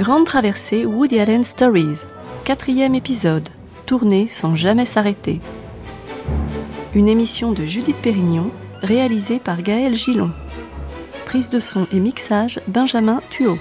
[0.00, 1.98] Grande traversée Woody Allen Stories,
[2.44, 3.46] quatrième épisode,
[3.84, 5.42] tourné sans jamais s'arrêter.
[6.94, 8.50] Une émission de Judith Pérignon,
[8.80, 10.32] réalisée par Gaël Gillon.
[11.26, 13.58] Prise de son et mixage Benjamin Thuot.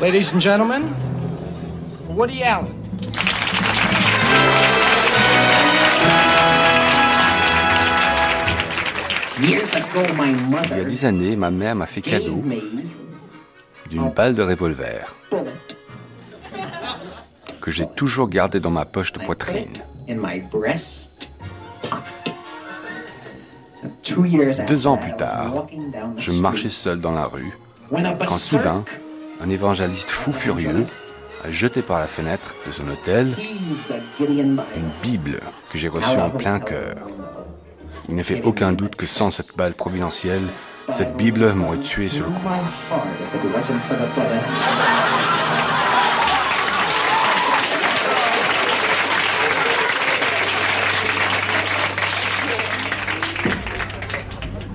[0.00, 0.92] Ladies and gentlemen,
[2.08, 2.81] Woody Allen.
[9.44, 12.44] Il y a dix années, ma mère m'a fait cadeau
[13.90, 15.16] d'une balle de revolver
[17.60, 19.72] que j'ai toujours gardée dans ma poche de poitrine.
[24.66, 25.66] Deux ans plus tard,
[26.16, 27.52] je marchais seul dans la rue
[28.26, 28.84] quand soudain,
[29.40, 30.86] un évangéliste fou furieux
[31.44, 33.34] a jeté par la fenêtre de son hôtel
[34.20, 34.58] une
[35.02, 35.40] Bible
[35.70, 36.96] que j'ai reçue en plein cœur.
[38.08, 40.42] Il ne fait aucun doute que sans cette balle providentielle,
[40.90, 42.40] cette Bible m'aurait tué sur le coup.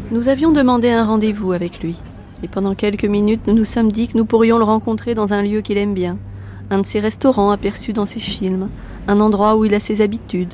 [0.10, 1.98] Nous avions demandé un rendez-vous avec lui.
[2.44, 5.42] Et pendant quelques minutes, nous nous sommes dit que nous pourrions le rencontrer dans un
[5.42, 6.18] lieu qu'il aime bien,
[6.70, 8.70] un de ses restaurants aperçus dans ses films,
[9.08, 10.54] un endroit où il a ses habitudes.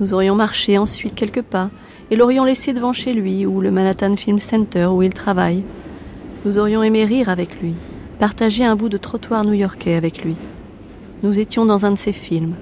[0.00, 1.70] Nous aurions marché ensuite quelques pas
[2.10, 5.64] et l'aurions laissé devant chez lui ou le Manhattan Film Center où il travaille.
[6.44, 7.74] Nous aurions aimé rire avec lui,
[8.18, 10.36] partager un bout de trottoir new-yorkais avec lui.
[11.22, 12.54] Nous étions dans un de ses films,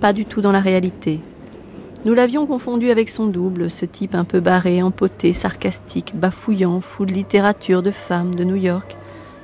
[0.00, 1.20] pas du tout dans la réalité.
[2.04, 7.04] Nous l'avions confondu avec son double, ce type un peu barré, empoté, sarcastique, bafouillant, fou
[7.06, 8.96] de littérature, de femmes, de New York,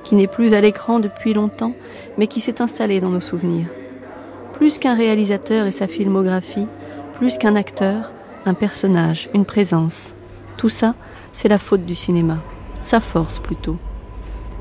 [0.03, 1.73] qui n'est plus à l'écran depuis longtemps,
[2.17, 3.67] mais qui s'est installé dans nos souvenirs.
[4.53, 6.67] Plus qu'un réalisateur et sa filmographie,
[7.13, 8.13] plus qu'un acteur,
[8.45, 10.15] un personnage, une présence.
[10.57, 10.95] Tout ça,
[11.33, 12.37] c'est la faute du cinéma,
[12.81, 13.77] sa force plutôt.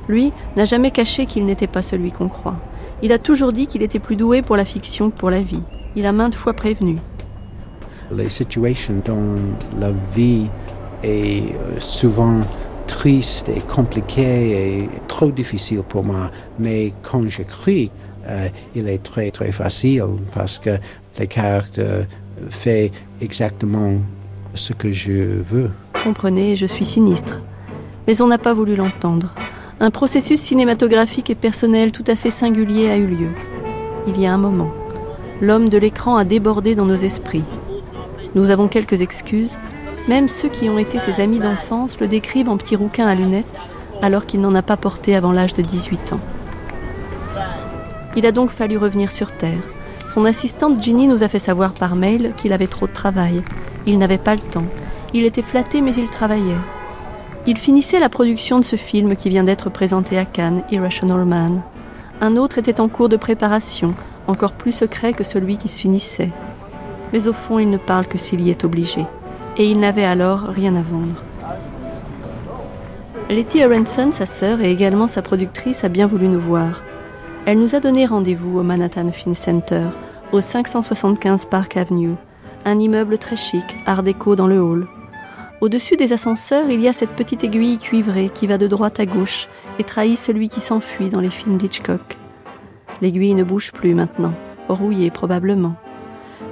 [0.08, 2.56] Lui n'a jamais caché qu'il n'était pas celui qu'on croit.
[3.02, 5.62] Il a toujours dit qu'il était plus doué pour la fiction que pour la vie.
[5.96, 6.98] Il a maintes fois prévenu.
[8.10, 9.38] Les situations dans
[9.78, 10.46] la vie
[11.02, 12.40] est euh, souvent
[12.86, 16.30] triste et compliquée et trop difficile pour moi.
[16.58, 17.90] Mais quand j'écris,
[18.26, 20.78] euh, il est très très facile parce que
[21.18, 22.06] les caractères
[22.50, 23.94] fait exactement
[24.54, 25.70] ce que je veux.
[26.02, 27.40] Comprenez, je suis sinistre.
[28.06, 29.34] Mais on n'a pas voulu l'entendre.
[29.80, 33.30] Un processus cinématographique et personnel tout à fait singulier a eu lieu.
[34.06, 34.70] Il y a un moment.
[35.40, 37.44] L'homme de l'écran a débordé dans nos esprits.
[38.34, 39.58] Nous avons quelques excuses.
[40.08, 43.60] Même ceux qui ont été ses amis d'enfance le décrivent en petit rouquin à lunettes,
[44.02, 46.20] alors qu'il n'en a pas porté avant l'âge de 18 ans.
[48.16, 49.62] Il a donc fallu revenir sur Terre,
[50.14, 53.42] son assistante Ginny nous a fait savoir par mail qu'il avait trop de travail.
[53.84, 54.66] Il n'avait pas le temps.
[55.12, 56.54] Il était flatté mais il travaillait.
[57.48, 61.62] Il finissait la production de ce film qui vient d'être présenté à Cannes, Irrational Man.
[62.20, 63.94] Un autre était en cours de préparation,
[64.28, 66.30] encore plus secret que celui qui se finissait.
[67.12, 69.04] Mais au fond, il ne parle que s'il y est obligé.
[69.56, 71.22] Et il n'avait alors rien à vendre.
[73.30, 76.82] Letty Aronson, sa sœur et également sa productrice, a bien voulu nous voir.
[77.46, 79.88] Elle nous a donné rendez-vous au Manhattan Film Center,
[80.34, 82.16] au 575 Park Avenue,
[82.64, 84.88] un immeuble très chic, art déco dans le hall.
[85.60, 89.06] Au-dessus des ascenseurs, il y a cette petite aiguille cuivrée qui va de droite à
[89.06, 92.18] gauche et trahit celui qui s'enfuit dans les films d'Hitchcock.
[93.00, 94.34] L'aiguille ne bouge plus maintenant,
[94.68, 95.76] rouillée probablement.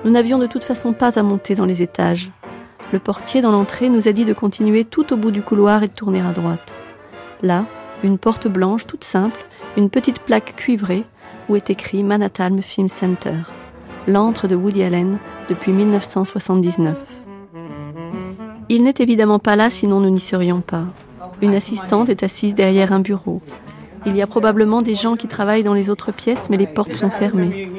[0.05, 2.31] Nous n'avions de toute façon pas à monter dans les étages.
[2.93, 5.89] Le portier dans l'entrée nous a dit de continuer tout au bout du couloir et
[5.89, 6.73] de tourner à droite.
[7.43, 7.67] Là,
[8.05, 9.45] une porte blanche toute simple
[9.77, 11.05] une petite plaque cuivrée
[11.49, 13.39] où est écrit Manhattan Film Center,
[14.07, 15.19] l'antre de Woody Allen
[15.49, 16.97] depuis 1979.
[18.69, 20.85] Il n'est évidemment pas là sinon nous n'y serions pas.
[21.41, 23.41] Une assistante est assise derrière un bureau.
[24.07, 26.95] Il y a probablement des gens qui travaillent dans les autres pièces, mais les portes
[26.95, 27.71] sont fermées.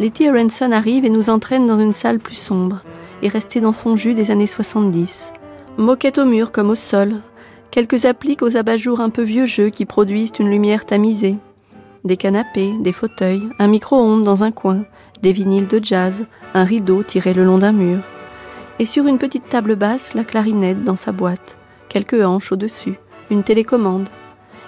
[0.00, 2.82] Letty Aronson arrive et nous entraîne dans une salle plus sombre,
[3.22, 5.32] et restée dans son jus des années 70.
[5.76, 7.16] Moquette au mur comme au sol,
[7.70, 11.36] quelques appliques aux abat-jours un peu vieux jeu qui produisent une lumière tamisée,
[12.04, 14.84] des canapés, des fauteuils, un micro-ondes dans un coin,
[15.22, 16.24] des vinyles de jazz,
[16.54, 18.00] un rideau tiré le long d'un mur.
[18.78, 21.56] Et sur une petite table basse, la clarinette dans sa boîte,
[21.88, 22.94] quelques hanches au-dessus,
[23.30, 24.08] une télécommande.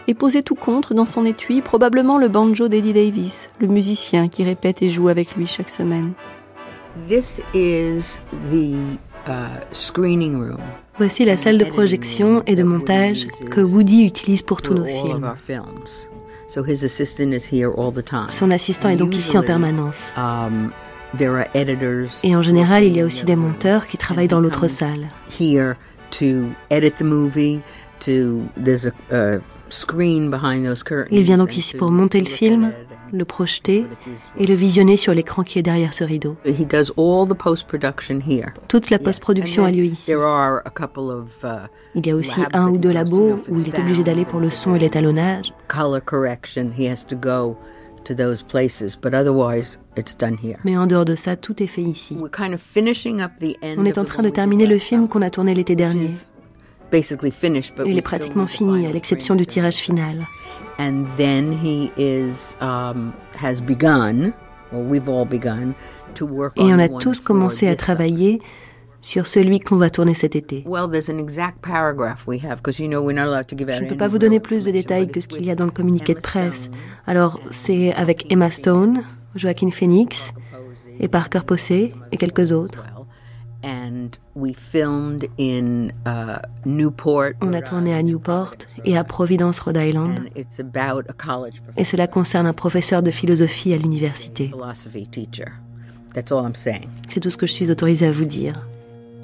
[0.09, 4.43] Et posé tout contre dans son étui, probablement le banjo d'Eddie Davis, le musicien qui
[4.43, 6.13] répète et joue avec lui chaque semaine.
[7.09, 8.21] This is
[8.51, 8.99] the
[9.29, 10.61] uh, screening room.
[10.99, 15.33] Voici la salle de projection et de montage que Woody utilise pour tous nos films.
[18.29, 20.13] Son assistant est donc ici en permanence.
[20.17, 20.73] Um,
[21.17, 24.41] there are editors Et en général, il y a aussi des monteurs qui travaillent dans
[24.41, 25.09] l'autre salle.
[25.29, 25.77] here
[26.11, 27.61] to edit the movie.
[28.01, 31.15] To there's a, a screen behind those curtains.
[31.15, 32.73] Il vient donc ici pour monter le film,
[33.13, 33.87] le projeter
[34.39, 36.37] et le visionner sur l'écran qui est derrière ce rideau.
[38.69, 40.13] Toute la post-production a lieu ici.
[40.13, 40.17] Uh,
[41.95, 44.51] Il y a aussi un ou deux labos où il est obligé d'aller pour le
[44.51, 45.53] son et l'étalonnage.
[50.65, 52.17] Mais en dehors de ça, tout est fait ici.
[53.77, 56.11] On est en train de terminer le film qu'on a tourné l'été dernier.
[56.93, 60.27] Il est pratiquement fini, à l'exception du tirage final.
[60.81, 64.33] And then he is um, has begun,
[64.73, 65.75] or we've all begun,
[66.15, 68.41] to work Et on on a tous commencé à travailler
[69.03, 70.65] sur celui qu'on va tourner cet été.
[70.67, 73.69] Well, there's an exact paragraph we have because you know we're not allowed to give
[73.69, 73.77] out.
[73.77, 75.67] Je ne peux pas vous donner plus de détails que ce qu'il y a dans
[75.67, 76.71] le communiqué de presse.
[77.07, 79.03] Alors, c'est avec Emma Stone,
[79.35, 80.33] Joaquin Phoenix
[80.99, 82.87] et Parker Posey et quelques autres.
[87.43, 88.53] On a tourné à Newport
[88.85, 90.19] et à Providence, Rhode Island.
[90.19, 94.49] and it's about a college Et professor, cela concerne un professeur de philosophie à l'université.
[94.49, 95.49] philosophy teacher.
[96.15, 96.89] That's all I'm saying.
[97.07, 98.53] C'est tout ce que je suis autorisée à vous dire.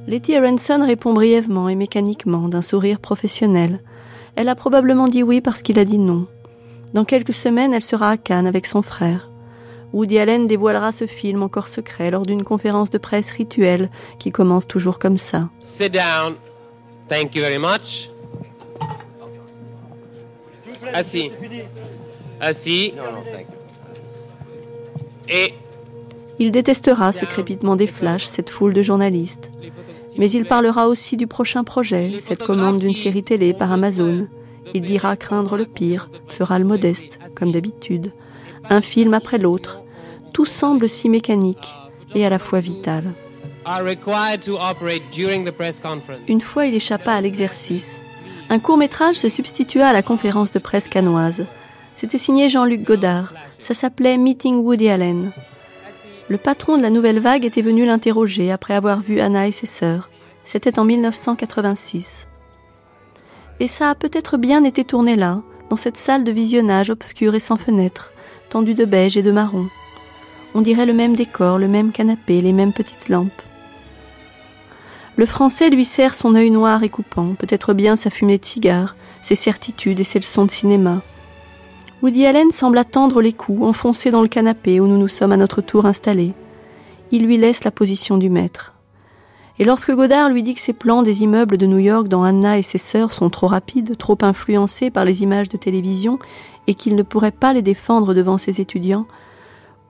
[0.07, 3.81] Letty Aronson répond brièvement et mécaniquement, d'un sourire professionnel.
[4.37, 6.27] Elle a probablement dit oui parce qu'il a dit non.
[6.95, 9.29] Dans quelques semaines, elle sera à Cannes avec son frère.
[9.97, 13.89] Woody Allen dévoilera ce film encore secret lors d'une conférence de presse rituelle
[14.19, 15.49] qui commence toujours comme ça.
[15.61, 16.35] Sit down.
[17.09, 18.11] Thank you very much.
[20.93, 21.33] Assis.
[22.43, 22.93] Assis.
[25.31, 25.55] Et
[26.39, 29.51] Il détestera ce crépitement des flashs, cette foule de journalistes.
[30.19, 34.29] Mais il parlera aussi du prochain projet, cette commande d'une série télé par Amazon.
[34.75, 38.13] Il dira craindre le pire, fera le modeste, comme d'habitude.
[38.69, 39.81] Un film après l'autre.
[40.37, 41.75] Tout semble si mécanique
[42.15, 43.05] et à la fois vital.
[46.29, 48.03] Une fois, il échappa à l'exercice.
[48.51, 51.47] Un court métrage se substitua à la conférence de presse canoise.
[51.95, 53.33] C'était signé Jean-Luc Godard.
[53.59, 55.33] Ça s'appelait Meeting Woody Allen.
[56.29, 59.65] Le patron de la Nouvelle Vague était venu l'interroger après avoir vu Anna et ses
[59.65, 60.11] sœurs.
[60.45, 62.27] C'était en 1986.
[63.59, 65.41] Et ça a peut-être bien été tourné là,
[65.71, 68.13] dans cette salle de visionnage obscure et sans fenêtre,
[68.51, 69.71] tendue de beige et de marron.
[70.57, 73.43] On dirait le même décor, le même canapé, les mêmes petites lampes.
[75.17, 78.97] Le français lui sert son œil noir et coupant, peut-être bien sa fumée de cigare,
[79.21, 81.03] ses certitudes et ses leçons de cinéma.
[82.01, 85.37] Woody Allen semble attendre les coups, enfoncé dans le canapé où nous nous sommes à
[85.37, 86.33] notre tour installés.
[87.11, 88.73] Il lui laisse la position du maître.
[89.59, 92.57] Et lorsque Godard lui dit que ses plans des immeubles de New York dans Anna
[92.57, 96.19] et ses sœurs sont trop rapides, trop influencés par les images de télévision,
[96.67, 99.05] et qu'il ne pourrait pas les défendre devant ses étudiants,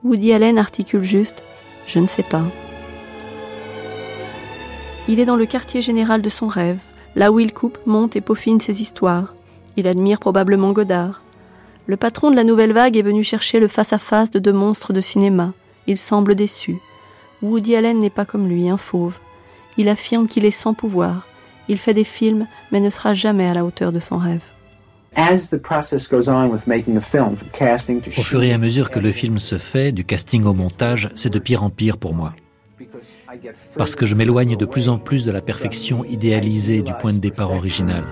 [0.03, 1.39] Woody Allen articule juste⁇
[1.87, 2.41] Je ne sais pas⁇
[5.09, 6.79] il est dans le quartier général de son rêve,
[7.15, 9.33] là où il coupe, monte et peaufine ses histoires.
[9.77, 11.21] Il admire probablement Godard.
[11.85, 14.99] Le patron de la nouvelle vague est venu chercher le face-à-face de deux monstres de
[14.99, 15.53] cinéma.
[15.87, 16.75] Il semble déçu.
[17.41, 19.17] Woody Allen n'est pas comme lui, un fauve.
[19.77, 21.25] Il affirme qu'il est sans pouvoir.
[21.69, 24.43] Il fait des films, mais ne sera jamais à la hauteur de son rêve.
[28.17, 31.31] Au fur et à mesure que le film se fait, du casting au montage, c'est
[31.31, 32.33] de pire en pire pour moi.
[33.77, 37.17] Parce que je m'éloigne de plus en plus de la perfection idéalisée du point de
[37.17, 38.03] départ original.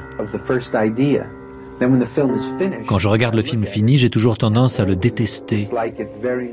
[2.88, 5.68] Quand je regarde le film fini, j'ai toujours tendance à le détester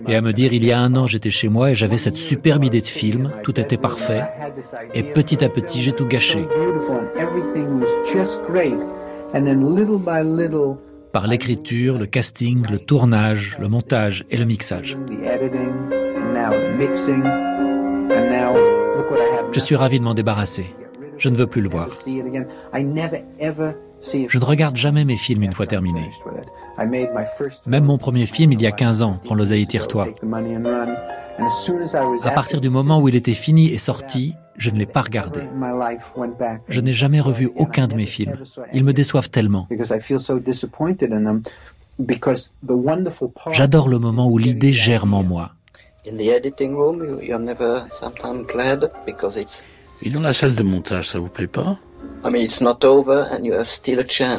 [0.08, 2.18] et à me dire il y a un an j'étais chez moi et j'avais cette
[2.18, 4.24] superbe idée de film, tout était parfait,
[4.94, 6.46] et petit à petit j'ai tout gâché.
[11.12, 14.96] Par l'écriture, le casting, le tournage, le montage et le mixage.
[19.52, 20.74] Je suis ravi de m'en débarrasser.
[21.18, 21.88] Je ne veux plus le voir.
[22.82, 26.10] Je ne regarde jamais mes films une fois terminés.
[27.66, 30.08] Même mon premier film, il y a 15 ans, Prends l'oseille et tire-toi.
[32.24, 35.40] À partir du moment où il était fini et sorti, je ne l'ai pas regardé.
[36.68, 38.34] Je n'ai jamais revu aucun de mes films.
[38.72, 39.68] Ils me déçoivent tellement.
[43.52, 45.52] J'adore le moment où l'idée germe en moi.
[50.04, 51.78] Et dans la salle de montage, ça vous plaît pas?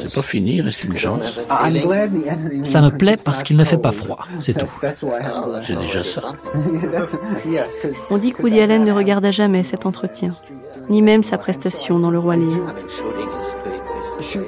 [0.06, 1.40] C'est pas fini, reste une chance.
[2.64, 4.68] Ça me plaît parce qu'il ne fait pas froid, c'est tout.
[5.62, 6.32] C'est déjà ça.
[8.10, 10.30] On dit que Woody Allen ne regarda jamais cet entretien,
[10.88, 12.64] ni même sa prestation dans Le Roi Lion.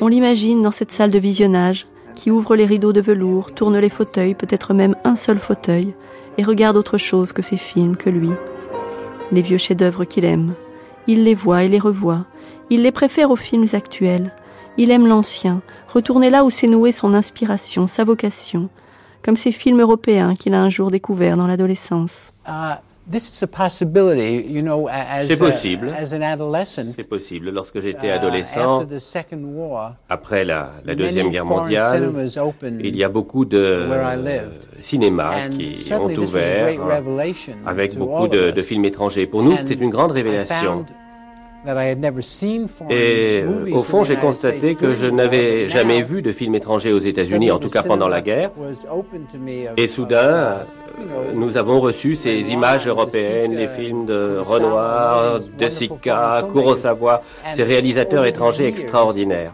[0.00, 3.90] On l'imagine dans cette salle de visionnage qui ouvre les rideaux de velours, tourne les
[3.90, 5.94] fauteuils, peut-être même un seul fauteuil,
[6.38, 8.30] et regarde autre chose que ses films, que lui.
[9.32, 10.54] Les vieux chefs-d'œuvre qu'il aime.
[11.06, 12.24] Il les voit et les revoit.
[12.68, 14.32] Il les préfère aux films actuels.
[14.76, 18.68] Il aime l'ancien, retourner là où s'est nouée son inspiration, sa vocation,
[19.22, 22.32] comme ces films européens qu'il a un jour découverts dans l'adolescence.
[22.46, 22.74] Uh,
[23.08, 23.46] c'est
[25.38, 25.94] possible.
[26.96, 27.50] C'est possible.
[27.50, 28.84] Lorsque j'étais uh, adolescent,
[30.08, 32.12] après la, Deuxième Guerre mondiale,
[32.80, 33.88] il y a beaucoup de
[34.80, 36.80] cinémas qui ont ouvert
[37.64, 39.26] avec beaucoup de, de films étrangers.
[39.26, 40.84] Pour nous, c'était une grande révélation.
[42.90, 47.50] Et au fond, j'ai constaté que je n'avais jamais vu de film étranger aux États-Unis,
[47.50, 48.50] en tout cas pendant la guerre.
[49.76, 50.66] Et soudain,
[51.34, 58.24] nous avons reçu ces images européennes, les films de Renoir, de Sica, Kurosawa, ces réalisateurs
[58.24, 59.52] étrangers extraordinaires.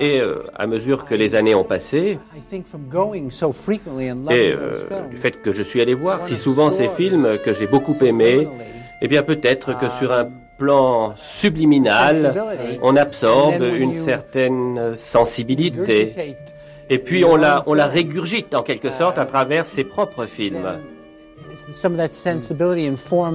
[0.00, 2.18] Et euh, à mesure que les années ont passé,
[2.50, 2.62] et
[4.52, 4.72] euh,
[5.10, 8.48] du fait que je suis allé voir si souvent ces films que j'ai beaucoup aimés,
[9.02, 10.28] eh bien peut-être que sur un
[10.62, 12.40] plan subliminal,
[12.82, 16.36] on absorbe une certaine sensibilité.
[16.88, 20.78] Et puis on la, on la régurgite en quelque sorte à travers ses propres films.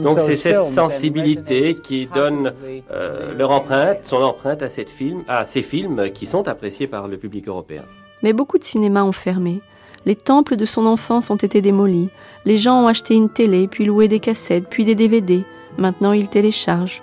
[0.03, 2.53] Donc c'est cette sensibilité qui donne
[2.91, 7.09] euh, leur empreinte, son empreinte à, cette film, à ces films qui sont appréciés par
[7.09, 7.83] le public européen.
[8.23, 9.59] Mais beaucoup de cinémas ont fermé.
[10.05, 12.09] Les temples de son enfance ont été démolis.
[12.45, 15.43] Les gens ont acheté une télé, puis loué des cassettes, puis des DVD.
[15.77, 17.01] Maintenant ils téléchargent.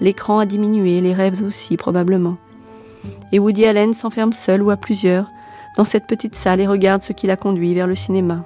[0.00, 2.36] L'écran a diminué, les rêves aussi probablement.
[3.32, 5.30] Et Woody Allen s'enferme seul ou à plusieurs
[5.76, 8.44] dans cette petite salle et regarde ce qui l'a conduit vers le cinéma.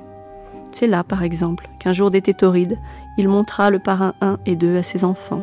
[0.72, 2.78] C'est là, par exemple, qu'un jour d'été torride,
[3.16, 5.42] il montra le parrain 1 et 2 à ses enfants.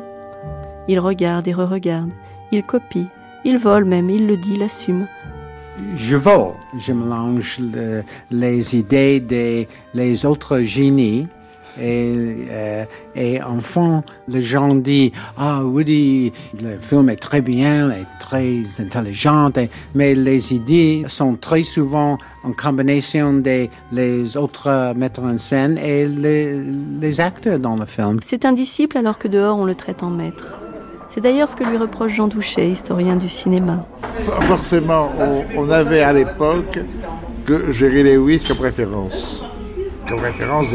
[0.88, 2.12] Il regarde et re-regarde,
[2.52, 3.08] il copie,
[3.46, 5.08] il vole même, il le dit, l'assume.
[5.96, 7.60] Je vole, je mélange
[8.30, 11.28] les idées des autres génies
[11.80, 12.86] et, euh,
[13.16, 19.52] et enfin, les gens disent Ah, Woody, le film est très bien, est très intelligent,
[19.96, 26.08] mais les idées sont très souvent en combinaison des les autres metteurs en scène et
[26.08, 26.62] les,
[27.00, 28.20] les acteurs dans le film.
[28.24, 30.46] C'est un disciple alors que dehors on le traite en maître.
[31.10, 33.86] C'est d'ailleurs ce que lui reproche Jean Douchet, historien du cinéma.
[34.44, 36.80] Forcément, on, on avait à l'époque
[37.46, 39.44] que Jerry Lewis comme référence
[40.20, 40.68] référence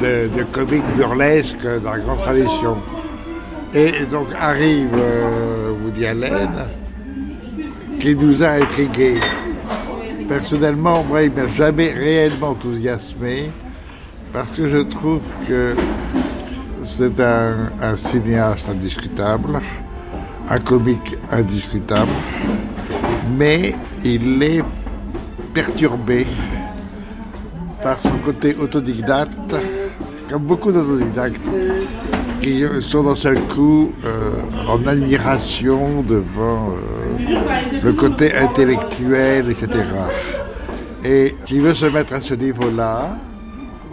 [0.00, 2.76] de, de comique burlesque dans la grande tradition.
[3.74, 6.50] Et donc arrive euh, Woody Allen,
[8.00, 9.20] qui nous a intrigués.
[10.28, 13.50] Personnellement, moi, il m'a jamais réellement enthousiasmé,
[14.32, 15.74] parce que je trouve que
[16.84, 19.60] c'est un, un cinéaste indiscutable,
[20.48, 22.10] un comique indiscutable,
[23.36, 23.74] mais
[24.04, 24.62] il est
[25.52, 26.26] perturbé
[27.82, 29.54] par son côté autodidacte,
[30.28, 31.40] comme beaucoup d'autodidactes,
[32.40, 34.32] qui sont d'un seul coup euh,
[34.66, 39.68] en admiration devant euh, le côté intellectuel, etc.
[41.04, 43.16] Et qui veut se mettre à ce niveau-là,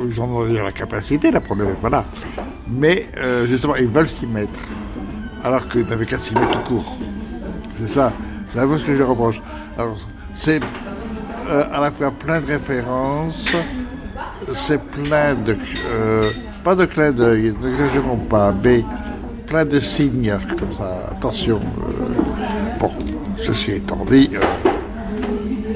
[0.02, 2.06] ils ont la capacité, la problème n'est pas là.
[2.70, 4.60] Mais euh, justement, ils veulent s'y mettre,
[5.44, 6.98] alors qu'ils n'avaient qu'à s'y mettre tout court.
[7.80, 8.14] C'est ça,
[8.50, 9.42] c'est un peu ce que je reproche.
[9.78, 9.98] Alors,
[10.34, 10.62] c'est
[11.50, 13.50] euh, à la fois plein de références,
[14.54, 15.56] c'est plein de...
[15.90, 16.30] Euh,
[16.64, 18.84] pas de clin d'œil, ne pas, mais
[19.46, 21.10] plein de signes comme ça.
[21.12, 21.62] Attention.
[21.62, 22.92] Euh, bon,
[23.42, 24.30] ceci étant dit,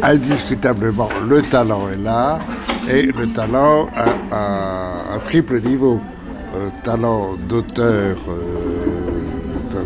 [0.01, 2.39] indiscutablement, le talent est là,
[2.89, 6.01] et le talent à, un triple niveau.
[6.83, 8.17] talent d'auteur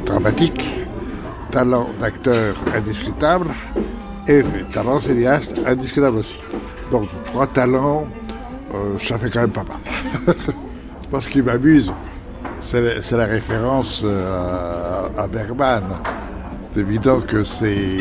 [0.05, 0.67] dramatique,
[1.51, 3.49] talent d'acteur indiscutable,
[4.27, 6.39] et talent cinéaste indiscutable aussi.
[6.91, 8.05] Donc trois talents,
[8.73, 10.35] euh, ça fait quand même pas mal.
[11.11, 11.93] Moi ce qui m'amuse,
[12.59, 15.83] c'est la référence euh, à, Bergman.
[16.73, 17.97] C'est évident que c'est...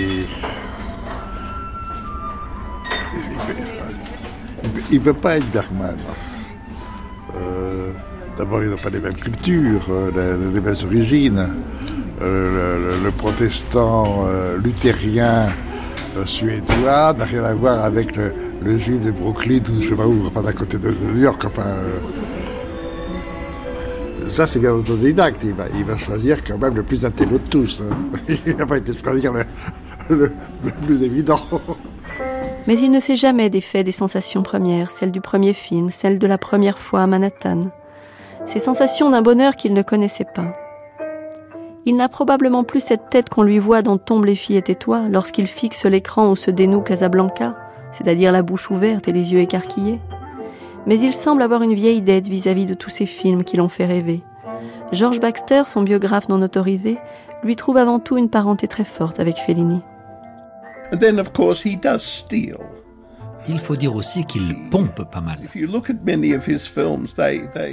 [4.90, 5.96] Il ne peut pas être Bergman.
[7.36, 7.90] Euh,
[8.36, 11.48] d'abord, ils n'ont pas les mêmes cultures, les, mêmes origines.
[12.20, 14.26] le, protestant
[14.62, 15.48] luthérien
[16.26, 18.32] suédois n'a rien à voir avec le,
[18.78, 21.42] juif de Brooklyn ou je sais pas où, enfin d'à côté de, New York.
[21.44, 21.98] Enfin, euh.
[24.30, 25.40] ça c'est bien autodidacte.
[25.44, 27.82] Il va, il va choisir quand même le plus intelligent de tous.
[27.82, 27.96] Hein.
[28.46, 29.44] Il n'a pas été choisir le,
[30.10, 30.32] le,
[30.86, 31.40] plus évident.
[32.66, 36.26] Mais il ne s'est jamais défait des sensations premières, celles du premier film, celles de
[36.26, 37.60] la première fois à Manhattan.
[38.46, 40.63] Ces sensations d'un bonheur qu'il ne connaissait pas.
[41.86, 45.02] Il n'a probablement plus cette tête qu'on lui voit dans Tombe les filles et tais-toi
[45.10, 47.56] lorsqu'il fixe l'écran où se dénoue Casablanca,
[47.92, 50.00] c'est-à-dire la bouche ouverte et les yeux écarquillés.
[50.86, 53.84] Mais il semble avoir une vieille dette vis-à-vis de tous ces films qui l'ont fait
[53.84, 54.22] rêver.
[54.92, 56.98] George Baxter, son biographe non autorisé,
[57.42, 59.80] lui trouve avant tout une parenté très forte avec Fellini.
[63.46, 65.38] Il faut dire aussi qu'il pompe pas mal.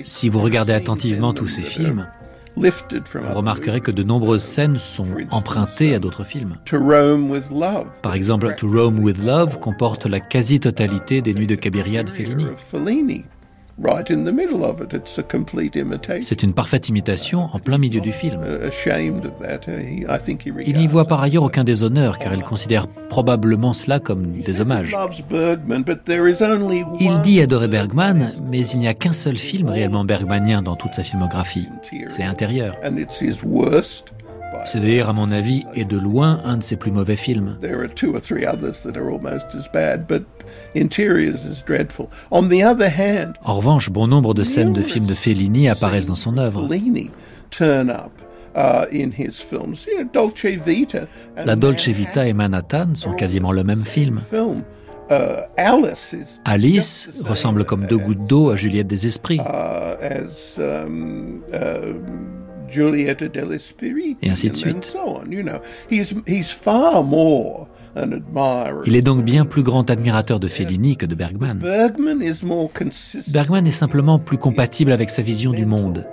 [0.04, 2.08] Si vous regardez attentivement tous ses films,
[2.56, 6.58] vous remarquerez que de nombreuses scènes sont empruntées à d'autres films.
[8.02, 12.46] Par exemple, To Rome with Love comporte la quasi-totalité des Nuits de Cabiria de Fellini.
[16.22, 18.42] C'est une parfaite imitation en plein milieu du film.
[20.66, 24.96] Il n'y voit par ailleurs aucun déshonneur car il considère probablement cela comme des hommages.
[27.00, 30.94] Il dit adorer Bergman, mais il n'y a qu'un seul film réellement bergmanien dans toute
[30.94, 31.68] sa filmographie.
[32.08, 32.76] C'est intérieur.
[34.66, 37.58] C'est d'ailleurs, à mon avis, et de loin un de ses plus mauvais films.
[43.44, 46.68] En revanche, bon nombre de scènes de films de Fellini apparaissent dans son œuvre.
[51.46, 54.20] La Dolce Vita et Manhattan sont quasiment le même film.
[56.46, 59.40] Alice ressemble comme deux gouttes d'eau à Juliette des Esprits.
[64.22, 64.96] Et ainsi de suite.
[68.86, 71.60] Il est donc bien plus grand admirateur de Fellini que de Bergman.
[73.28, 76.06] Bergman est simplement plus compatible avec sa vision du monde.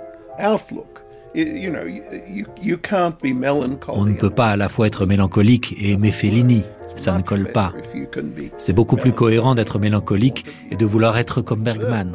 [3.87, 6.63] On ne peut pas à la fois être mélancolique et aimer Fellini.
[6.95, 7.73] Ça ne colle pas.
[8.57, 12.11] C'est beaucoup plus cohérent d'être mélancolique et de vouloir être comme Bergman.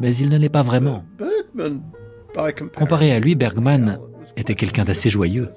[0.00, 1.04] Mais il ne l'est pas vraiment.
[2.76, 3.98] Comparé à lui, Bergman
[4.36, 5.48] était quelqu'un d'assez joyeux,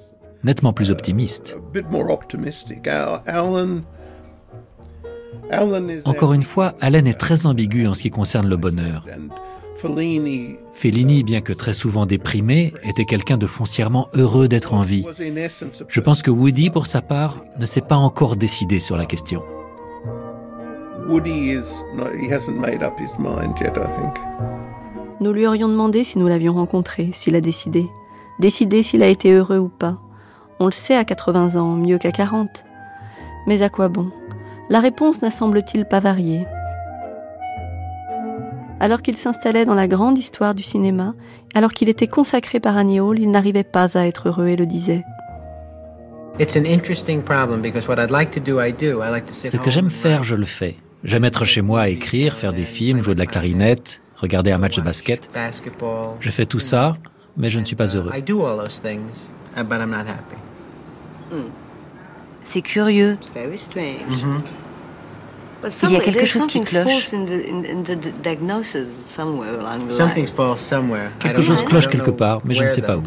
[0.44, 1.56] nettement plus optimiste.
[6.04, 9.06] Encore une fois, Allen est très ambigu en ce qui concerne le bonheur.
[10.74, 15.04] Fellini, bien que très souvent déprimé, était quelqu'un de foncièrement heureux d'être en vie.
[15.88, 19.42] Je pense que Woody, pour sa part, ne s'est pas encore décidé sur la question.
[21.08, 21.58] Woody
[25.22, 27.86] nous lui aurions demandé si nous l'avions rencontré, s'il a décidé.
[28.40, 30.00] Décidé s'il a été heureux ou pas.
[30.60, 32.64] On le sait à 80 ans, mieux qu'à 40.
[33.46, 34.10] Mais à quoi bon?
[34.68, 36.46] La réponse n'a semble-t-il pas varié.
[38.80, 41.14] Alors qu'il s'installait dans la grande histoire du cinéma,
[41.54, 44.66] alors qu'il était consacré par Annie Hall, il n'arrivait pas à être heureux et le
[44.66, 45.04] disait.
[46.38, 46.58] Ce
[49.56, 50.76] que j'aime faire, je le fais.
[51.04, 54.58] J'aime être chez moi à écrire, faire des films, jouer de la clarinette, regarder un
[54.58, 55.30] match de basket.
[56.20, 56.96] Je fais tout ça,
[57.36, 58.10] mais je ne suis pas heureux.
[59.56, 59.60] Uh,
[61.34, 61.50] hmm.
[62.42, 63.18] C'est curieux.
[63.36, 64.40] Mm-hmm.
[65.84, 67.10] Il y a quelque chose qui cloche.
[71.20, 73.04] Quelque chose cloche quelque part, mais je ne sais pas où.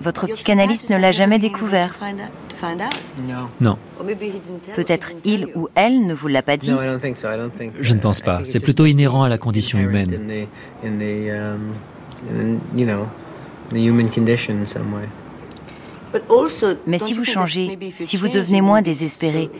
[0.00, 1.96] Votre psychanalyste ne l'a jamais découvert
[3.60, 3.78] Non.
[4.74, 6.72] Peut-être il ou elle ne vous l'a pas dit
[7.80, 8.40] Je ne pense pas.
[8.44, 10.46] C'est plutôt inhérent à la condition humaine.
[16.86, 19.50] Mais si vous changez, si vous devenez moins désespéré,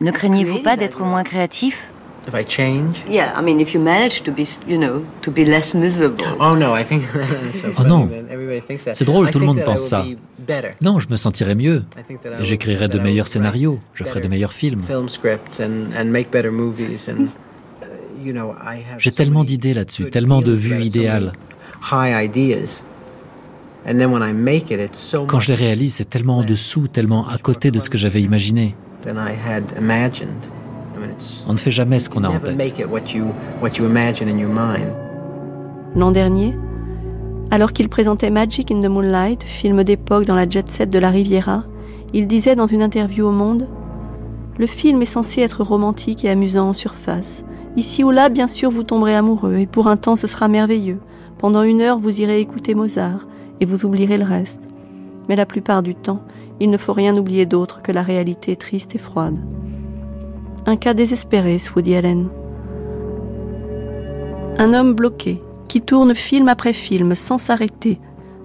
[0.00, 1.90] ne craignez-vous pas d'être moins créatif?
[2.28, 3.04] If I change?
[3.08, 6.24] Yeah, I mean, if you manage to be, you know, to be less miserable.
[6.40, 7.04] Oh no, I think.
[7.78, 8.08] oh non.
[8.92, 10.04] C'est drôle, tout le monde pense ça.
[10.82, 11.84] Non, je me sentirais mieux.
[12.40, 14.82] J'écrirais de meilleurs scénarios, je ferais de meilleurs films.
[18.98, 21.32] J'ai tellement d'idées là-dessus, tellement de vues idéales.
[25.28, 28.20] Quand je les réalise, c'est tellement en dessous, tellement à côté de ce que j'avais
[28.20, 28.74] imaginé.
[31.46, 32.56] On ne fait jamais ce qu'on a en tête.
[35.94, 36.54] L'an dernier,
[37.50, 41.10] alors qu'il présentait Magic in the Moonlight, film d'époque dans la jet set de la
[41.10, 41.62] Riviera,
[42.12, 43.68] il disait dans une interview au Monde
[44.58, 47.44] Le film est censé être romantique et amusant en surface.
[47.76, 50.98] Ici ou là, bien sûr, vous tomberez amoureux, et pour un temps, ce sera merveilleux.
[51.38, 53.26] Pendant une heure, vous irez écouter Mozart,
[53.60, 54.60] et vous oublierez le reste.
[55.28, 56.22] Mais la plupart du temps,
[56.60, 59.36] il ne faut rien oublier d'autre que la réalité triste et froide.
[60.66, 62.28] Un cas désespéré, Woody Allen.
[64.58, 67.98] Un homme bloqué, qui tourne film après film sans s'arrêter,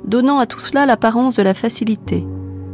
[0.06, 2.26] donnant à tout cela l'apparence de la facilité,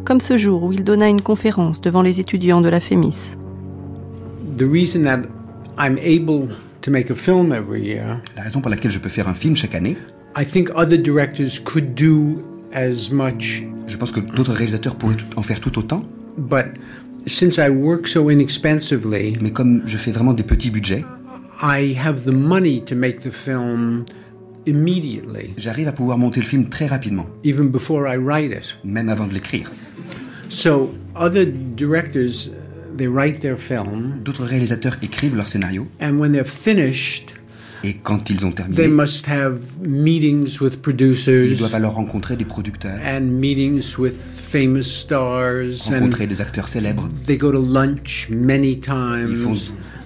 [0.06, 3.32] comme ce jour où il donna une conférence devant les étudiants de la FEMIS.
[8.36, 9.98] La raison pour laquelle je peux faire un film chaque année,
[13.88, 16.02] Je pense que d'autres réalisateurs pourraient en faire tout autant.
[17.26, 21.04] Since I work so inexpensively, mais comme je fais vraiment des petits budgets,
[21.62, 24.06] I have the money to make the film
[24.68, 25.56] immediately.
[25.58, 27.26] J'arrive à pouvoir monter le film très rapidement.
[27.44, 28.78] Even before I write it.
[28.86, 29.72] Même avant de l'écrire.
[30.50, 32.52] So other directors
[32.96, 34.20] they write their film.
[34.24, 35.88] D'autres réalisateurs écrivent leur scénario.
[36.00, 37.34] And when they're finished,
[37.84, 41.48] et quand ils ont terminé, they must have meetings with producers.
[41.52, 43.00] Ils doivent alors rencontrer des producteurs.
[43.06, 45.90] And meetings with famous stars.
[45.90, 47.08] Rencontrer des acteurs célèbres.
[47.26, 49.30] They go to lunch many times.
[49.30, 49.56] Ils font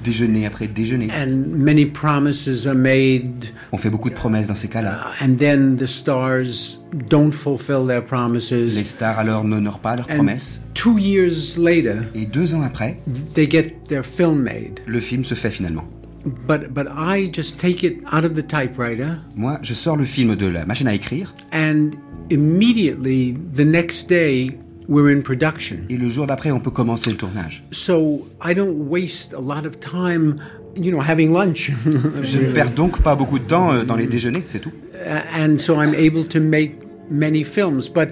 [0.04, 1.10] déjeuner après déjeuner.
[1.12, 3.46] And many promises are made.
[3.72, 5.12] On fait beaucoup de promesses dans ces cas-là.
[5.20, 6.80] Uh, and then the stars
[7.10, 8.76] don't fulfill their promises.
[8.76, 10.62] Les stars alors n'honorent pas leurs and promesses.
[10.74, 12.98] Two years later, et deux ans après,
[13.36, 14.80] they get their film made.
[14.88, 15.88] Le film se fait finalement.
[16.26, 19.20] But, but I just take it out of the typewriter.
[19.36, 21.34] Moi, je sors le film de la machine à écrire.
[21.52, 21.92] And
[22.30, 24.58] immediately, the next day,
[24.88, 25.78] we're in production.
[25.90, 27.64] Et le jour d'après, on peut commencer le tournage.
[27.72, 30.40] So I don't waste a lot of time,
[30.76, 31.72] you know, having lunch.
[32.24, 34.72] je ne perds donc pas beaucoup de temps euh, dans les déjeuners, c'est tout.
[34.94, 36.76] Uh, and so I'm able to make
[37.10, 37.88] many films.
[37.88, 38.10] But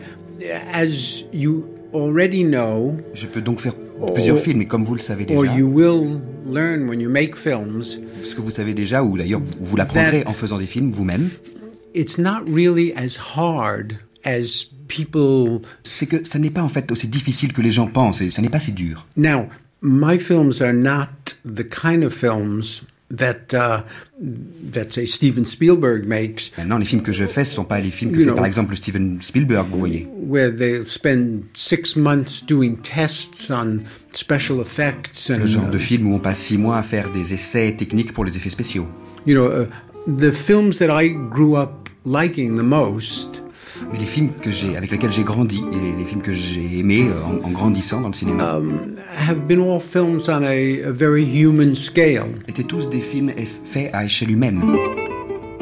[0.74, 3.74] as you already know, je peux donc faire
[4.13, 5.39] plusieurs or, films, et comme vous le savez déjà.
[5.39, 7.83] Or you will learn when you make films.
[8.23, 11.29] Ce que vous savez déjà, ou d'ailleurs vous l'apprendrez en faisant des films vous-même.
[11.95, 15.62] It's not really as hard as people.
[15.83, 18.41] C'est que ça n'est pas en fait aussi difficile que les gens pensent, et ça
[18.41, 19.07] n'est pas si dur.
[19.17, 19.47] Now,
[19.81, 21.07] my films are not
[21.45, 23.84] the kind of films that uh,
[24.72, 26.52] that say Steven Spielberg makes.
[26.58, 28.45] Maintenant, les films que je fais, ce sont pas les films que fait know, par
[28.45, 30.08] exemple Steven Spielberg, vous voyez.
[30.12, 33.82] Where they spend six months doing tests on
[34.13, 35.39] special effects and.
[35.39, 38.26] Le genre de film où on passe six mois à faire des essais techniques pour
[38.26, 38.88] les effets spéciaux.
[39.26, 39.67] You know, uh,
[40.08, 43.41] the films that I grew up liking the most.
[43.91, 46.79] Mais les films que j'ai, avec lesquels j'ai grandi, et les, les films que j'ai
[46.79, 50.88] aimés euh, en, en, grandissant dans le cinéma, um, have been all films on a,
[50.88, 52.27] a very human scale.
[52.47, 53.32] étaient tous des films
[53.63, 54.62] faits à échelle humaine.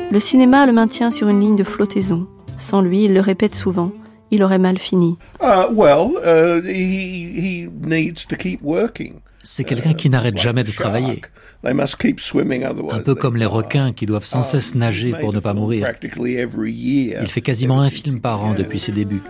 [0.09, 2.27] Le cinéma le maintient sur une ligne de flottaison.
[2.57, 3.91] Sans lui, il le répète souvent,
[4.31, 5.17] il aurait mal fini.
[5.41, 9.21] Uh, well, uh, he, he needs to keep working.
[9.49, 11.21] C'est quelqu'un qui n'arrête jamais de travailler.
[11.63, 15.87] Un peu comme les requins qui doivent sans cesse nager pour ne pas mourir.
[16.01, 19.21] Il fait quasiment un film par an depuis ses débuts.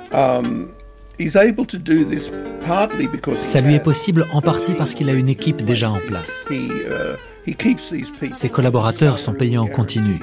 [3.39, 6.45] Ça lui est possible en partie parce qu'il a une équipe déjà en place.
[8.33, 10.19] Ses collaborateurs sont payés en continu.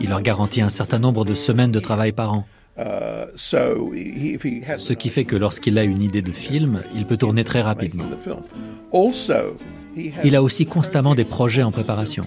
[0.00, 2.46] Il leur garantit un certain nombre de semaines de travail par an.
[2.76, 3.32] Ce
[4.92, 8.04] qui fait que lorsqu'il a une idée de film, il peut tourner très rapidement.
[10.24, 12.26] Il a aussi constamment des projets en préparation.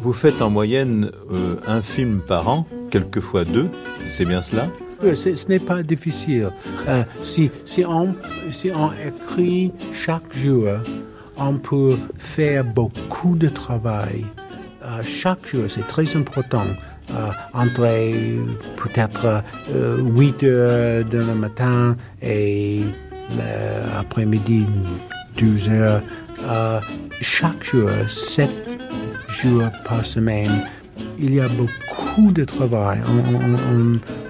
[0.00, 3.68] Vous faites en moyenne euh, un film par an, quelquefois deux,
[4.10, 4.70] c'est bien cela?
[5.02, 6.50] Ce n'est pas difficile.
[6.88, 8.14] Euh, si, si, on,
[8.50, 10.68] si on écrit chaque jour,
[11.36, 14.24] on peut faire beaucoup de travail.
[14.88, 16.66] Euh, chaque jour, c'est très important.
[17.10, 17.88] Euh, entre
[18.76, 22.82] peut-être 8 heures de le matin et
[23.36, 24.66] l'après-midi
[25.38, 26.02] 12 heures.
[26.42, 26.80] Euh,
[27.20, 28.50] chaque jour, 7
[29.28, 30.64] jours par semaine,
[31.18, 33.00] il y a beaucoup de travail.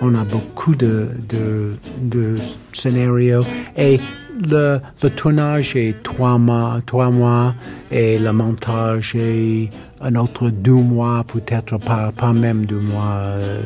[0.00, 2.38] On, a beaucoup de, de, de,
[2.72, 3.44] scénarios
[3.76, 4.00] et
[4.40, 4.80] le,
[5.16, 7.54] tournage est trois mois, trois mois
[7.90, 9.70] et le montage est
[10.00, 13.60] un autre deux mois, peut-être pas, même deux mois, euh,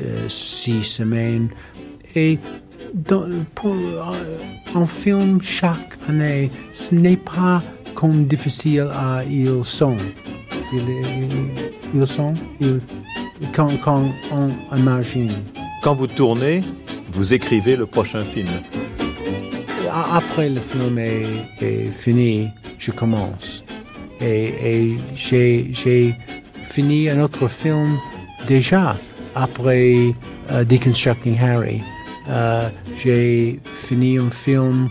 [0.00, 1.48] euh, six semaines.
[2.14, 2.38] Et
[2.94, 3.76] dans, pour,
[4.74, 7.62] un film chaque année, ce n'est pas
[7.94, 9.96] comme difficile à ils sont.
[10.72, 12.34] Ils, sont
[13.52, 15.32] quand, quand on imagine.
[15.82, 16.62] Quand vous tournez,
[17.12, 18.48] vous écrivez le prochain film.
[19.92, 22.48] Après le film est, fini,
[22.78, 23.64] je commence.
[24.20, 26.14] Et, et j'ai
[26.62, 27.98] fini un autre film
[28.46, 28.96] déjà
[29.34, 30.14] après
[30.50, 31.82] uh, Deconstructing Harry.
[32.28, 34.88] Euh, j'ai fini un film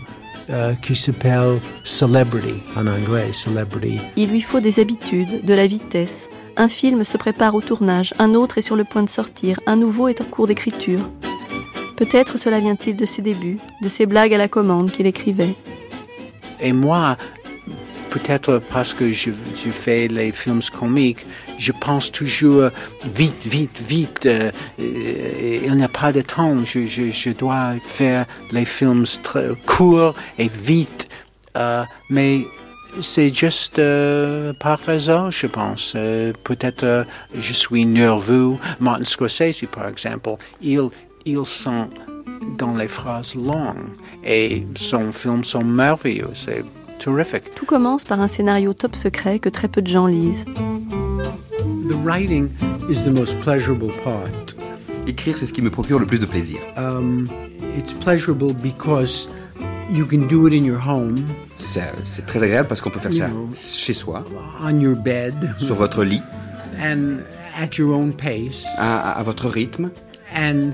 [0.50, 4.00] euh, qui s'appelle Celebrity en anglais, Celebrity.
[4.16, 6.28] Il lui faut des habitudes, de la vitesse.
[6.56, 9.76] Un film se prépare au tournage, un autre est sur le point de sortir, un
[9.76, 11.08] nouveau est en cours d'écriture.
[12.00, 15.54] Peut-être cela vient-il de ses débuts, de ses blagues à la commande qu'il écrivait.
[16.58, 17.18] Et moi,
[18.08, 19.30] peut-être parce que je,
[19.70, 21.26] fais les films comiques,
[21.58, 22.70] je pense toujours
[23.04, 24.24] vite, vite, vite.
[24.24, 26.64] Euh, il n'y a pas de temps.
[26.64, 31.06] Je, dois faire les films très courts et vite.
[31.58, 32.46] Euh, mais
[33.02, 35.92] c'est juste euh, par hasard, je pense.
[35.92, 38.54] Peut-être je suis nerveux.
[38.80, 40.80] Martin Scorsese, par exemple, il,
[41.26, 41.88] il sent
[42.58, 43.88] dans les phrases longues
[44.24, 46.30] et son film sont merveilleux.
[46.98, 50.44] Tout commence par un scénario top secret que très peu de gens lisent.
[51.88, 52.50] The writing
[52.90, 54.28] is the most pleasurable part.
[55.06, 56.58] Écrire, c'est ce qui me procure le plus de plaisir.
[56.76, 57.26] Um,
[57.76, 59.28] it's pleasurable because
[59.90, 61.16] you can do it in your home.
[61.56, 64.24] C'est très agréable parce qu'on peut faire ça chez soi.
[64.62, 65.34] On your bed.
[65.58, 66.22] Sur votre lit.
[66.78, 67.18] And
[67.58, 68.66] at your own pace.
[68.76, 69.90] À, à votre rythme.
[70.34, 70.72] And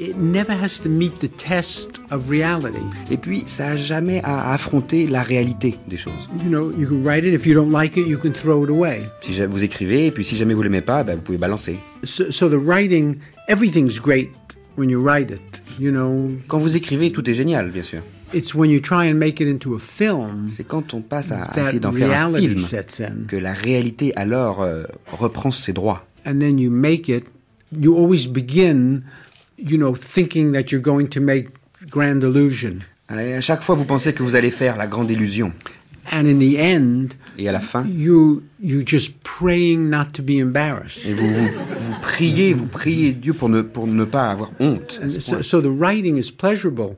[0.00, 2.82] it never has to meet the test of reality.
[3.10, 6.28] Et puis, ça a jamais à affronter la réalité des choses.
[6.42, 7.34] You know, you can write it.
[7.34, 9.02] If you don't like it, you can throw it away.
[9.20, 11.78] Si vous écrivez, et puis si jamais vous l'aimez pas, ben, vous pouvez balancer.
[12.02, 14.30] So, so the writing, everything's great
[14.76, 15.62] when you write it.
[15.78, 16.30] You know.
[16.48, 18.00] Quand vous écrivez, tout est génial, bien sûr.
[18.32, 20.46] It's when you try and make it into a film.
[20.48, 24.62] C'est quand on passe à, à essayer d'en faire un film que la réalité alors
[24.62, 26.06] euh, reprend ses droits.
[26.24, 27.24] And then you make it.
[27.78, 29.02] You always begin
[29.60, 31.48] you know, thinking that you're going to make
[31.88, 32.80] grand illusion.
[33.10, 35.52] Et à chaque fois, vous pensez que vous allez faire la grande illusion.
[36.12, 40.40] And in the end, et à la fin, you you just praying not to be
[40.40, 41.06] embarrassed.
[41.06, 44.98] Et vous, vous, vous priez, vous priez Dieu pour ne pour ne pas avoir honte.
[45.20, 46.96] So, so, the writing is pleasurable.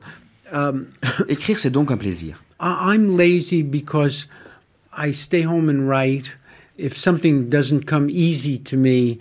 [0.51, 0.87] Um,
[1.27, 2.41] Écrire, c'est donc un plaisir.
[2.59, 4.27] I'm lazy because
[4.97, 6.35] I stay home and write.
[6.77, 9.19] If something doesn't come easy to me,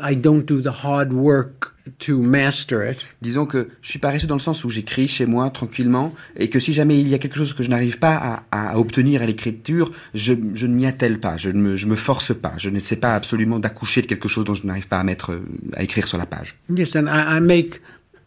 [0.00, 3.04] I don't do the hard work to master it.
[3.20, 6.58] Disons que je suis paresseux dans le sens où j'écris chez moi tranquillement et que
[6.58, 9.26] si jamais il y a quelque chose que je n'arrive pas à, à, obtenir à
[9.26, 12.70] l'écriture, je, je ne m'y attelle pas, je ne me, je me force pas, je
[12.70, 15.38] ne sais pas absolument d'accoucher de quelque chose dont je n'arrive pas à mettre
[15.74, 16.56] à écrire sur la page.
[16.74, 17.80] Yes, and I, I make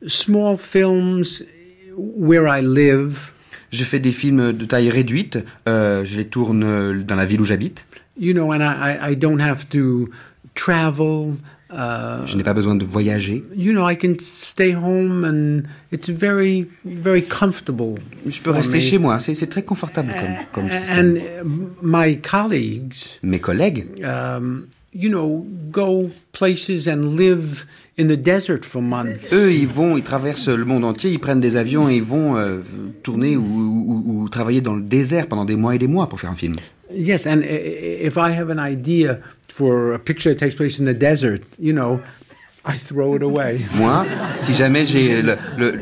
[0.05, 1.43] small films
[1.97, 3.31] where I live.
[3.71, 7.45] Je fais des films de taille réduite, euh, je les tourne dans la ville où
[7.45, 7.85] j'habite.
[8.17, 10.09] You know, and I, I don't have to
[10.55, 11.35] travel.
[11.69, 13.43] Uh, je n'ai pas besoin de voyager.
[13.55, 17.95] You know, I can stay home and it's very, very comfortable.
[18.25, 18.81] Je peux rester me.
[18.81, 21.17] chez moi, c'est très confortable comme, comme système.
[21.17, 21.47] And
[21.81, 27.65] my colleagues, mes collègues, um, you know, go places and live
[27.99, 29.33] in the desert for months.
[29.33, 32.37] Eux, ils vont, ils traversent le monde entier, ils prennent des avions et ils vont
[32.37, 32.59] euh,
[33.03, 36.21] tourner ou, ou, ou travailler dans le désert pendant des mois et des mois pour
[36.21, 36.55] faire un film.
[36.91, 39.19] Yes, and if I have an idea
[39.49, 42.01] for a picture that takes place in the desert, you know,
[42.65, 43.61] I throw it away.
[43.75, 44.05] Moi,
[44.37, 45.21] si jamais j'ai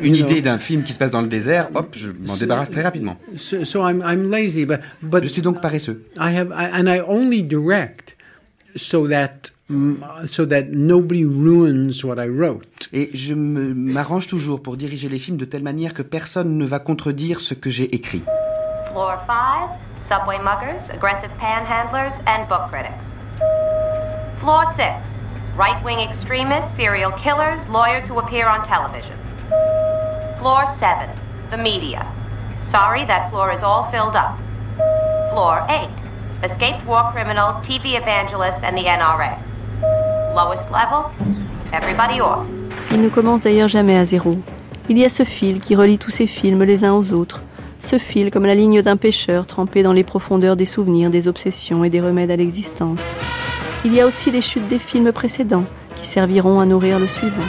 [0.02, 2.82] une idée d'un film qui se passe dans le désert, hop, je m'en débarrasse très
[2.82, 3.18] rapidement.
[3.36, 6.02] So, so I'm, I'm lazy, but, but je suis donc paresseux.
[6.18, 8.16] I have, I, and I only direct
[8.76, 9.50] so that
[10.28, 12.88] so that nobody ruins what I wrote.
[12.92, 16.78] Et je m'arrange toujours pour diriger les films de telle manière que personne ne va
[16.78, 18.22] contredire ce que j'ai écrit.
[18.96, 23.14] Floor 5, subway muggers, aggressive panhandlers, and book critics.
[24.38, 25.20] Floor 6,
[25.54, 29.14] right wing extremists, serial killers, lawyers who appear on television.
[30.38, 31.10] Floor 7,
[31.50, 32.10] the media.
[32.62, 34.38] Sorry, that floor is all filled up.
[35.28, 35.90] Floor 8,
[36.42, 39.36] escaped war criminals, TV evangelists, and the NRA.
[40.34, 41.12] Lowest level,
[41.70, 42.46] everybody off.
[42.90, 44.38] Il ne commence d'ailleurs jamais à zéro.
[44.88, 47.42] Il y a ce fil qui relie tous ces films les uns aux autres,
[47.86, 51.84] ce fil comme la ligne d'un pêcheur trempé dans les profondeurs des souvenirs, des obsessions
[51.84, 53.02] et des remèdes à l'existence.
[53.84, 57.46] Il y a aussi les chutes des films précédents qui serviront à nourrir le suivant.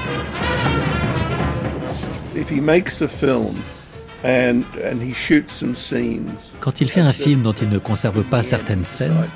[6.60, 9.28] Quand il fait un film dont il ne conserve pas certaines scènes,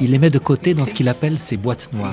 [0.00, 2.12] il les met de côté dans ce qu'il appelle ses boîtes noires.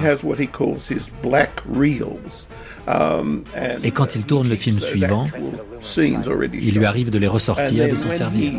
[2.86, 3.44] Um,
[3.82, 5.26] Et quand il tourne le film suivant,
[5.98, 8.52] il lui arrive de les ressortir, de s'en servir.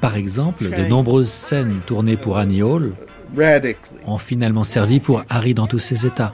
[0.00, 2.92] Par exemple, de nombreuses scènes tournées pour Annie Hall
[4.06, 6.32] ont finalement servi pour Harry dans tous ses états.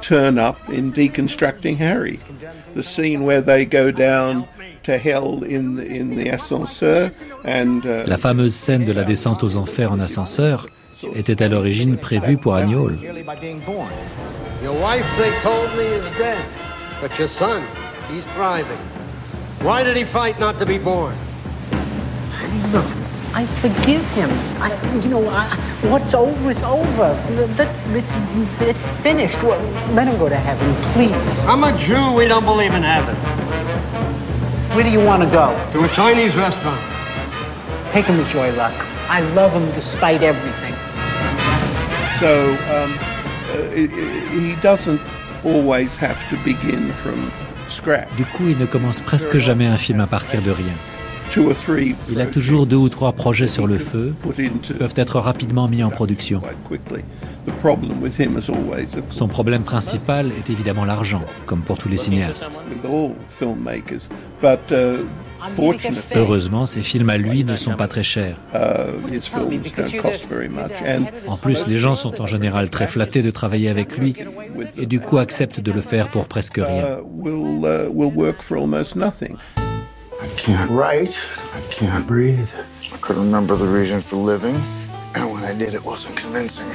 [0.00, 2.18] turn up in deconstructing Harry.
[2.74, 4.46] The scene where they go down
[4.84, 7.12] to hell in the, in the ascenseur
[7.44, 10.66] and uh, La fameuse scène de la descente aux enfers en ascenseur
[11.14, 12.96] était à l'origine prévue pour Annie Hall.
[14.62, 16.42] Your wife, they told me, is dead,
[17.00, 17.62] but your son,
[18.10, 18.78] he's thriving.
[19.62, 21.14] Why did he fight not to be born?
[23.34, 24.30] I forgive him.
[24.60, 25.54] I, you know, I,
[25.90, 27.14] what's over is over.
[27.54, 28.14] That's it's
[28.60, 29.42] it's finished.
[29.42, 31.46] Let him go to heaven, please.
[31.46, 32.12] I'm a Jew.
[32.12, 33.14] We don't believe in heaven.
[34.74, 35.52] Where do you want to go?
[35.72, 36.80] To a Chinese restaurant.
[37.90, 38.74] Take him to Joy Luck.
[39.08, 40.74] I love him despite everything.
[42.20, 42.98] So um,
[43.50, 45.00] uh, he doesn't
[45.44, 47.30] always have to begin from
[48.16, 50.72] Du coup, il ne commence presque jamais un film à partir de rien.
[52.10, 55.82] Il a toujours deux ou trois projets sur le feu qui peuvent être rapidement mis
[55.82, 56.40] en production.
[59.10, 62.58] Son problème principal est évidemment l'argent, comme pour tous les cinéastes.
[66.14, 68.38] Heureusement, ses films à lui ne sont pas très chers.
[71.26, 74.14] En plus, les gens sont en général très flattés de travailler avec lui
[74.76, 76.98] et du coup acceptent de le faire pour presque rien.
[80.20, 81.16] I can't write.
[81.54, 82.50] I can't breathe.
[82.92, 84.56] I couldn't remember the reason for living.
[85.14, 86.66] And when I did, it wasn't convincing.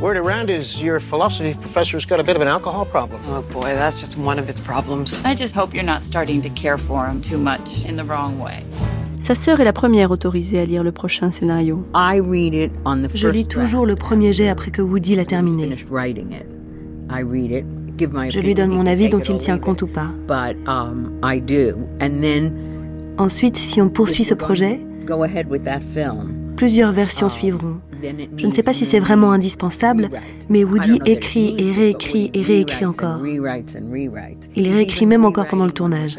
[0.00, 3.20] Word around is your philosophy professor's got a bit of an alcohol problem.
[3.26, 5.20] Oh boy, that's just one of his problems.
[5.24, 8.38] I just hope you're not starting to care for him too much in the wrong
[8.38, 8.62] way.
[9.18, 11.84] Sa sœur est la première autorisée à lire le prochain scénario.
[11.92, 15.24] I read it on the Je lis toujours le premier jet après que Woody l'a
[15.24, 15.74] terminé.
[17.10, 17.64] I read it
[17.98, 20.10] je lui donne mon avis dont il tient compte ou pas.
[20.66, 21.10] Um,
[23.18, 24.80] Ensuite, si on poursuit ce projet,
[26.56, 27.76] plusieurs versions um, suivront.
[28.36, 30.08] Je ne sais pas si c'est vraiment indispensable,
[30.48, 33.20] mais Woody écrit et réécrit et réécrit encore.
[33.26, 36.18] Il réécrit même encore pendant le tournage.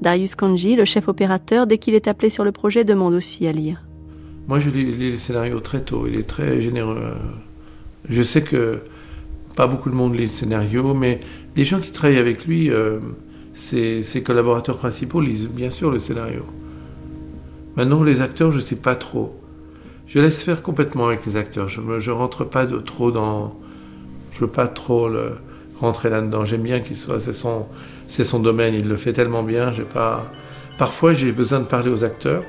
[0.00, 3.52] Darius Kanji, le chef opérateur, dès qu'il est appelé sur le projet, demande aussi à
[3.52, 3.84] lire.
[4.46, 6.06] Moi, je lis le scénario très tôt.
[6.06, 7.14] Il est très généreux.
[8.08, 8.80] Je sais que
[9.58, 11.18] pas beaucoup de monde lit le scénario, mais
[11.56, 13.00] les gens qui travaillent avec lui, euh,
[13.54, 16.44] ses, collaborateurs principaux lisent bien sûr le scénario.
[17.74, 19.34] Maintenant, les acteurs, je ne sais pas trop.
[20.06, 21.66] Je laisse faire complètement avec les acteurs.
[21.66, 23.58] Je ne rentre pas de, trop dans.
[24.30, 25.38] Je veux pas trop le,
[25.80, 26.44] rentrer là-dedans.
[26.44, 27.18] J'aime bien qu'il soit.
[27.18, 27.66] C'est son,
[28.10, 28.74] c'est son domaine.
[28.74, 29.72] Il le fait tellement bien.
[29.92, 30.30] Pas.
[30.78, 32.44] Parfois, j'ai besoin de parler aux acteurs.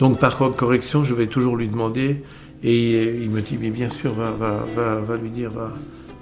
[0.00, 2.24] Donc, par correction, je vais toujours lui demander
[2.64, 5.50] et il me dit, mais bien sûr, va, lui dire,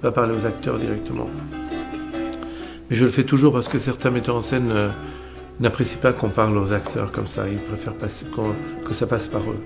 [0.02, 1.30] va, parler aux acteurs directement.
[2.90, 4.88] Mais je le fais toujours parce que certains metteurs en scène euh,
[5.60, 7.48] n'apprécient pas qu'on parle aux acteurs comme ça.
[7.48, 8.26] Ils préfèrent passer,
[8.84, 9.60] que ça passe par eux.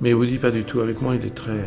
[0.00, 0.80] Mais Woody, pas du tout.
[0.80, 1.64] Avec moi, il est très.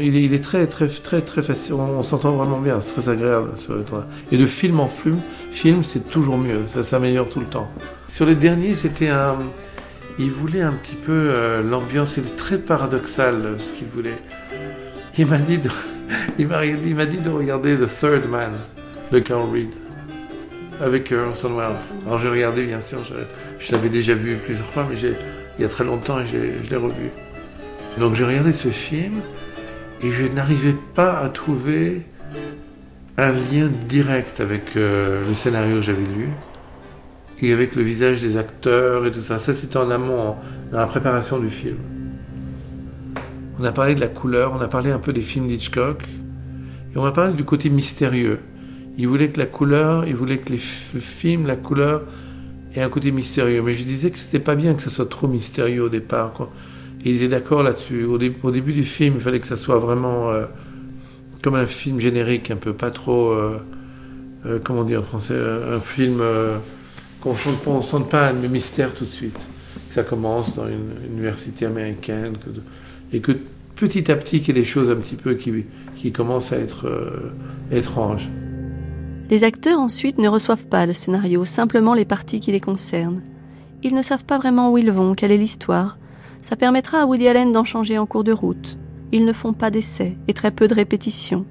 [0.00, 1.74] Il est, il est très, très, très, très facile.
[1.74, 2.80] On, s'entend vraiment bien.
[2.80, 3.50] C'est très agréable.
[4.32, 5.18] Et de film en film,
[5.52, 6.60] film, c'est toujours mieux.
[6.68, 7.68] Ça s'améliore tout le temps.
[8.08, 9.36] Sur les derniers, c'était un
[10.18, 14.16] il voulait un petit peu euh, l'ambiance, c'était très paradoxal euh, ce qu'il voulait.
[15.18, 15.70] Il m'a dit, de,
[16.38, 18.52] il m'a dit de regarder The Third Man,
[19.10, 19.70] le Carl Reed,
[20.80, 21.76] avec euh, Orson Welles.
[22.06, 22.98] Alors j'ai regardé bien sûr,
[23.58, 26.76] je, l'avais déjà vu plusieurs fois, mais il y a très longtemps et je l'ai
[26.76, 27.10] revu.
[27.98, 29.20] Donc j'ai regardé ce film
[30.02, 32.02] et je n'arrivais pas à trouver
[33.16, 36.28] un lien direct avec le scénario que j'avais lu
[37.42, 39.38] et avec le visage des acteurs et tout ça.
[39.38, 40.36] Ça, c'était en amont,
[40.72, 41.76] dans la préparation du film.
[43.58, 46.02] On a parlé de la couleur, on a parlé un peu des films d'Hitchcock,
[46.94, 48.40] et on a parlé du côté mystérieux.
[48.96, 52.02] Il voulait que la couleur, il voulait que le film, la couleur,
[52.74, 53.62] ait un côté mystérieux.
[53.62, 56.32] Mais je disais que c'était pas bien que ça soit trop mystérieux au départ.
[56.32, 56.52] Quoi.
[57.04, 58.04] Et il était d'accord là-dessus.
[58.04, 60.46] Au, début du film, il fallait que ça soit vraiment euh,
[61.42, 63.58] comme un film générique, un peu pas trop, euh,
[64.46, 66.22] euh, comment dire en français, un film
[67.24, 69.38] qu'on ne sente pas le mystère tout de suite.
[69.88, 72.36] Que ça commence dans une, université américaine
[73.12, 73.32] et que
[73.76, 76.86] petit à petit, qu'il y ait des choses un petit peu qui, commencent à être
[76.86, 77.32] euh,
[77.72, 78.28] étranges.
[79.30, 83.22] Les acteurs ensuite ne reçoivent pas le scénario, simplement les parties qui les concernent.
[83.82, 85.96] Ils ne savent pas vraiment où ils vont, quelle est l'histoire.
[86.42, 88.76] Ça permettra à Woody Allen d'en changer en cours de route.
[89.12, 91.46] Ils ne font pas d'essais et très peu de répétitions.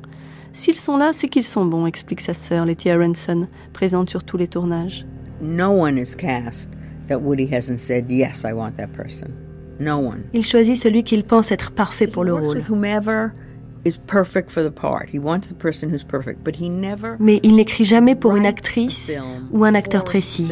[0.54, 4.38] S'ils sont là, c'est qu'ils sont bons, explique sa sœur, Letty Aronson, présente sur tous
[4.38, 5.08] les tournages.
[10.34, 12.58] Il choisit celui qu'il pense être parfait pour le rôle.
[17.20, 19.12] Mais il n'écrit jamais pour une actrice
[19.52, 20.48] ou un acteur précis.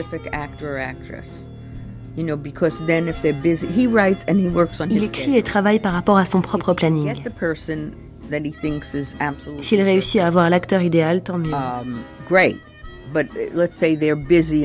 [4.98, 7.14] Il écrit et travaille par rapport à son propre planning.
[9.62, 11.52] S'il réussit à avoir l'acteur idéal, tant mieux.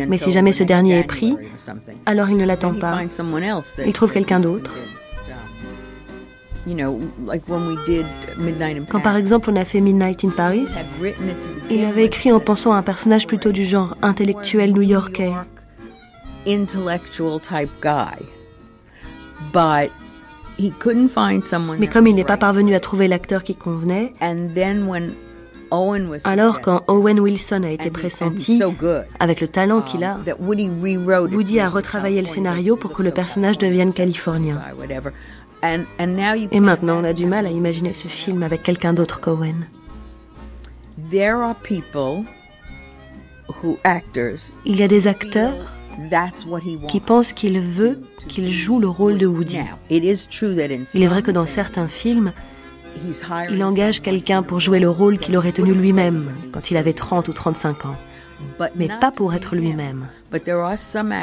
[0.09, 1.37] Mais si jamais ce dernier est pris,
[2.07, 2.99] alors il ne l'attend pas.
[3.85, 4.73] Il trouve quelqu'un d'autre.
[8.91, 10.67] Quand par exemple on a fait Midnight in Paris,
[11.71, 15.33] il avait écrit en pensant à un personnage plutôt du genre intellectuel new-yorkais.
[21.79, 24.13] Mais comme il n'est pas parvenu à trouver l'acteur qui convenait,
[26.25, 28.61] alors quand Owen Wilson a été pressenti,
[29.19, 33.59] avec le talent qu'il a, um, Woody a retravaillé le scénario pour que le personnage
[33.59, 34.61] devienne californien.
[35.63, 39.67] Et maintenant, on a du mal à imaginer ce film avec quelqu'un d'autre qu'Owen.
[44.65, 45.55] Il y a des acteurs
[46.89, 49.61] qui pense qu'il veut qu'il joue le rôle de Woody.
[49.91, 52.33] Il est vrai que dans certains films,
[53.51, 57.29] il engage quelqu'un pour jouer le rôle qu'il aurait tenu lui-même quand il avait 30
[57.29, 57.97] ou 35 ans,
[58.75, 60.09] mais pas pour être lui-même.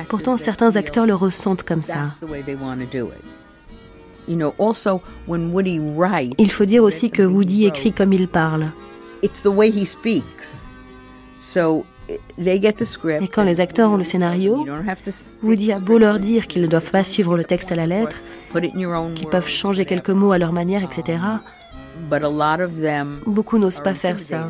[0.10, 2.10] Pourtant, certains acteurs le ressentent comme ça.
[4.28, 8.68] Il faut dire aussi que Woody écrit comme il parle.
[9.22, 9.30] Et
[13.28, 14.66] quand les acteurs ont le scénario,
[15.44, 18.18] Woody a beau leur dire qu'ils ne doivent pas suivre le texte à la lettre,
[19.16, 21.20] qu'ils peuvent changer quelques mots à leur manière, etc.
[23.26, 24.50] Beaucoup n'osent pas faire ça.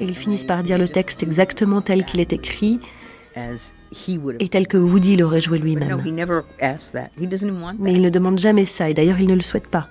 [0.00, 2.80] Et ils finissent par dire le texte exactement tel qu'il est écrit
[4.40, 6.02] et tel que Woody l'aurait joué lui-même.
[7.78, 9.88] Mais il ne demande jamais ça, et d'ailleurs il ne le souhaite pas.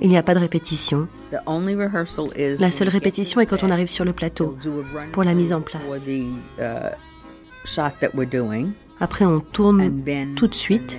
[0.00, 1.08] Il n'y a pas de répétition.
[1.32, 4.56] La seule répétition est quand on arrive sur le plateau,
[5.12, 5.82] pour la mise en place.
[9.02, 10.00] Après, on tourne
[10.36, 10.96] tout de suite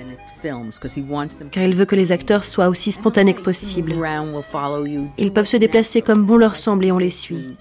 [1.51, 3.93] car il veut que les acteurs soient aussi spontanés que possible.
[5.17, 7.55] Ils peuvent se déplacer comme bon leur semble et on les suit.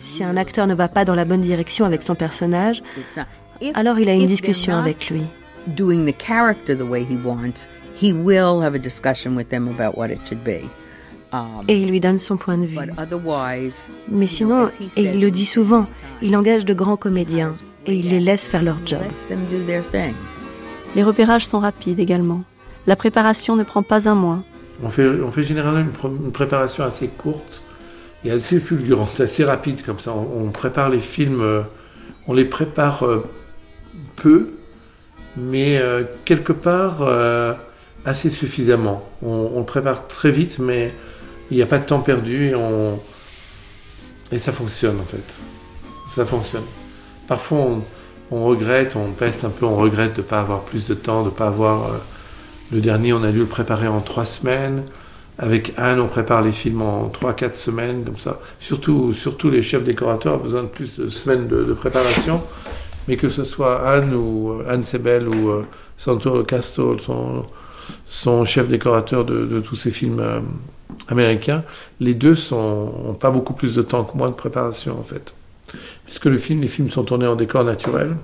[0.00, 2.82] Si un acteur ne va pas dans la bonne direction avec son personnage,
[3.74, 5.22] alors il a une discussion avec lui.
[11.68, 12.78] Et il lui donne son point de vue.
[14.08, 14.66] Mais sinon,
[14.96, 15.86] et il le dit souvent,
[16.20, 17.54] il engage de grands comédiens
[17.86, 19.00] et il les laisse faire leur job.
[20.96, 22.42] Les repérages sont rapides également.
[22.86, 24.42] La préparation ne prend pas un mois.
[24.82, 27.62] On fait, on fait généralement une, préparation assez courte
[28.24, 30.12] et assez fulgurante, assez rapide comme ça.
[30.12, 31.62] On, prépare les films, euh,
[32.26, 33.24] on les prépare euh,
[34.16, 34.50] peu,
[35.36, 37.06] mais euh, quelque part
[38.04, 39.08] assez suffisamment.
[39.22, 40.92] On, on, prépare très vite, mais
[41.50, 42.98] il n'y a pas de temps perdu et, on,
[44.32, 45.24] et ça fonctionne en fait.
[46.14, 46.64] Ça fonctionne.
[47.30, 47.78] Parfois,
[48.32, 51.20] on, regrette, on pèse un peu, on regrette de ne pas avoir plus de temps,
[51.20, 51.84] de ne pas avoir...
[51.84, 51.98] Euh,
[52.72, 54.82] le dernier, on a dû le préparer en trois semaines.
[55.38, 58.40] Avec Anne, on prépare les films en trois, quatre semaines, comme ça.
[58.58, 62.42] Surtout, surtout les chefs décorateurs ont besoin de plus de semaines de, préparation.
[63.06, 65.64] Mais que ce soit Anne ou euh, Anne Sebel ou euh,
[65.98, 66.96] Santoro Castol,
[68.06, 70.20] son, chef décorateur de, tous ces films
[71.06, 71.62] américains,
[72.00, 75.32] les deux n'ont pas beaucoup plus de temps que moi de préparation en fait
[76.10, 78.16] puisque le les films sont tournés en décor naturel.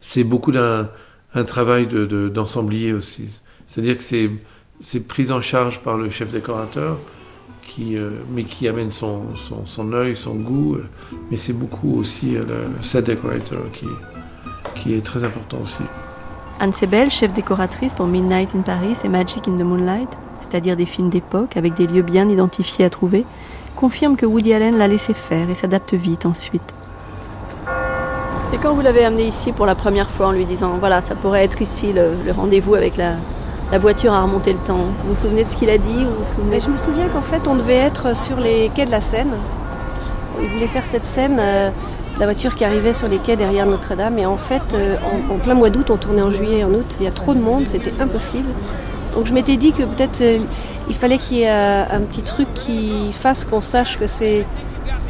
[0.00, 0.88] C'est beaucoup d'un
[1.46, 3.28] travail d'ensemblier de, aussi.
[3.68, 6.98] C'est-à-dire que c'est pris en charge par le chef décorateur,
[7.78, 10.78] euh, mais qui amène son œil, son goût.
[11.30, 12.44] mais c'est beaucoup aussi euh,
[12.78, 13.86] le set decorator qui,
[14.76, 15.82] qui est très important aussi.
[16.58, 20.08] Anne Sebel, chef décoratrice pour Midnight in Paris et Magic in the Moonlight,
[20.40, 23.26] c'est-à-dire des films d'époque avec des lieux bien identifiés à trouver,
[23.74, 26.62] confirme que Woody Allen l'a laissé faire et s'adapte vite ensuite.
[28.52, 31.14] Et quand vous l'avez amené ici pour la première fois en lui disant voilà, ça
[31.14, 33.16] pourrait être ici le, rendez-vous avec la,
[33.78, 36.60] voiture à remonter le temps, vous vous souvenez de ce qu'il a dit vous souvenez
[36.60, 39.32] Je me souviens qu'en fait on devait être sur les quais de la Seine.
[40.40, 41.70] Il voulait faire cette scène, euh,
[42.20, 44.18] la voiture qui arrivait sur les quais derrière Notre-Dame.
[44.18, 44.96] Et en fait, euh,
[45.30, 47.34] en, plein mois d'août, on tournait en juillet et en août, il y a trop
[47.34, 48.50] de monde, c'était impossible.
[49.14, 50.38] Donc je m'étais dit que peut-être euh,
[50.88, 54.44] il fallait qu'il y ait euh, un petit truc qui fasse qu'on sache que c'est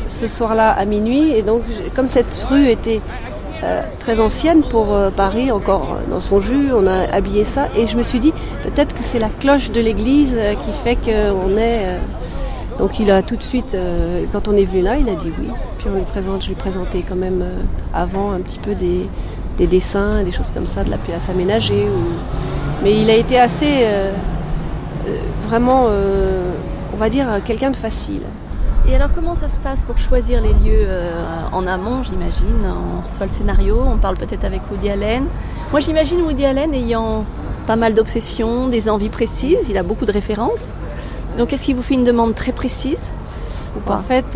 [0.09, 1.31] ce soir-là à minuit.
[1.33, 1.63] Et donc
[1.97, 3.01] comme cette rue était
[3.63, 7.69] euh, très ancienne pour Paris, encore dans son jus, on a habillé ça.
[7.77, 8.33] Et je me suis dit
[8.63, 11.99] peut-être que c'est la cloche de l'église qui fait qu'on est...
[12.79, 13.77] Donc il a tout de suite,
[14.33, 15.49] quand on est venu là, il a dit oui.
[15.79, 17.45] Puis on lui présente, je lui présentais quand même
[17.95, 19.09] avant un petit peu des,
[19.57, 21.87] des dessins, des choses comme ça, de la pièce aménagée.
[22.85, 24.13] Mais il a été assez, euh,
[25.09, 25.19] euh,
[25.49, 26.53] vraiment, euh,
[26.93, 28.21] on va dire, quelqu'un de facile.
[28.87, 30.87] Et alors comment ça se passe pour choisir les lieux
[31.53, 35.25] en amont, j'imagine On reçoit le scénario, on parle peut-être avec Woody Allen.
[35.71, 37.25] Moi j'imagine Woody Allen ayant
[37.67, 40.75] pas mal d'obsessions, des envies précises, il a beaucoup de références.
[41.39, 43.11] Donc est-ce qu'il vous fait une demande très précise
[43.89, 44.35] En fait,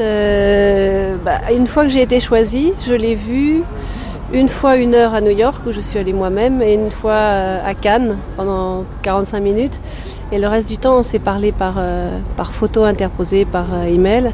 [1.23, 3.65] bah, une fois que j'ai été choisie, je l'ai vu
[4.33, 7.13] une fois une heure à New York où je suis allée moi-même et une fois
[7.13, 9.81] euh, à Cannes pendant 45 minutes.
[10.33, 13.85] Et le reste du temps, on s'est parlé par, euh, par photo interposée, par euh,
[13.85, 14.33] email.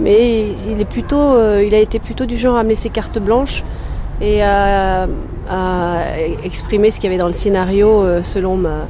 [0.00, 3.64] Mais il, est plutôt, il a été plutôt du genre à me laisser carte blanche
[4.20, 5.06] et à,
[6.44, 8.88] exprimer ce qu'il y avait dans le scénario selon ma,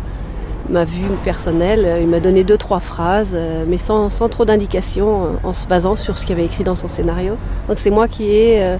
[0.68, 1.99] ma vue personnelle.
[2.01, 3.38] Il m'a donné deux, trois phrases,
[3.68, 6.88] mais sans, sans trop d'indications, en se basant sur ce qu'il avait écrit dans son
[6.88, 7.34] scénario.
[7.68, 8.76] Donc c'est moi qui ai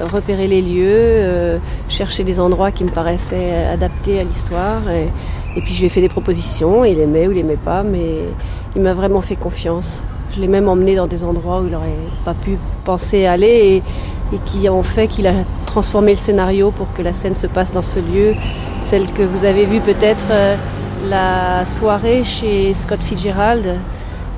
[0.00, 4.82] repérer les lieux, euh, chercher des endroits qui me paraissaient adaptés à l'histoire.
[4.90, 8.20] Et, puis je lui ai fait des propositions, il aimait ou il aimait pas, mais
[8.76, 10.04] il m'a vraiment fait confiance.
[10.34, 11.88] Je l'ai même emmené dans des endroits où il n'aurait
[12.24, 13.82] pas pu penser aller
[14.32, 15.32] et, qui ont fait qu'il a
[15.66, 18.34] transformé le scénario pour que la scène se passe dans ce lieu.
[18.80, 20.54] Celle que vous avez vue peut-être euh,
[21.08, 23.76] la soirée chez Scott Fitzgerald.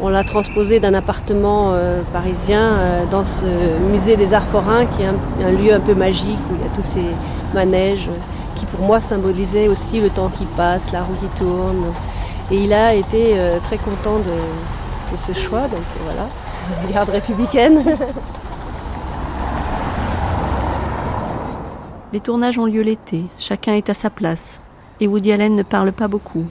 [0.04, 3.46] On l'a transposé d'un appartement euh, parisien euh, dans ce
[3.88, 6.74] musée des arts forains qui est un, lieu un peu magique où il y a
[6.74, 7.04] tous ces
[7.54, 8.08] manèges
[8.56, 11.84] qui pour moi symbolisaient aussi le temps qui passe, la roue qui tourne.
[12.50, 16.26] Et il a été très content de, de ce choix, donc voilà,
[16.92, 17.84] garde républicaine.
[22.12, 24.60] Les tournages ont lieu l'été, chacun est à sa place,
[25.00, 26.44] et Woody Allen ne parle pas beaucoup.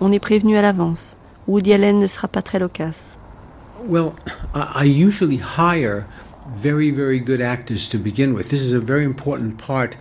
[0.00, 1.17] On est prévenu à l'avance.
[1.48, 3.16] Woody Allen ne sera pas très loquace.
[3.88, 4.14] Well,
[4.54, 6.04] I usually hire
[6.54, 8.50] very, very good actors to begin with.
[8.50, 9.96] This is a very important part,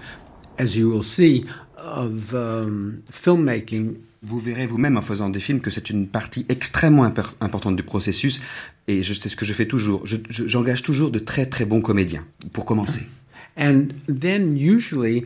[0.60, 1.45] as you will see,
[1.78, 7.06] of um, filmmaking vous verrez vous-même en faisant des films que c'est une partie extrêmement
[7.39, 8.41] importante du processus.
[8.88, 10.06] Et je sais ce que je fais toujours.
[10.06, 13.02] J'engage toujours de très très bons comédiens, pour commencer.
[13.58, 15.26] And then usually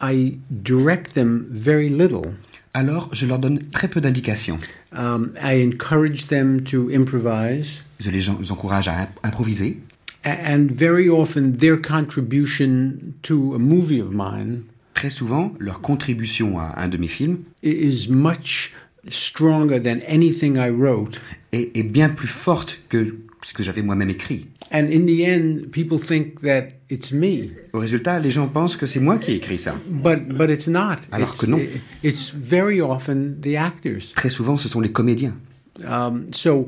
[0.00, 2.34] I direct them very little.
[2.76, 4.58] Alors, je leur donne très peu d'indications.
[4.92, 7.82] Um, I encourage them to improvise.
[7.98, 9.80] Je les, encourage à improviser.
[10.26, 16.74] And very often their contribution to a movie of mine très souvent, leur contribution à
[16.76, 18.74] un de mes films is much
[19.08, 21.18] stronger than anything I wrote.
[21.52, 24.48] Est, est bien plus forte que ce que j'avais moi-même écrit.
[24.72, 27.50] And in the end, people think that it's me.
[27.72, 29.74] Au résultat, les gens pensent que c'est moi qui ai écrit ça.
[29.88, 30.96] But, but it's not.
[31.12, 31.60] Alors it's, que non.
[32.02, 34.12] It's very often the actors.
[34.14, 35.36] Très souvent, ce sont les comédiens.
[35.84, 36.66] Um, so,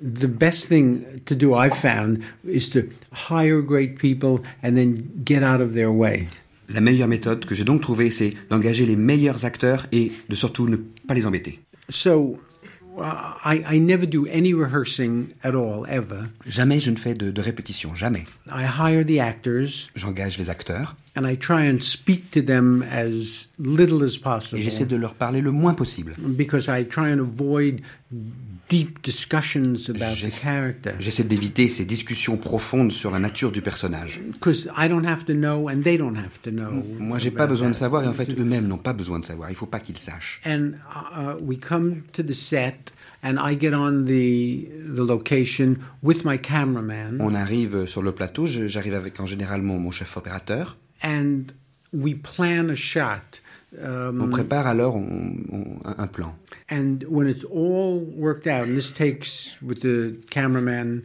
[0.00, 5.42] the best thing to do, I've found, is to hire great people and then get
[5.42, 6.26] out of their way.
[6.72, 10.68] La meilleure méthode que j'ai donc trouvée, c'est d'engager les meilleurs acteurs et de surtout
[10.68, 11.60] ne pas les embêter.
[11.88, 12.38] So,
[12.98, 16.30] I, I never do any rehearsing at all, ever.
[16.46, 18.24] Jamais je ne fais de, de répétition, jamais.
[18.48, 19.90] I hire the actors.
[19.94, 20.96] J'engage les acteurs.
[21.16, 24.60] And I try and speak to them as little as possible.
[24.60, 26.14] Et j'essaie de leur parler le moins possible.
[26.18, 27.82] Because I try and avoid
[28.70, 30.92] deep discussions about the character.
[31.00, 34.20] J'essaie d'éviter ces discussions profondes sur la nature du personnage.
[34.32, 36.70] Because I don't have to know and they don't have to know.
[36.98, 39.50] Moi, j'ai pas besoin de savoir et en fait eux-mêmes n'ont pas besoin de savoir.
[39.50, 40.40] Il faut pas qu'ils sachent.
[40.46, 42.92] And uh, we come to the set
[43.24, 47.18] and I get on the the location with my cameraman.
[47.20, 48.46] On arrive sur le plateau.
[48.46, 50.76] J'arrive avec en général mon, mon chef opérateur.
[51.02, 51.52] And
[51.92, 53.40] we plan a shot.
[53.78, 56.34] Um, on prépare alors on, on, un plan.
[56.70, 61.04] And when it's all worked out, and this takes with the cameraman,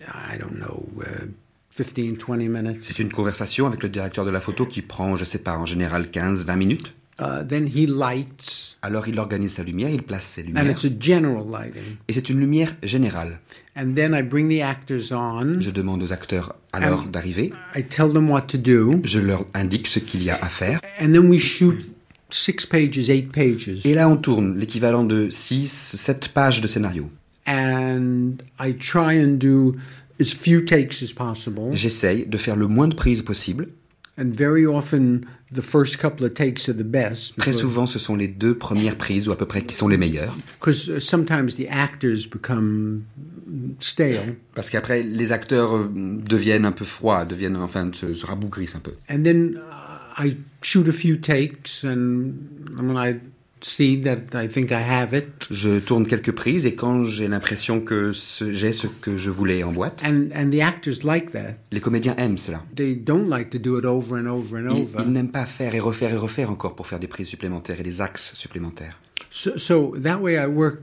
[0.00, 1.26] I don't know, uh,
[1.70, 2.82] 15, 20 minutes.
[2.82, 5.66] C'est une conversation avec le directeur de la photo qui prend, je sais pas, en
[5.66, 6.94] général 15, 20 minutes.
[7.18, 8.76] Uh, then he lights.
[8.82, 10.64] Alors il organise sa lumière, il place ses lumières.
[10.64, 11.96] And it's a general lighting.
[12.08, 13.40] Et c'est une lumière générale.
[13.74, 15.60] And then I bring the actors on.
[15.60, 17.52] Je demande aux acteurs alors d'arriver.
[17.74, 19.00] I tell them what to do.
[19.04, 20.80] Je leur indique ce qu'il y a à faire.
[21.00, 21.76] And then we shoot
[22.28, 23.70] six pages, eight pages.
[23.84, 27.10] Et là on tourne l'équivalent de 6, 7 pages de scénario.
[27.46, 29.76] And I try and do
[30.20, 31.72] as few takes as possible.
[31.72, 33.68] J'essaye de faire le moins de prises possible.
[34.18, 37.36] And very often the first couple of takes are the best.
[37.36, 39.98] Très souvent, ce sont les deux premières prises ou à peu près qui sont les
[39.98, 40.34] meilleures.
[40.58, 43.04] Because uh, sometimes the actors become
[43.78, 44.36] stale.
[44.54, 48.80] Parce qu'après, les acteurs euh, deviennent un peu froids, deviennent enfin se, se rabougrissent un
[48.80, 48.92] peu.
[49.10, 52.32] And then uh, I shoot a few takes, and
[52.74, 53.20] when I
[53.60, 55.48] see that I think I have it.
[55.50, 59.72] Je tourne quelques prises et quand j'ai l'impression que j'ai ce que je voulais en
[59.72, 60.02] boîte.
[60.04, 61.54] And, and the actors like that.
[61.72, 62.62] Les comédiens aiment cela.
[62.74, 65.04] They don't like to do it over and over and ils, over.
[65.04, 67.84] Ils n'aiment pas faire et refaire et refaire encore pour faire des prises supplémentaires et
[67.84, 68.98] des axes supplémentaires.
[69.30, 70.82] So, so that way I work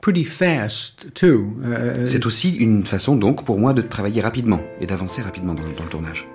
[0.00, 1.56] pretty fast too.
[1.62, 5.62] Uh, C'est aussi une façon donc pour moi de travailler rapidement et d'avancer rapidement dans,
[5.62, 6.26] dans le tournage.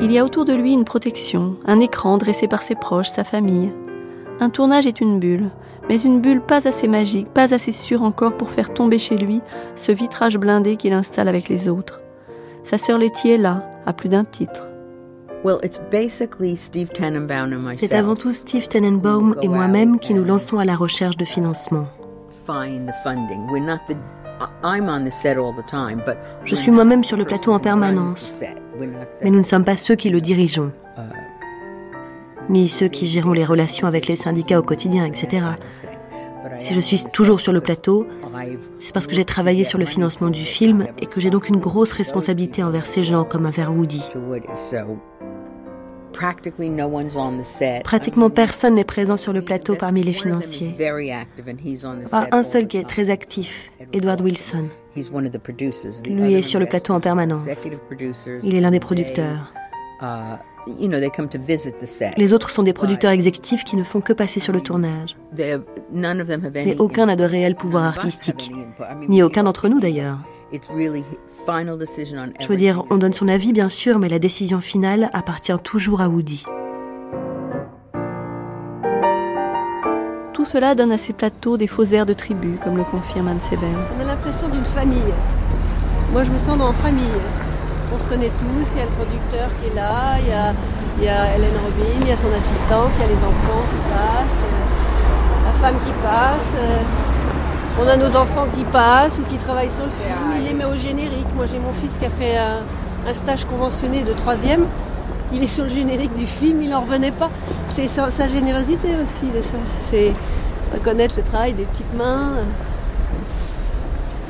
[0.00, 3.24] Il y a autour de lui une protection, un écran dressé par ses proches, sa
[3.24, 3.72] famille.
[4.38, 5.50] Un tournage est une bulle,
[5.88, 9.40] mais une bulle pas assez magique, pas assez sûre encore pour faire tomber chez lui
[9.74, 12.00] ce vitrage blindé qu'il installe avec les autres.
[12.62, 14.68] Sa sœur Letty est là, à plus d'un titre.
[17.74, 21.86] C'est avant tout Steve Tenenbaum et moi-même qui nous lançons à la recherche de financement.
[26.44, 28.42] Je suis moi-même sur le plateau en permanence,
[29.22, 30.72] mais nous ne sommes pas ceux qui le dirigeons,
[32.48, 35.46] ni ceux qui gérons les relations avec les syndicats au quotidien, etc.
[36.60, 38.06] Si je suis toujours sur le plateau,
[38.78, 41.58] c'est parce que j'ai travaillé sur le financement du film et que j'ai donc une
[41.58, 44.02] grosse responsabilité envers ces gens comme envers Woody.
[47.84, 50.74] Pratiquement personne n'est présent sur le plateau parmi les financiers.
[52.10, 54.68] Pas un seul qui est très actif, Edward Wilson.
[56.04, 57.44] Lui est sur le plateau en permanence.
[58.42, 59.52] Il est l'un des producteurs.
[62.16, 65.16] Les autres sont des producteurs exécutifs qui ne font que passer sur le tournage.
[65.32, 68.50] Mais aucun n'a de réel pouvoir artistique,
[69.08, 70.18] ni aucun d'entre nous d'ailleurs.
[70.52, 76.00] Je veux dire, on donne son avis bien sûr, mais la décision finale appartient toujours
[76.00, 76.44] à Woody.
[80.38, 83.40] Tout cela donne à ces plateaux des faux airs de tribu, comme le confirme Anne
[83.40, 83.74] Sebel.
[83.98, 85.12] On a l'impression d'une famille.
[86.12, 87.18] Moi, je me sens dans famille.
[87.92, 90.54] On se connaît tous, il y a le producteur qui est là, il y a,
[90.98, 93.64] il y a Hélène Robin, il y a son assistante, il y a les enfants
[93.68, 96.54] qui passent, euh, la femme qui passe.
[96.54, 100.54] Euh, on a nos enfants qui passent ou qui travaillent sur le film, il les
[100.54, 101.34] met au générique.
[101.34, 104.66] Moi j'ai mon fils qui a fait un, stage conventionné de troisième.
[105.32, 107.30] Il est sur le générique du film, il n'en revenait pas.
[107.68, 109.56] C'est sa, générosité aussi de ça.
[109.90, 110.12] C'est
[110.72, 112.32] reconnaître le travail des petites mains.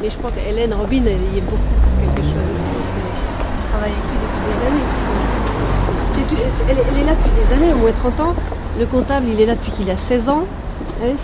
[0.03, 2.75] Mais je crois qu'Hélène Robin, elle y est beaucoup pour quelque chose aussi.
[3.71, 4.87] Travaille avec lui depuis des années.
[6.69, 8.35] Elle, elle, est là depuis des années, au moins 30 ans.
[8.79, 10.45] Le comptable, il est là depuis qu'il a 16 ans.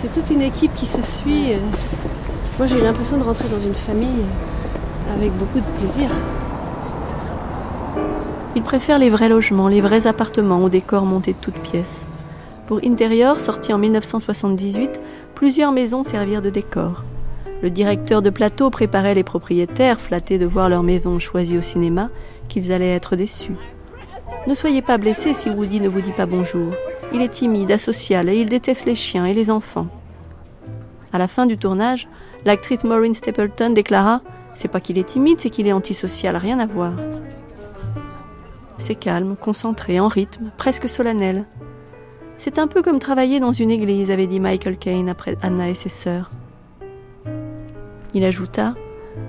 [0.01, 1.53] C'est toute une équipe qui se suit.
[2.57, 4.23] Moi, j'ai l'impression de rentrer dans une famille
[5.13, 6.09] avec beaucoup de plaisir.
[8.55, 12.03] Il préfère les vrais logements, les vrais appartements aux décors montés de toutes pièces.
[12.67, 14.99] Pour Interior, sorti en 1978,
[15.35, 17.03] plusieurs maisons servirent de décor.
[17.61, 22.09] Le directeur de plateau préparait les propriétaires, flattés de voir leur maison choisie au cinéma,
[22.47, 23.55] qu'ils allaient être déçus.
[24.47, 26.73] Ne soyez pas blessés si Woody ne vous dit pas bonjour.
[27.13, 29.87] Il est timide, asocial et il déteste les chiens et les enfants.
[31.11, 32.07] À la fin du tournage,
[32.45, 34.21] L'actrice Maureen Stapleton déclara
[34.53, 36.93] C'est pas qu'il est timide, c'est qu'il est antisocial, rien à voir.
[38.77, 41.45] C'est calme, concentré, en rythme, presque solennel.
[42.37, 45.73] C'est un peu comme travailler dans une église, avait dit Michael Caine après Anna et
[45.73, 46.29] ses sœurs.
[48.13, 48.75] Il ajouta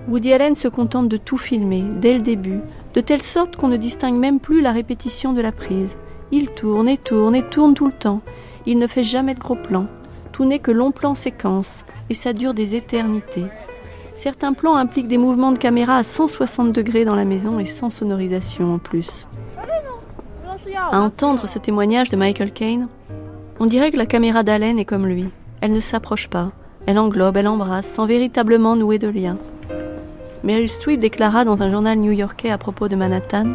[0.08, 2.60] Woody Allen se contente de tout filmer, dès le début,
[2.94, 5.96] de telle sorte qu'on ne distingue même plus la répétition de la prise.
[6.32, 8.22] Il tourne et tourne et tourne tout le temps.
[8.66, 9.86] Il ne fait jamais de gros plans.
[10.32, 13.46] Tout n'est que long plan séquence, et ça dure des éternités.
[14.14, 17.90] Certains plans impliquent des mouvements de caméra à 160 degrés dans la maison et sans
[17.90, 19.26] sonorisation en plus.
[20.90, 22.88] À entendre ce témoignage de Michael Caine,
[23.58, 25.28] on dirait que la caméra d'Allen est comme lui.
[25.60, 26.50] Elle ne s'approche pas,
[26.86, 29.38] elle englobe, elle embrasse, sans véritablement nouer de lien.
[30.44, 33.54] Meryl Streep déclara dans un journal new-yorkais à propos de Manhattan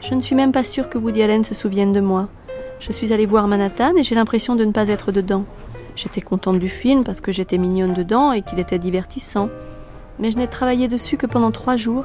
[0.00, 2.28] Je ne suis même pas sûre que Woody Allen se souvienne de moi.
[2.80, 5.44] Je suis allée voir Manhattan et j'ai l'impression de ne pas être dedans.
[5.94, 9.50] J'étais contente du film parce que j'étais mignonne dedans et qu'il était divertissant.
[10.18, 12.04] Mais je n'ai travaillé dessus que pendant trois jours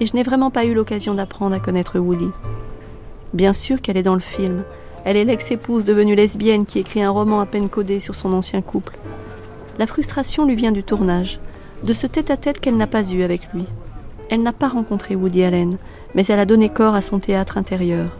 [0.00, 2.30] et je n'ai vraiment pas eu l'occasion d'apprendre à connaître Woody.
[3.34, 4.64] Bien sûr qu'elle est dans le film.
[5.04, 8.62] Elle est l'ex-épouse devenue lesbienne qui écrit un roman à peine codé sur son ancien
[8.62, 8.96] couple.
[9.78, 11.38] La frustration lui vient du tournage,
[11.84, 13.64] de ce tête-à-tête qu'elle n'a pas eu avec lui.
[14.30, 15.76] Elle n'a pas rencontré Woody Allen,
[16.14, 18.10] mais elle a donné corps à son théâtre intérieur.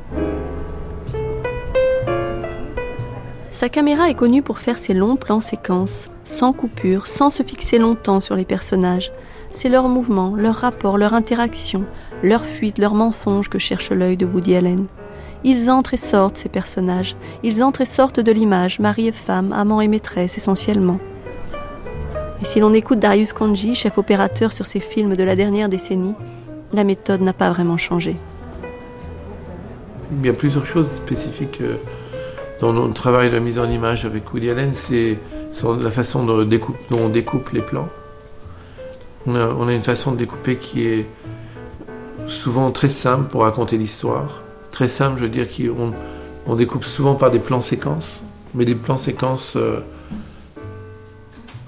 [3.51, 7.79] Sa caméra est connue pour faire ses longs plans séquences, sans coupure, sans se fixer
[7.79, 9.13] longtemps sur les personnages.
[9.59, 11.87] C'est leurs mouvements, leurs rapports, leur interaction,
[12.23, 14.85] leurs fuites, leurs mensonges que cherche l'œil de Woody Allen.
[15.45, 17.17] Ils entrent et sortent, ces personnages.
[17.43, 21.01] Ils entrent et sortent de l'image, mari et femme, amant et maîtresse, essentiellement.
[22.43, 26.15] Et si l'on écoute Darius Kanji, chef opérateur sur ces films de la dernière décennie,
[26.75, 28.15] la méthode n'a pas vraiment changé.
[30.21, 31.77] Il y a plusieurs choses spécifiques euh,
[32.61, 35.17] dans notre travail de mise en image avec Woody Allen, c'est
[35.81, 36.47] la façon dont
[36.93, 37.89] on découpe les plans.
[39.27, 41.07] On a, une façon de découper qui est
[42.29, 44.43] souvent très simple pour raconter l'histoire.
[44.71, 45.93] Très simple, je veux dire qu'on
[46.47, 48.23] on découpe souvent par des plans séquences,
[48.55, 49.81] mais des plans séquences euh,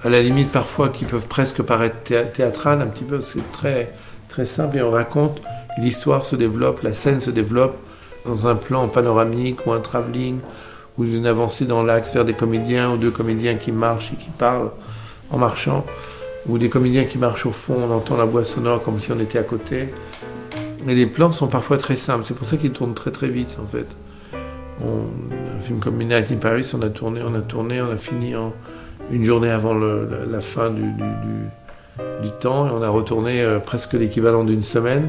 [0.05, 1.97] à la limite parfois qui peuvent presque paraître
[2.33, 3.93] théâtrales un petit peu, c'est très,
[4.29, 5.41] très simple et on raconte,
[5.79, 7.77] l'histoire se développe, la scène se développe
[8.25, 10.39] dans un plan panoramique ou un travelling
[10.97, 14.31] ou une avancée dans l'axe vers des comédiens ou deux comédiens qui marchent et qui
[14.31, 14.71] parlent
[15.31, 15.85] en marchant,
[16.49, 19.21] ou des comédiens qui marchent au fond, on entend la voix sonore comme si on
[19.21, 19.89] était à côté.
[20.89, 23.57] Et les plans sont parfois très simples, c'est pour ça qu'ils tournent très très vite
[23.63, 23.87] en fait.
[24.83, 28.35] un film comme Midnight in Paris, on a tourné, on a tourné, on a fini
[28.35, 28.53] en
[29.11, 30.85] une journée avant la, fin du,
[32.41, 35.09] temps et on a retourné euh, presque l'équivalent d'une semaine.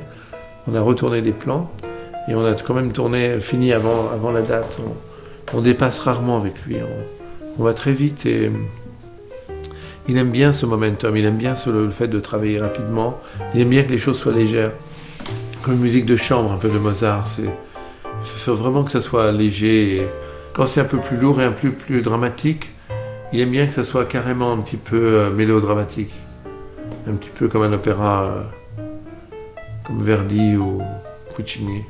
[0.67, 1.69] On a retourné des plans
[2.27, 4.79] et on a quand même tourné, fini avant, avant la date
[5.53, 6.77] on dépasse rarement avec lui.
[7.57, 8.49] On, va très vite et
[10.09, 13.21] il aime bien ce momentum, il aime bien le fait de travailler rapidement,
[13.53, 14.71] il aime bien que les choses soient légères.
[15.61, 17.27] Comme une musique de chambre, un peu de Mozart.
[17.37, 17.49] Il
[18.23, 20.07] faut vraiment que ça soit léger.
[20.53, 22.71] quand c'est un peu plus lourd et un peu plus dramatique,
[23.31, 26.13] il aime bien que ça soit carrément un petit peu euh, mélodramatique.
[27.07, 28.41] Un petit peu comme un opéra euh,
[29.85, 30.81] comme Verdi ou
[31.35, 31.83] Puccini,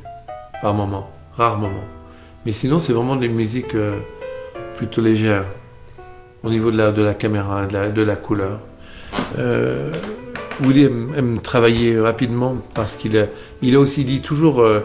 [0.61, 1.85] par moment, rare moment.
[2.45, 3.97] Mais sinon, c'est vraiment des musiques euh,
[4.75, 5.45] plutôt légères
[6.43, 8.59] au niveau de la, de la caméra, de la, de la couleur.
[9.37, 9.91] Euh,
[10.63, 13.25] Woody aime, travailler rapidement parce qu'il a,
[13.61, 14.81] il a aussi dit toujours, euh,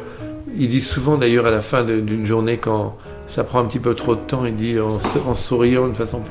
[0.57, 2.97] il dit souvent d'ailleurs à la fin d'une journée quand
[3.29, 6.23] ça prend un petit peu trop de temps, il dit en, souriant, de façon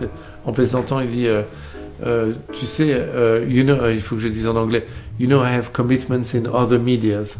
[0.46, 3.02] en plaisantant, il dit, euh, tu sais,
[3.50, 4.88] you know, il faut que je dise en anglais,
[5.20, 7.36] you know I have commitments in other medias.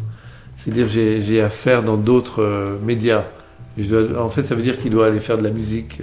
[0.58, 3.24] C'est-à-dire j'ai affaire dans d'autres médias.
[4.18, 6.00] en fait, ça veut dire qu'il doit aller faire de la musique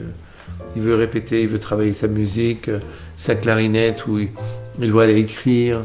[0.76, 2.80] il veut répéter, il veut travailler sa musique, euh,
[3.18, 5.82] sa clarinette, ou il, doit aller écrire,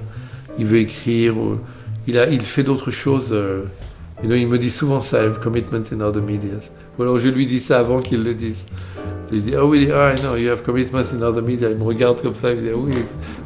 [0.59, 1.35] il veut écrire,
[2.07, 3.29] il, a, il fait d'autres choses.
[3.33, 3.65] Euh,
[4.23, 6.55] et il me dit souvent ça, have commitments in other media.
[6.99, 8.65] Ou alors je lui dis ça avant qu'il le dise.
[9.31, 11.69] Je dis, oh oui, ah, non, you have commitments in other media.
[11.71, 12.93] Il me regarde comme ça, il dit, ah oui,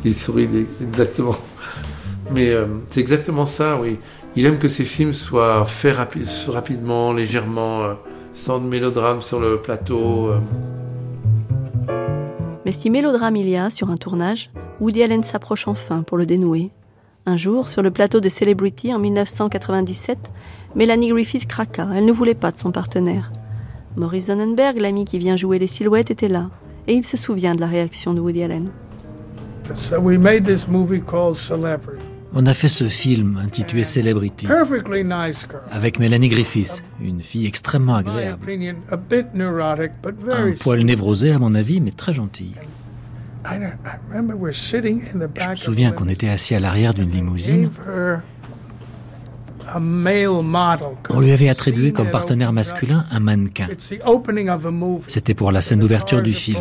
[0.05, 0.49] il sourit
[0.80, 1.36] exactement.
[2.32, 3.97] Mais euh, c'est exactement ça, oui.
[4.36, 5.97] Il aime que ses films soient faits
[6.49, 7.97] rapidement, légèrement,
[8.34, 10.30] sans de mélodrame sur le plateau.
[12.71, 16.25] Mais si mélodrame il y a sur un tournage, Woody Allen s'approche enfin pour le
[16.25, 16.71] dénouer.
[17.27, 20.31] Un jour, sur le plateau de Celebrity en 1997,
[20.77, 23.33] Melanie Griffith craqua, elle ne voulait pas de son partenaire.
[23.97, 26.49] Maurice Sonnenberg, l'ami qui vient jouer les silhouettes, était là,
[26.87, 28.68] et il se souvient de la réaction de Woody Allen.
[32.33, 34.47] On a fait ce film intitulé Celebrity
[35.70, 38.47] avec Melanie Griffith, une fille extrêmement agréable.
[38.51, 42.55] Un poil névrosé à mon avis, mais très gentille.
[43.45, 47.70] Je me souviens qu'on était assis à l'arrière d'une limousine.
[51.11, 53.68] On lui avait attribué comme partenaire masculin un mannequin.
[55.07, 56.57] C'était pour la scène d'ouverture du film.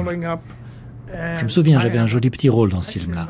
[1.36, 3.28] Je me souviens, j'avais un joli petit rôle dans ce film-là.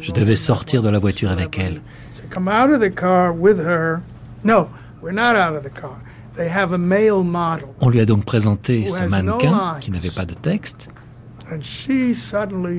[0.00, 1.80] Je devais sortir de la voiture avec elle.
[7.80, 10.88] On lui a donc présenté ce mannequin qui n'avait pas de texte.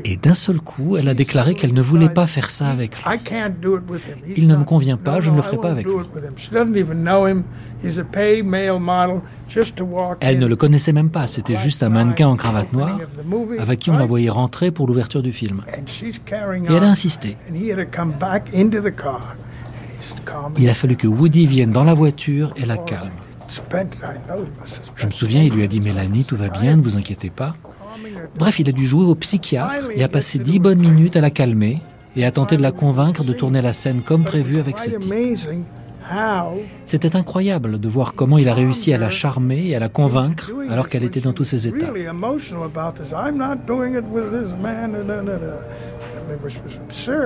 [0.05, 3.03] Et d'un seul coup, elle a déclaré qu'elle ne voulait pas faire ça avec lui.
[4.38, 5.93] Il ne me convient pas, je ne le ferai pas avec lui.
[10.19, 12.99] Elle ne le connaissait même pas, c'était juste un mannequin en cravate noire
[13.59, 15.63] avec qui on la voyait rentrer pour l'ouverture du film.
[15.67, 17.38] Et elle a insisté.
[20.57, 23.11] Il a fallu que Woody vienne dans la voiture et la calme.
[24.95, 27.55] Je me souviens, il lui a dit Mélanie, tout va bien, ne vous inquiétez pas.
[28.38, 31.29] Bref, il a dû jouer au psychiatre et a passé dix bonnes minutes à la
[31.29, 31.79] calmer
[32.15, 35.13] et à tenter de la convaincre de tourner la scène comme prévu avec ce type.
[36.86, 40.51] C'était incroyable de voir comment il a réussi à la charmer et à la convaincre
[40.69, 41.91] alors qu'elle était dans tous ses états.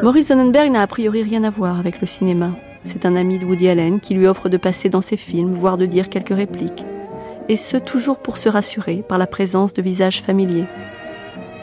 [0.04, 2.52] Maurice Sonnenberg n'a a priori rien à voir avec le cinéma.
[2.84, 5.78] C'est un ami de Woody Allen qui lui offre de passer dans ses films, voire
[5.78, 6.86] de dire quelques répliques.
[7.50, 10.66] Et ce, toujours pour se rassurer par la présence de visages familiers.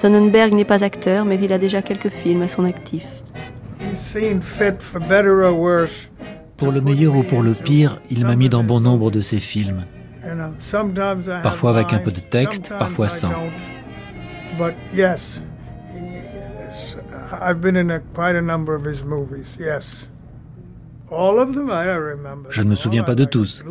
[0.03, 3.23] Sonnenberg n'est pas acteur, mais il a déjà quelques films à son actif.
[6.57, 9.39] Pour le meilleur ou pour le pire, il m'a mis dans bon nombre de ses
[9.39, 9.85] films.
[11.45, 13.31] Parfois avec un peu de texte, parfois sans.
[22.49, 23.65] Je ne me souviens pas de tous.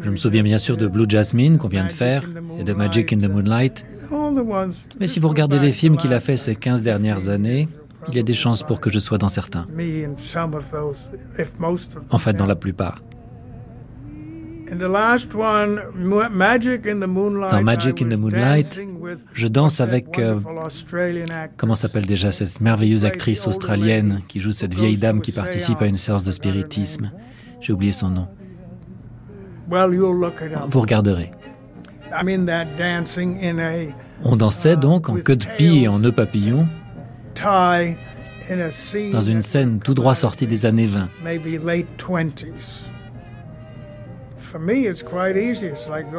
[0.00, 2.24] Je me souviens bien sûr de Blue Jasmine qu'on vient de faire
[2.58, 3.84] et de Magic in the Moonlight.
[5.00, 7.68] Mais si vous regardez les films qu'il a fait ces 15 dernières années,
[8.08, 9.66] il y a des chances pour que je sois dans certains.
[12.10, 12.96] En fait, dans la plupart.
[17.50, 18.80] Dans Magic in the Moonlight,
[19.34, 20.40] je danse avec, euh,
[21.58, 25.86] comment s'appelle déjà cette merveilleuse actrice australienne qui joue cette vieille dame qui participe à
[25.86, 27.12] une séance de spiritisme?
[27.60, 28.28] J'ai oublié son nom.
[29.68, 31.32] Vous regarderez.
[34.24, 36.66] On dansait donc en queue de pie et en nœud papillon
[39.12, 41.08] dans une scène tout droit sortie des années 20.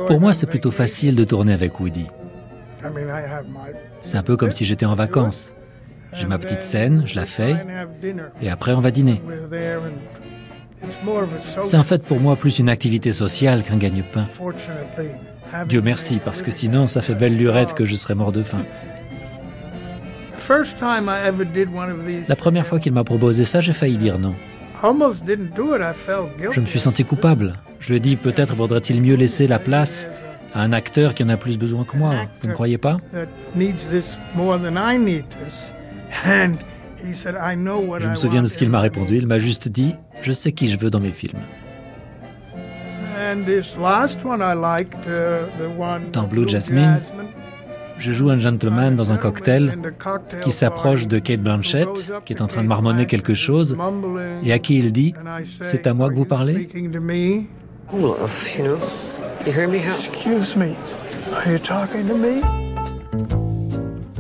[0.08, 2.08] Pour moi, c'est plutôt facile de tourner avec Woody.
[4.02, 5.54] C'est un peu comme si j'étais en vacances.
[6.14, 7.56] J'ai ma petite scène, je la fais,
[8.42, 9.22] et après on va dîner.
[11.62, 14.28] C'est en fait pour moi plus une activité sociale qu'un gagne-pain.
[15.68, 18.64] Dieu merci, parce que sinon ça fait belle lurette que je serais mort de faim.
[22.28, 24.34] La première fois qu'il m'a proposé ça, j'ai failli dire non.
[26.52, 27.54] Je me suis senti coupable.
[27.80, 30.06] Je lui ai dit peut-être vaudrait-il mieux laisser la place
[30.54, 32.16] à un acteur qui en a plus besoin que moi.
[32.42, 32.98] Vous ne croyez pas?
[37.06, 39.18] Je me souviens de ce qu'il m'a répondu.
[39.18, 41.40] Il m'a juste dit Je sais qui je veux dans mes films.
[46.12, 47.00] Dans Blue Jasmine,
[47.98, 49.78] je joue un gentleman dans un cocktail
[50.42, 51.90] qui s'approche de Kate Blanchett,
[52.26, 53.78] qui est en train de marmonner quelque chose,
[54.44, 55.14] et à qui il dit
[55.62, 56.70] C'est à moi que vous parlez?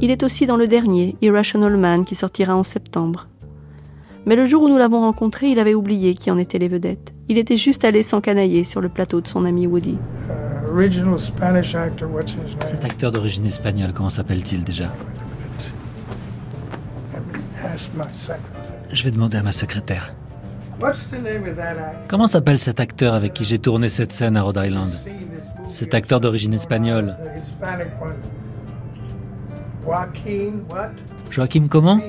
[0.01, 3.27] Il est aussi dans le dernier, Irrational Man, qui sortira en septembre.
[4.25, 7.13] Mais le jour où nous l'avons rencontré, il avait oublié qui en étaient les vedettes.
[7.27, 9.97] Il était juste allé s'encanailler sur le plateau de son ami Woody.
[12.63, 14.91] Cet acteur d'origine espagnole, comment s'appelle-t-il déjà?
[18.91, 20.13] Je vais demander à ma secrétaire.
[22.07, 24.91] Comment s'appelle cet acteur avec qui j'ai tourné cette scène à Rhode Island?
[25.67, 27.15] Cet acteur d'origine espagnole.
[31.29, 31.99] Joachim comment?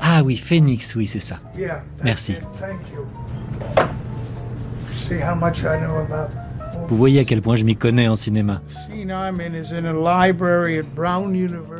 [0.00, 1.40] Ah oui, Phoenix, oui, c'est ça.
[2.04, 2.36] Merci.
[6.88, 8.60] Vous voyez à quel point je m'y connais en cinéma.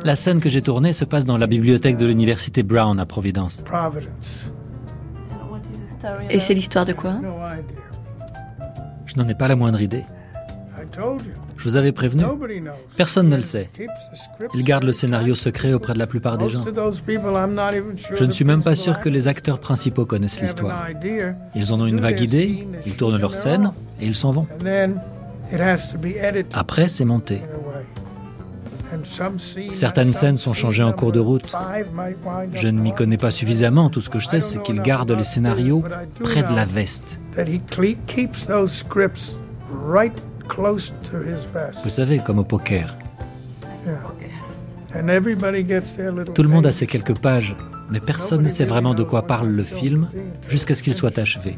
[0.03, 3.63] La scène que j'ai tournée se passe dans la bibliothèque de l'université Brown à Providence.
[6.29, 7.15] Et c'est l'histoire de quoi?
[9.05, 10.03] Je n'en ai pas la moindre idée.
[11.67, 12.23] Vous avais prévenu.
[12.95, 13.69] Personne ne le sait.
[14.53, 16.63] Il garde le scénario secret auprès de la plupart des gens.
[18.13, 20.87] Je ne suis même pas sûr que les acteurs principaux connaissent l'histoire.
[21.55, 24.47] Ils en ont une vague idée, ils tournent leur scène et ils s'en vont.
[26.53, 27.41] Après, c'est monté.
[29.73, 31.53] Certaines scènes sont changées en cours de route.
[32.53, 33.89] Je ne m'y connais pas suffisamment.
[33.89, 35.83] Tout ce que je sais, c'est qu'il garde les scénarios
[36.23, 37.19] près de la veste.
[41.83, 42.95] Vous savez, comme au poker.
[46.33, 47.55] Tout le monde a ses quelques pages,
[47.89, 50.09] mais personne ne sait vraiment de quoi parle le film
[50.47, 51.57] jusqu'à ce qu'il soit achevé.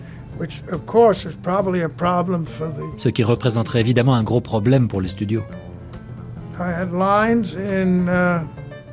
[2.97, 5.43] Ce qui représenterait évidemment un gros problème pour les studios.
[6.59, 6.85] Uh,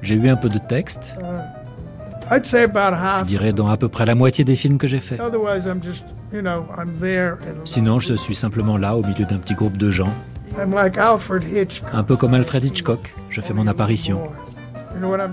[0.03, 1.15] j'ai eu un peu de texte.
[1.19, 1.25] Uh,
[2.31, 5.21] je dirais dans à peu près la moitié des films que j'ai faits.
[7.65, 10.13] Sinon, je suis simplement là au milieu d'un petit groupe de gens.
[11.93, 14.23] Un peu comme Alfred Hitchcock, je fais mon apparition.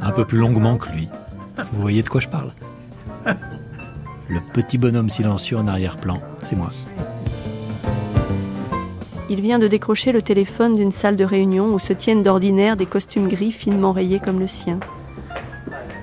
[0.02, 1.08] Un peu plus longuement que lui.
[1.72, 2.52] Vous voyez de quoi je parle
[4.30, 6.72] Le petit bonhomme silencieux en arrière-plan, c'est moi.
[9.30, 12.86] Il vient de décrocher le téléphone d'une salle de réunion où se tiennent d'ordinaire des
[12.86, 14.80] costumes gris finement rayés comme le sien.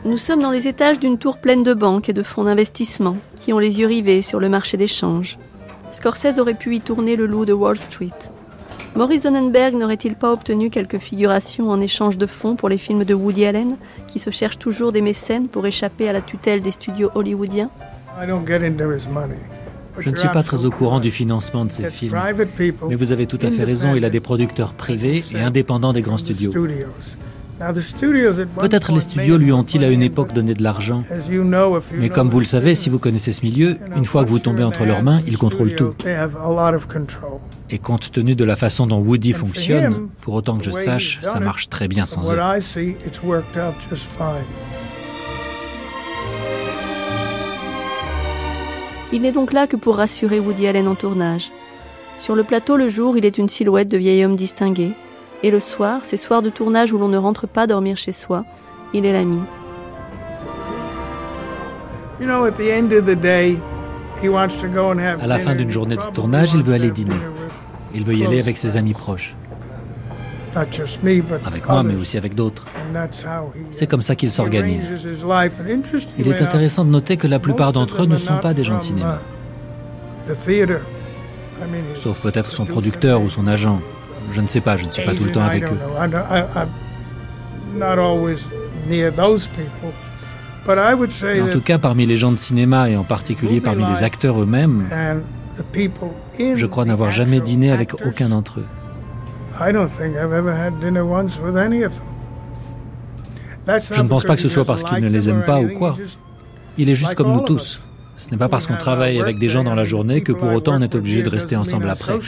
[0.07, 3.53] Nous sommes dans les étages d'une tour pleine de banques et de fonds d'investissement qui
[3.53, 5.39] ont les yeux rivés sur le marché des changes.
[5.93, 8.09] Scorsese aurait pu y tourner le loup de Wall Street.
[8.97, 13.13] Maurice Sonnenberg n'aurait-il pas obtenu quelques figurations en échange de fonds pour les films de
[13.13, 13.77] Woody Allen,
[14.07, 17.71] qui se cherchent toujours des mécènes pour échapper à la tutelle des studios hollywoodiens?
[19.99, 22.17] Je ne suis pas très au courant du financement de ces films,
[22.89, 26.03] mais vous avez tout à fait raison, il a des producteurs privés et indépendants des
[26.03, 26.53] grands studios.
[28.59, 31.03] Peut-être les studios lui ont-ils à une époque donné de l'argent.
[31.93, 34.65] Mais comme vous le savez, si vous connaissez ce milieu, une fois que vous tombez
[34.65, 35.95] entre leurs mains, ils contrôlent tout.
[37.69, 41.39] Et compte tenu de la façon dont Woody fonctionne, pour autant que je sache, ça
[41.41, 42.39] marche très bien sans eux.
[49.13, 51.51] Il n'est donc là que pour rassurer Woody Allen en tournage.
[52.17, 54.93] Sur le plateau le jour, il est une silhouette de vieil homme distingué.
[55.43, 58.45] Et le soir, ces soirs de tournage où l'on ne rentre pas dormir chez soi,
[58.93, 59.41] il est l'ami.
[65.21, 67.17] À la fin d'une journée de tournage, il veut aller dîner.
[67.95, 69.35] Il veut y aller avec ses amis proches.
[70.55, 72.67] Avec moi, mais aussi avec d'autres.
[73.71, 74.93] C'est comme ça qu'il s'organise.
[76.19, 78.77] Il est intéressant de noter que la plupart d'entre eux ne sont pas des gens
[78.77, 79.21] de cinéma.
[81.95, 83.81] Sauf peut-être son producteur ou son agent.
[84.31, 85.79] Je ne sais pas, je ne suis pas tout le temps avec eux.
[90.69, 94.87] En tout cas, parmi les gens de cinéma et en particulier parmi les acteurs eux-mêmes,
[96.39, 98.67] je crois n'avoir jamais dîné avec aucun d'entre eux.
[103.93, 105.97] Je ne pense pas que ce soit parce qu'il ne les aime pas ou quoi.
[106.79, 107.81] Il est juste comme nous tous.
[108.17, 110.75] Ce n'est pas parce qu'on travaille avec des gens dans la journée que pour autant
[110.77, 112.19] on est obligé de rester ensemble après.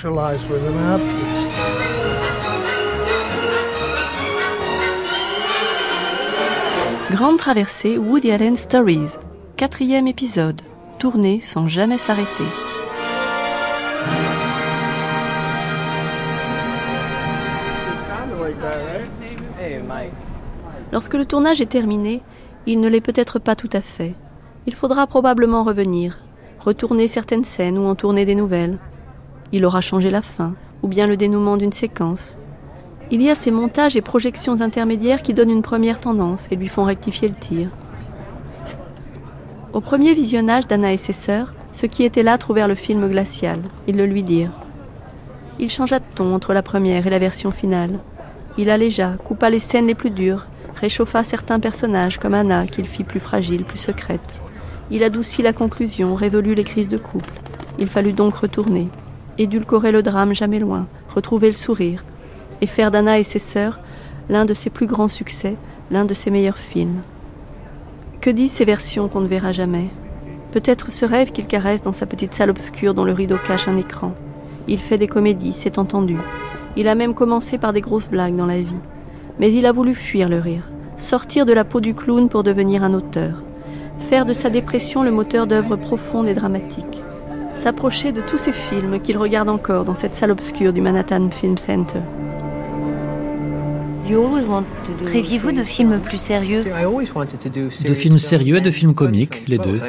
[7.12, 9.18] Grande traversée Woody Allen Stories,
[9.58, 10.62] quatrième épisode.
[10.98, 12.44] tourner sans jamais s'arrêter.
[20.90, 22.22] Lorsque le tournage est terminé,
[22.64, 24.14] il ne l'est peut-être pas tout à fait.
[24.66, 26.16] Il faudra probablement revenir,
[26.60, 28.78] retourner certaines scènes ou en tourner des nouvelles.
[29.52, 32.38] Il aura changé la fin, ou bien le dénouement d'une séquence.
[33.12, 36.66] Il y a ces montages et projections intermédiaires qui donnent une première tendance et lui
[36.66, 37.68] font rectifier le tir.
[39.74, 43.60] Au premier visionnage d'Anna et ses sœurs, ceux qui étaient là trouvèrent le film glacial,
[43.86, 44.58] ils le lui dirent.
[45.58, 47.98] Il changea de ton entre la première et la version finale.
[48.56, 50.46] Il allégea, coupa les scènes les plus dures,
[50.80, 54.34] réchauffa certains personnages comme Anna qu'il fit plus fragile, plus secrète.
[54.90, 57.34] Il adoucit la conclusion, résolut les crises de couple.
[57.78, 58.88] Il fallut donc retourner,
[59.36, 62.02] édulcorer le drame jamais loin, retrouver le sourire,
[62.62, 63.78] et faire d'Anna et ses sœurs
[64.30, 65.56] l'un de ses plus grands succès,
[65.90, 67.02] l'un de ses meilleurs films.
[68.22, 69.90] Que disent ces versions qu'on ne verra jamais?
[70.52, 73.76] Peut-être ce rêve qu'il caresse dans sa petite salle obscure dont le rideau cache un
[73.76, 74.14] écran.
[74.66, 76.16] Il fait des comédies, c'est entendu.
[76.76, 78.80] Il a même commencé par des grosses blagues dans la vie.
[79.38, 82.82] Mais il a voulu fuir le rire, sortir de la peau du clown pour devenir
[82.82, 83.42] un auteur
[84.02, 87.02] faire de sa dépression le moteur d'œuvres profondes et dramatiques,
[87.54, 91.56] s'approcher de tous ces films qu'il regarde encore dans cette salle obscure du Manhattan Film
[91.56, 92.00] Center.
[95.06, 96.64] Rêviez-vous de films plus sérieux?
[96.64, 99.80] De films sérieux et de films comiques, les deux.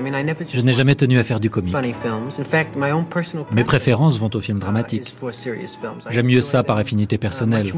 [0.53, 1.75] Je n'ai jamais tenu à faire du comique.
[3.51, 5.15] Mes préférences vont aux films dramatiques.
[6.09, 7.73] J'aime mieux ça par affinité personnelle.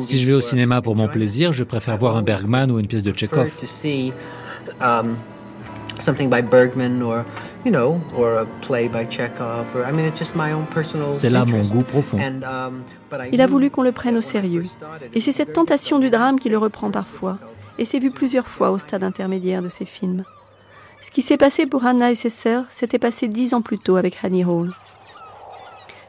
[0.00, 2.86] Si je vais au cinéma pour mon plaisir, je préfère voir un Bergman ou une
[2.86, 3.58] pièce de Tchekhov.
[11.14, 12.18] C'est là mon goût profond.
[12.18, 12.82] Um,
[13.32, 14.64] Il a voulu qu'on le prenne au sérieux.
[15.14, 17.38] Et c'est cette tentation du drame qui le reprend parfois.
[17.78, 20.24] Et c'est vu plusieurs fois au stade intermédiaire de ses films.
[21.02, 23.96] Ce qui s'est passé pour Hannah et ses sœurs s'était passé dix ans plus tôt
[23.96, 24.72] avec Honey Hall.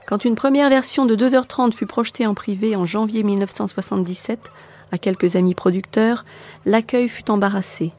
[0.06, 4.52] Quand une première version de 2h30 fut projetée en privé en janvier 1977
[4.92, 6.26] à quelques amis producteurs,
[6.66, 7.94] l'accueil fut embarrassé.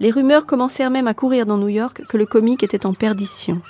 [0.00, 3.60] Les rumeurs commencèrent même à courir dans New York que le comique était en perdition.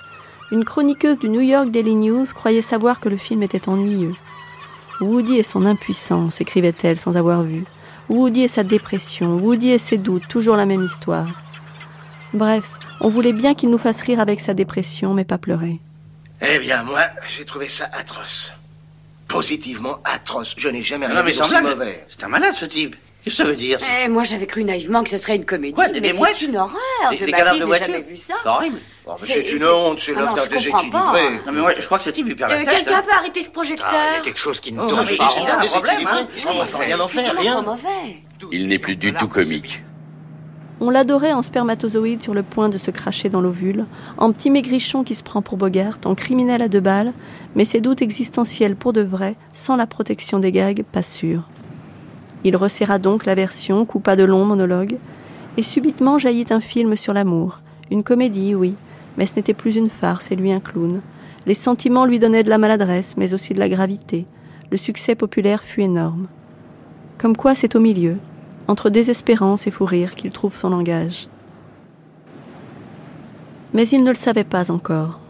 [0.50, 4.14] Une chroniqueuse du New York Daily News croyait savoir que le film était ennuyeux.
[5.00, 7.64] Woody et son impuissance, écrivait-elle sans avoir vu.
[8.08, 11.28] Woody et sa dépression, Woody et ses doutes, toujours la même histoire.
[12.32, 12.70] Bref,
[13.00, 15.80] on voulait bien qu'il nous fasse rire avec sa dépression, mais pas pleurer.
[16.40, 17.02] Eh bien, moi,
[17.36, 18.52] j'ai trouvé ça atroce.
[19.28, 20.54] Positivement atroce.
[20.56, 22.04] Je n'ai jamais rien vu de mauvais.
[22.08, 22.96] C'est un malade, ce type.
[23.24, 25.72] Qu'est-ce que ça veut dire eh, Moi, j'avais cru naïvement que ce serait une comédie.
[25.72, 26.76] Quoi, des, mais c'est une horreur.
[27.10, 28.34] Des, de des ma vie, de jamais vu ça.
[28.42, 28.78] C'est horrible.
[29.16, 31.22] c'est une honte, c'est l'œuvre d'un déséquilibré.
[31.46, 32.74] Non, mais ouais, je crois que ce type, il perd la euh, tête.
[32.74, 33.02] Quelqu'un hein.
[33.02, 35.24] peut arrêter ce projecteur ah, Il y a quelque chose qui ne tourne pas.
[35.24, 36.28] A un problème, hein.
[36.30, 37.64] Qu'est-ce qu'on va faire Rien en faire, rien.
[38.52, 39.82] Il n'est plus du tout comique.
[40.80, 43.86] On l'adorait en spermatozoïde sur le point de se cracher dans l'ovule,
[44.18, 47.14] en petit maigrichon qui se prend pour Bogart, en criminel à deux balles,
[47.54, 51.48] mais ses doutes existentiels pour de vrai, sans la protection des gags, pas sûr.
[52.44, 54.98] Il resserra donc la version, coupa de longs monologues,
[55.56, 57.60] et subitement jaillit un film sur l'amour.
[57.90, 58.74] Une comédie, oui,
[59.16, 61.00] mais ce n'était plus une farce et lui un clown.
[61.46, 64.26] Les sentiments lui donnaient de la maladresse, mais aussi de la gravité.
[64.70, 66.26] Le succès populaire fut énorme.
[67.18, 68.18] Comme quoi c'est au milieu,
[68.68, 71.28] entre désespérance et fou rire, qu'il trouve son langage.
[73.72, 75.20] Mais il ne le savait pas encore,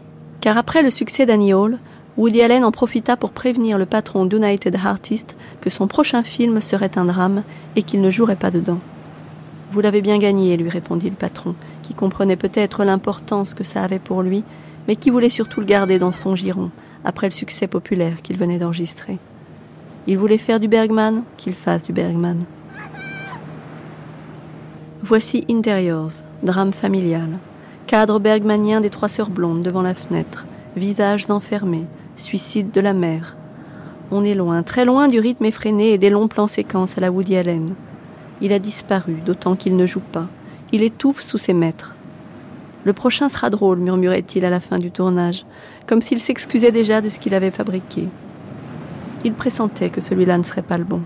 [0.41, 1.79] car après le succès d'Annie Hall,
[2.17, 6.97] Woody Allen en profita pour prévenir le patron d'United Artists que son prochain film serait
[6.97, 7.43] un drame
[7.75, 8.79] et qu'il ne jouerait pas dedans.
[9.73, 13.99] Vous l'avez bien gagné, lui répondit le patron, qui comprenait peut-être l'importance que ça avait
[13.99, 14.45] pour lui,
[14.87, 16.71] mais qui voulait surtout le garder dans son giron,
[17.03, 19.17] après le succès populaire qu'il venait d'enregistrer.
[20.07, 22.39] Il voulait faire du Bergman, qu'il fasse du Bergman.
[25.03, 26.11] Voici Interiors,
[26.43, 27.39] drame familial.
[27.87, 30.45] Cadre bergmanien des trois sœurs blondes devant la fenêtre,
[30.75, 31.85] visages enfermés,
[32.17, 33.35] Suicide de la mer.
[34.09, 37.11] On est loin, très loin du rythme effréné et des longs plans séquences à la
[37.11, 37.67] Woody Allen.
[38.39, 40.27] Il a disparu, d'autant qu'il ne joue pas.
[40.71, 41.93] Il étouffe sous ses maîtres.
[42.85, 45.45] Le prochain sera drôle, murmurait-il à la fin du tournage,
[45.87, 48.07] comme s'il s'excusait déjà de ce qu'il avait fabriqué.
[49.25, 51.01] Il pressentait que celui-là ne serait pas le bon.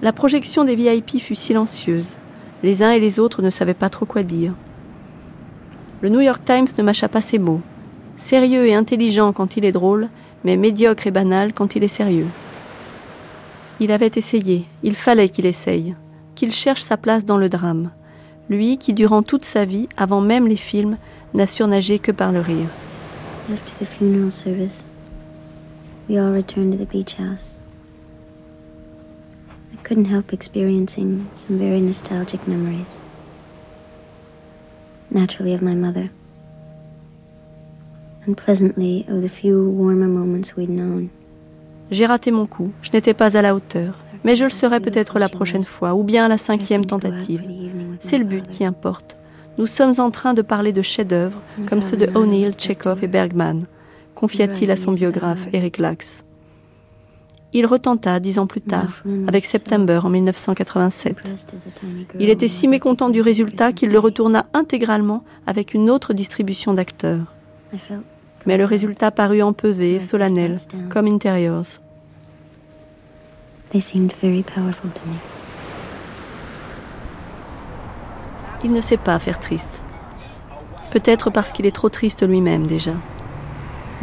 [0.00, 2.16] La projection des VIP fut silencieuse.
[2.64, 4.54] Les uns et les autres ne savaient pas trop quoi dire.
[6.00, 7.60] Le New York Times ne mâcha pas ses mots
[8.22, 10.08] sérieux et intelligent quand il est drôle,
[10.44, 12.28] mais médiocre et banal quand il est sérieux.
[13.80, 15.94] Il avait essayé, il fallait qu'il essaye,
[16.36, 17.90] qu'il cherche sa place dans le drame.
[18.48, 20.98] Lui qui, durant toute sa vie, avant même les films,
[21.34, 22.68] n'a surnagé que par le rire.
[26.86, 27.56] Beach house.
[41.90, 45.18] J'ai raté mon coup, je n'étais pas à la hauteur, mais je le serai peut-être
[45.18, 47.42] la prochaine fois, ou bien à la cinquième tentative.
[48.00, 49.16] C'est le but qui importe.
[49.58, 53.64] Nous sommes en train de parler de chefs-d'œuvre comme ceux de O'Neill, Chekhov et Bergman,
[54.14, 56.24] confia-t-il à son biographe Eric Lax.
[57.52, 61.16] Il retenta dix ans plus tard, avec September en 1987.
[62.18, 67.34] Il était si mécontent du résultat qu'il le retourna intégralement avec une autre distribution d'acteurs.
[68.46, 70.58] Mais le résultat parut empesé solennel,
[70.90, 71.66] comme Interiors.
[78.64, 79.80] Il ne sait pas faire triste.
[80.90, 82.92] Peut-être parce qu'il est trop triste lui-même déjà.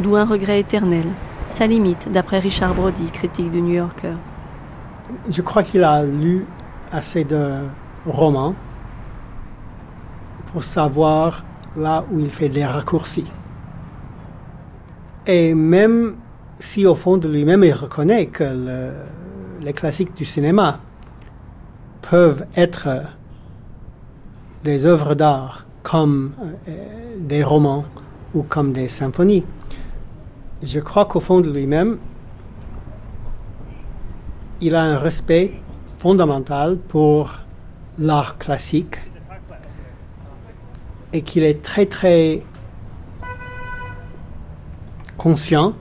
[0.00, 1.06] D'où un regret éternel,
[1.48, 4.14] sa limite, d'après Richard Brody, critique du New Yorker.
[5.28, 6.46] Je crois qu'il a lu
[6.90, 7.60] assez de
[8.06, 8.54] romans
[10.46, 11.44] pour savoir
[11.76, 13.30] là où il fait des raccourcis.
[15.30, 16.16] Et même
[16.58, 18.90] si au fond de lui-même il reconnaît que
[19.60, 20.80] les classiques du cinéma
[22.02, 22.88] peuvent être
[24.64, 26.32] des œuvres d'art comme
[26.68, 27.84] euh, des romans
[28.34, 29.44] ou comme des symphonies,
[30.64, 31.98] je crois qu'au fond de lui-même,
[34.60, 35.52] il a un respect
[36.00, 37.34] fondamental pour
[38.00, 38.96] l'art classique
[41.12, 42.42] et qu'il est très très
[45.20, 45.74] conscient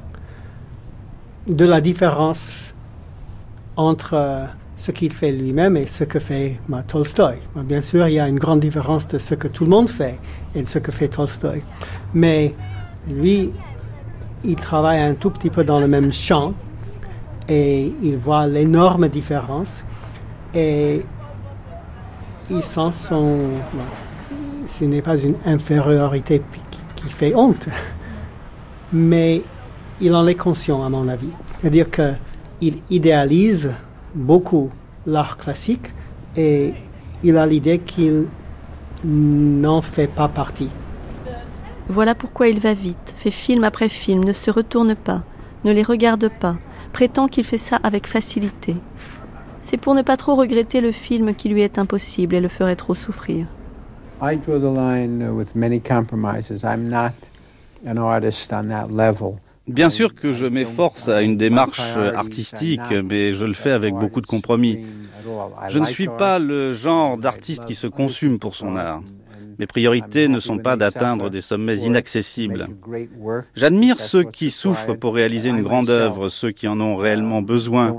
[1.47, 2.75] de la différence
[3.77, 7.37] entre ce qu'il fait lui-même et ce que fait Tolstoï.
[7.55, 10.19] Bien sûr, il y a une grande différence de ce que tout le monde fait
[10.55, 11.63] et de ce que fait Tolstoï.
[12.13, 12.53] Mais
[13.07, 13.53] lui,
[14.43, 16.53] il travaille un tout petit peu dans le même champ
[17.47, 19.85] et il voit l'énorme différence
[20.53, 21.05] et
[22.51, 23.37] il sent son...
[24.65, 26.41] ce n'est pas une infériorité
[26.97, 27.69] qui, fait honte,
[28.91, 29.43] mais
[30.01, 31.29] il en est conscient à mon avis.
[31.59, 33.75] C'est-à-dire qu'il idéalise
[34.15, 34.69] beaucoup
[35.05, 35.93] l'art classique
[36.35, 36.73] et
[37.23, 38.25] il a l'idée qu'il
[39.03, 40.69] n'en fait pas partie.
[41.87, 45.23] Voilà pourquoi il va vite, fait film après film, ne se retourne pas,
[45.63, 46.57] ne les regarde pas,
[46.93, 48.75] prétend qu'il fait ça avec facilité.
[49.61, 52.75] C'est pour ne pas trop regretter le film qui lui est impossible et le ferait
[52.75, 53.47] trop souffrir.
[54.21, 56.63] I draw the line with many compromises.
[56.63, 57.13] I'm not
[59.67, 64.21] Bien sûr que je m'efforce à une démarche artistique, mais je le fais avec beaucoup
[64.21, 64.85] de compromis.
[65.69, 69.01] Je ne suis pas le genre d'artiste qui se consume pour son art.
[69.59, 72.69] Mes priorités ne sont pas d'atteindre des sommets inaccessibles.
[73.55, 77.93] J'admire ceux qui souffrent pour réaliser une grande œuvre, ceux qui en ont réellement besoin.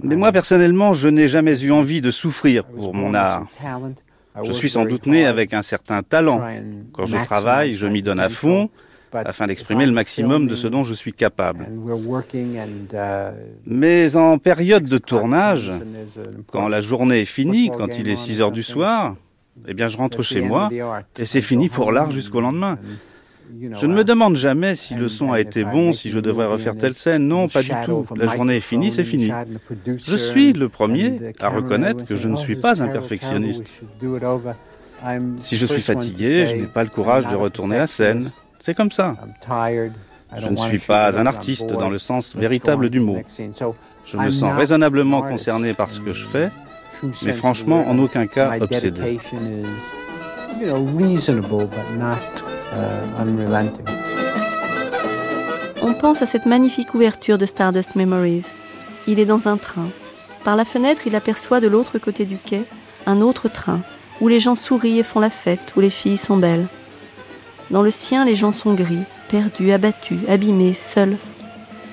[0.00, 3.46] Mais moi, personnellement, je n'ai jamais eu envie de souffrir pour mon art.
[4.42, 6.42] Je suis sans doute né avec un certain talent.
[6.92, 8.70] Quand je travaille, je m'y donne à fond
[9.12, 11.68] afin d'exprimer le maximum de ce dont je suis capable.
[13.66, 15.72] Mais en période de tournage,
[16.46, 19.16] quand la journée est finie, quand il est 6 heures du soir,
[19.68, 20.70] eh bien je rentre chez moi
[21.18, 22.78] et c'est fini pour l'art jusqu'au lendemain.
[23.60, 26.76] Je ne me demande jamais si le son a été bon, si je devrais refaire
[26.76, 27.28] telle scène.
[27.28, 28.06] Non, pas du tout.
[28.16, 29.30] La journée est finie, c'est fini.
[29.86, 33.64] Je suis le premier à reconnaître que je ne suis pas un perfectionniste.
[35.38, 38.30] Si je suis fatigué, je n'ai pas le courage de retourner la scène.
[38.58, 39.16] C'est comme ça.
[40.36, 43.18] Je ne suis pas un artiste dans le sens véritable du mot.
[44.06, 46.50] Je me sens raisonnablement concerné par ce que je fais,
[47.24, 49.18] mais franchement en aucun cas obsédé.
[55.82, 58.46] On pense à cette magnifique ouverture de Stardust Memories.
[59.06, 59.88] Il est dans un train.
[60.44, 62.64] Par la fenêtre, il aperçoit de l'autre côté du quai
[63.06, 63.80] un autre train,
[64.20, 66.66] où les gens sourient et font la fête, où les filles sont belles.
[67.70, 71.16] Dans le sien, les gens sont gris, perdus, abattus, abîmés, seuls.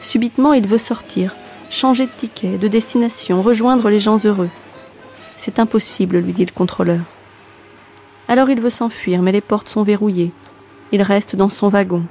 [0.01, 1.35] Subitement, il veut sortir,
[1.69, 4.49] changer de ticket, de destination, rejoindre les gens heureux.
[5.37, 7.01] C'est impossible, lui dit le contrôleur.
[8.29, 10.31] Alors il veut s'enfuir, mais les portes sont verrouillées.
[10.91, 12.03] Il reste dans son wagon.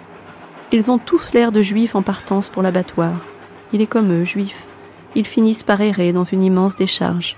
[0.73, 3.21] Ils ont tous l'air de juifs en partance pour l'abattoir.
[3.73, 4.67] Il est comme eux, juif.
[5.15, 7.37] Ils finissent par errer dans une immense décharge.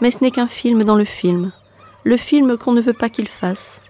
[0.00, 1.50] Mais ce n'est qu'un film dans le film.
[2.04, 3.82] Le film qu'on ne veut pas qu'il fasse.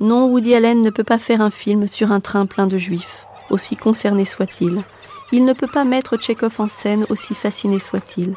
[0.00, 3.24] Non, Woody Allen ne peut pas faire un film sur un train plein de juifs,
[3.50, 4.82] aussi concerné soit-il.
[5.30, 8.34] Il ne peut pas mettre Tchekhov en scène, aussi fasciné soit-il.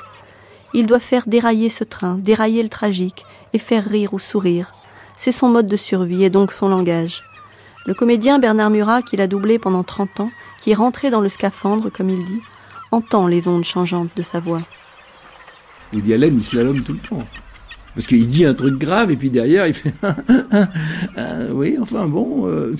[0.73, 4.73] Il doit faire dérailler ce train, dérailler le tragique, et faire rire ou sourire.
[5.15, 7.23] C'est son mode de survie et donc son langage.
[7.85, 10.31] Le comédien Bernard Murat, qu'il a doublé pendant 30 ans,
[10.61, 12.41] qui est rentré dans le scaphandre, comme il dit,
[12.91, 14.61] entend les ondes changeantes de sa voix.
[15.93, 17.25] Woody Allen, il slalom tout le temps.
[17.95, 19.93] Parce qu'il dit un truc grave et puis derrière il fait
[21.51, 22.75] oui enfin bon euh,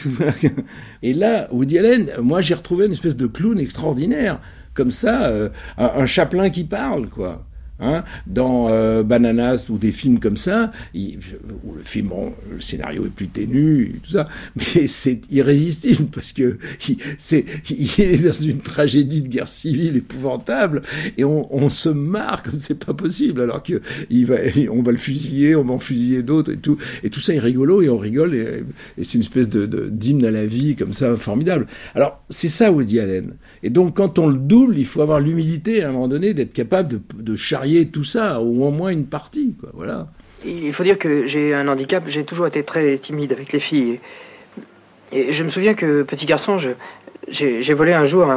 [1.03, 4.39] et là Woody Allen moi j'ai retrouvé une espèce de clown extraordinaire
[4.75, 7.48] comme ça euh, un, un chaplain qui parle quoi
[7.81, 12.09] Hein, dans euh, Bananas ou des films comme ça, où le film,
[12.53, 14.27] le scénario est plus ténu, tout ça,
[14.57, 16.57] mais c'est irrésistible parce que
[16.89, 20.81] il, c'est, il est dans une tragédie de guerre civile épouvantable
[21.17, 23.79] et on, se marre comme c'est pas possible alors que
[24.09, 24.35] il va,
[24.71, 27.39] on va le fusiller, on va en fusiller d'autres et tout, et tout ça est
[27.39, 28.63] rigolo et on rigole et,
[28.97, 31.65] et c'est une espèce de, de, d'hymne à la vie comme ça formidable.
[31.95, 33.35] Alors c'est ça Woody Allen.
[33.63, 36.51] Et donc quand on le double, il faut avoir l'humilité à un moment donné d'être
[36.51, 40.07] capable de, de charrier tout ça, ou au moins une partie, voilà.
[40.45, 43.99] Il faut dire que j'ai un handicap, j'ai toujours été très timide avec les filles.
[45.11, 46.57] Et, je me souviens que, petit garçon,
[47.27, 48.27] j'ai volé un jour,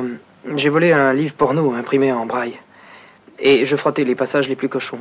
[0.45, 2.59] volé un livre porno imprimé en braille.
[3.39, 5.01] Et je frottais les passages les plus cochons.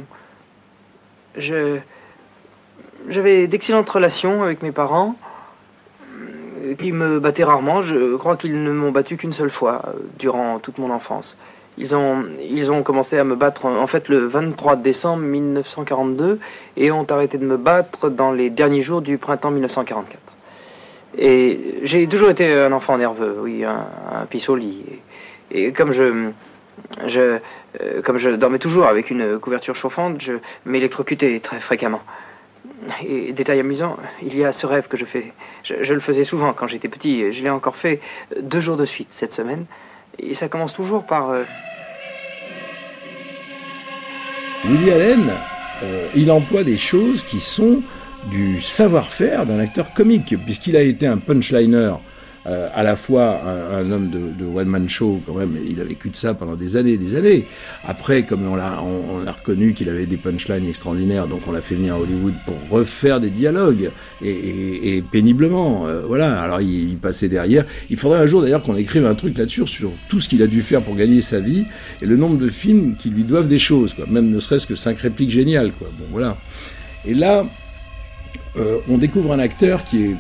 [1.38, 1.78] Je,
[3.10, 5.16] j'avais d'excellentes relations avec mes parents,
[6.80, 7.82] qui me battaient rarement.
[7.82, 11.38] Je crois qu'ils ne m'ont battu qu'une seule fois euh, durant toute mon enfance.
[11.82, 16.40] Ils ont, ils ont commencé à me battre en fait le 23 décembre 1942
[16.78, 20.22] et ont arrêté de me battre dans les derniers jours du printemps 1944.
[21.18, 24.84] Et j'ai toujours été un enfant nerveux, oui, un, un pisoli.
[25.50, 26.30] Et, et, comme je,
[27.08, 27.40] je,
[27.82, 30.34] euh, comme je dormais toujours avec une couverture chauffante, je
[30.66, 32.02] m'électrocutais très fréquemment.
[33.04, 35.34] Et détail amusant, il y a ce rêve que je fais.
[35.64, 38.00] Je, le faisais souvent quand j'étais petit, et je l'ai encore fait
[38.40, 39.66] deux jours de suite cette semaine.
[40.20, 41.30] Et ça commence toujours par...
[41.30, 41.44] Euh...
[44.64, 45.32] Allen,
[45.84, 47.82] euh, il emploie des choses qui sont
[48.30, 51.94] du savoir-faire d'un acteur comique, puisqu'il a été un punchliner
[52.48, 56.10] euh, à la fois un, homme de, de one-man show, quand même, il a vécu
[56.10, 57.46] de ça pendant des années et des années.
[57.84, 61.52] Après, comme on a, on, on a reconnu qu'il avait des punchlines extraordinaires, donc on
[61.52, 63.92] l'a fait venir à Hollywood pour refaire des dialogues,
[64.24, 67.66] et, péniblement, euh, voilà, alors il, il, passait derrière.
[67.90, 70.48] Il faudrait un jour d'ailleurs qu'on écrive un truc là-dessus, sur tout ce qu'il a
[70.48, 71.66] dû faire pour gagner sa vie,
[72.02, 74.76] et le nombre de films qui lui doivent des choses, quoi, même ne serait-ce que
[74.76, 75.90] cinq répliques géniales, quoi.
[75.98, 76.38] Bon, voilà.
[77.06, 77.46] Et là,
[78.56, 80.16] euh, on découvre un acteur qui est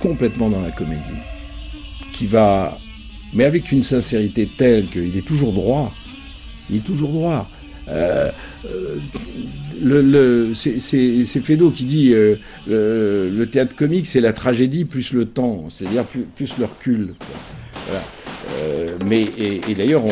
[0.00, 1.00] complètement dans la comédie,
[2.26, 2.78] va,
[3.32, 5.92] mais avec une sincérité telle qu'il est toujours droit.
[6.70, 7.48] Il est toujours droit.
[7.88, 8.30] Euh,
[8.66, 8.98] euh,
[9.82, 12.36] le, le, c'est Fédo qui dit euh,
[12.68, 17.14] le, théâtre comique, c'est la tragédie plus le temps, c'est-à-dire plus, plus, le recul.
[18.54, 20.02] Euh, mais et, et d'ailleurs,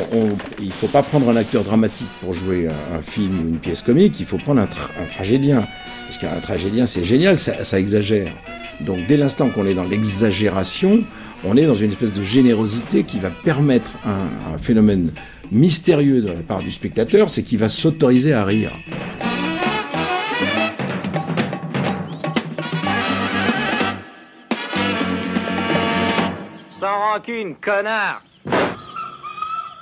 [0.59, 3.82] il ne faut pas prendre un acteur dramatique pour jouer un, film ou une pièce
[3.82, 4.18] comique.
[4.20, 4.68] Il faut prendre un,
[5.02, 5.66] un tragédien,
[6.06, 8.32] parce qu'un tragédien, c'est génial, ça, ça exagère.
[8.80, 11.05] Donc dès l'instant qu'on est dans l'exagération,
[11.44, 15.10] on est dans une espèce de générosité qui va permettre un, un phénomène
[15.52, 18.72] mystérieux de la part du spectateur, c'est qu'il va s'autoriser à rire.
[27.12, 28.22] Rancune, connard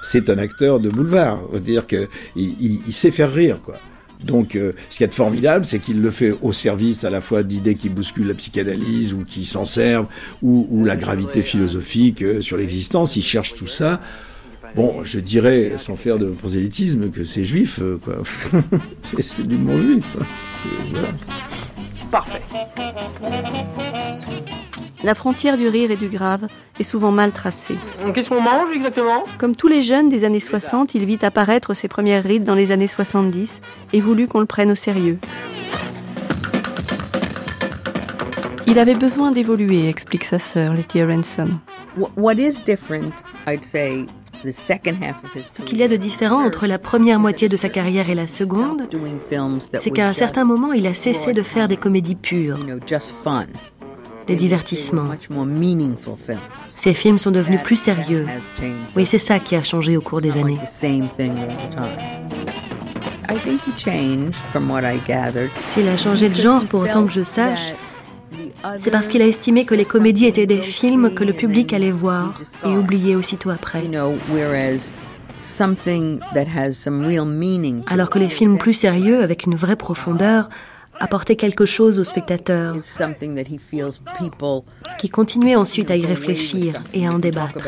[0.02, 3.76] C'est un acteur de boulevard, c'est-à-dire qu'il il, il sait faire rire, quoi.
[4.22, 7.42] Donc, euh, ce qui est formidable, c'est qu'il le fait au service à la fois
[7.42, 10.06] d'idées qui bousculent la psychanalyse ou qui s'en servent,
[10.42, 13.16] ou, ou, la gravité philosophique euh, sur l'existence.
[13.16, 14.00] Il cherche tout ça.
[14.74, 18.16] Bon, je dirais, sans faire de prosélytisme, que c'est juif, euh, quoi.
[19.20, 20.04] c'est l'humour juif.
[20.12, 20.26] Quoi.
[20.90, 21.08] Voilà.
[22.10, 22.42] Parfait.
[25.04, 26.46] La frontière du rire et du grave
[26.78, 27.78] est souvent mal tracée.
[28.14, 29.24] Qu'est-ce qu'on mange exactement?
[29.38, 32.72] Comme tous les jeunes des années 60, il vit apparaître ses premières rides dans les
[32.72, 33.60] années 70
[33.92, 35.18] et voulut qu'on le prenne au sérieux.
[38.66, 41.00] Il avait besoin d'évoluer, explique sa sœur, Letty
[43.62, 44.06] say,
[44.44, 48.28] ce qu'il y a de différent entre la première moitié de sa carrière et la
[48.28, 48.88] seconde,
[49.80, 52.58] c'est qu'à un certain moment, il a cessé de faire des comédies pures,
[54.28, 55.08] des divertissements.
[56.76, 58.26] Ses films sont devenus plus sérieux.
[58.94, 60.58] Oui, c'est ça qui a changé au cours des années.
[65.68, 67.72] S'il a changé de genre pour autant que je sache,
[68.76, 71.90] c'est parce qu'il a estimé que les comédies étaient des films que le public allait
[71.90, 73.82] voir et oublier aussitôt après.
[77.86, 80.48] Alors que les films plus sérieux, avec une vraie profondeur,
[81.00, 82.76] apportaient quelque chose au spectateur,
[84.98, 87.58] qui continuait ensuite à y réfléchir et à en débattre.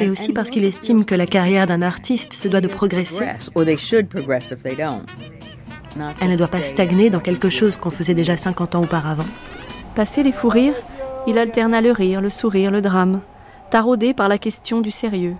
[0.00, 3.26] Et aussi parce qu'il estime que la carrière d'un artiste se doit de progresser.
[6.20, 9.26] Elle ne doit pas stagner dans quelque chose qu'on faisait déjà 50 ans auparavant.
[9.94, 10.74] Passé les fous rires,
[11.28, 13.20] il alterna le rire, le sourire, le drame,
[13.70, 15.36] taraudé par la question du sérieux.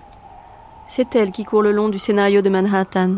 [0.87, 3.15] C'est elle qui court le long du scénario de Manhattan.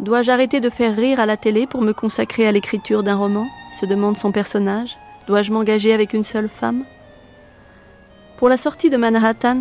[0.00, 3.46] Dois-je arrêter de faire rire à la télé pour me consacrer à l'écriture d'un roman?
[3.72, 4.98] se demande son personnage.
[5.26, 6.84] Dois-je m'engager avec une seule femme?
[8.36, 9.60] Pour la sortie de Manhattan,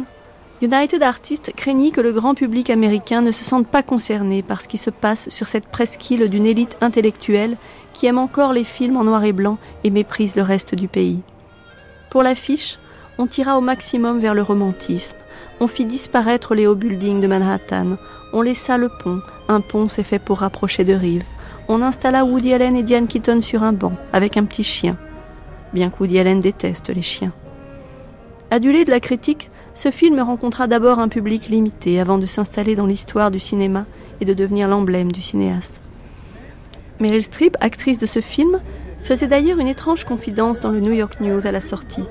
[0.61, 4.67] United Artists craignit que le grand public américain ne se sente pas concerné par ce
[4.67, 7.57] qui se passe sur cette presqu'île d'une élite intellectuelle
[7.93, 11.21] qui aime encore les films en noir et blanc et méprise le reste du pays.
[12.09, 12.79] Pour l'affiche,
[13.17, 15.15] on tira au maximum vers le romantisme.
[15.63, 17.97] On fit disparaître les hauts buildings de Manhattan.
[18.33, 19.21] On laissa le pont.
[19.47, 21.23] Un pont s'est fait pour rapprocher de rives.
[21.67, 24.97] On installa Woody Allen et Diane Keaton sur un banc, avec un petit chien.
[25.71, 27.31] Bien que Woody Allen déteste les chiens.
[28.49, 32.87] Adulé de la critique, ce film rencontra d'abord un public limité avant de s'installer dans
[32.87, 33.85] l'histoire du cinéma
[34.19, 35.79] et de devenir l'emblème du cinéaste.
[36.99, 38.61] Meryl Streep, actrice de ce film,
[39.03, 42.05] faisait d'ailleurs une étrange confidence dans le New York News à la sortie.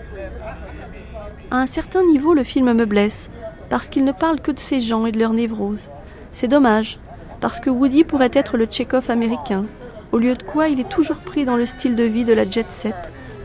[1.50, 3.28] À un certain niveau, le film me blesse,
[3.70, 5.88] parce qu'il ne parle que de ces gens et de leurs névroses.
[6.32, 6.98] C'est dommage,
[7.40, 9.64] parce que Woody pourrait être le Tchekhov américain,
[10.12, 12.48] au lieu de quoi il est toujours pris dans le style de vie de la
[12.48, 12.96] jet set,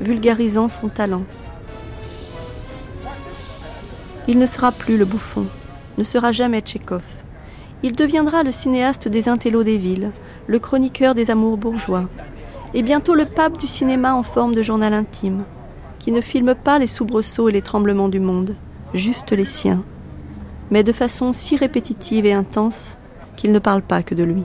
[0.01, 1.23] vulgarisant son talent.
[4.27, 5.45] Il ne sera plus le bouffon,
[5.99, 7.03] ne sera jamais Tchekhov.
[7.83, 10.11] Il deviendra le cinéaste des intellos des villes,
[10.47, 12.09] le chroniqueur des amours bourgeois,
[12.73, 15.43] et bientôt le pape du cinéma en forme de journal intime,
[15.99, 18.55] qui ne filme pas les soubresauts et les tremblements du monde,
[18.93, 19.83] juste les siens,
[20.71, 22.97] mais de façon si répétitive et intense
[23.35, 24.43] qu'il ne parle pas que de lui.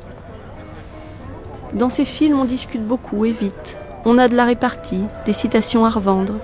[1.74, 3.78] Dans ces films, on discute beaucoup et vite.
[4.04, 6.34] On a de la répartie, des citations à revendre,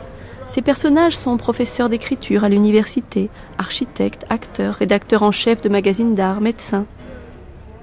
[0.47, 6.40] ces personnages sont professeurs d'écriture à l'université, architectes, acteurs, rédacteurs en chef de magazines d'art,
[6.40, 6.86] médecins.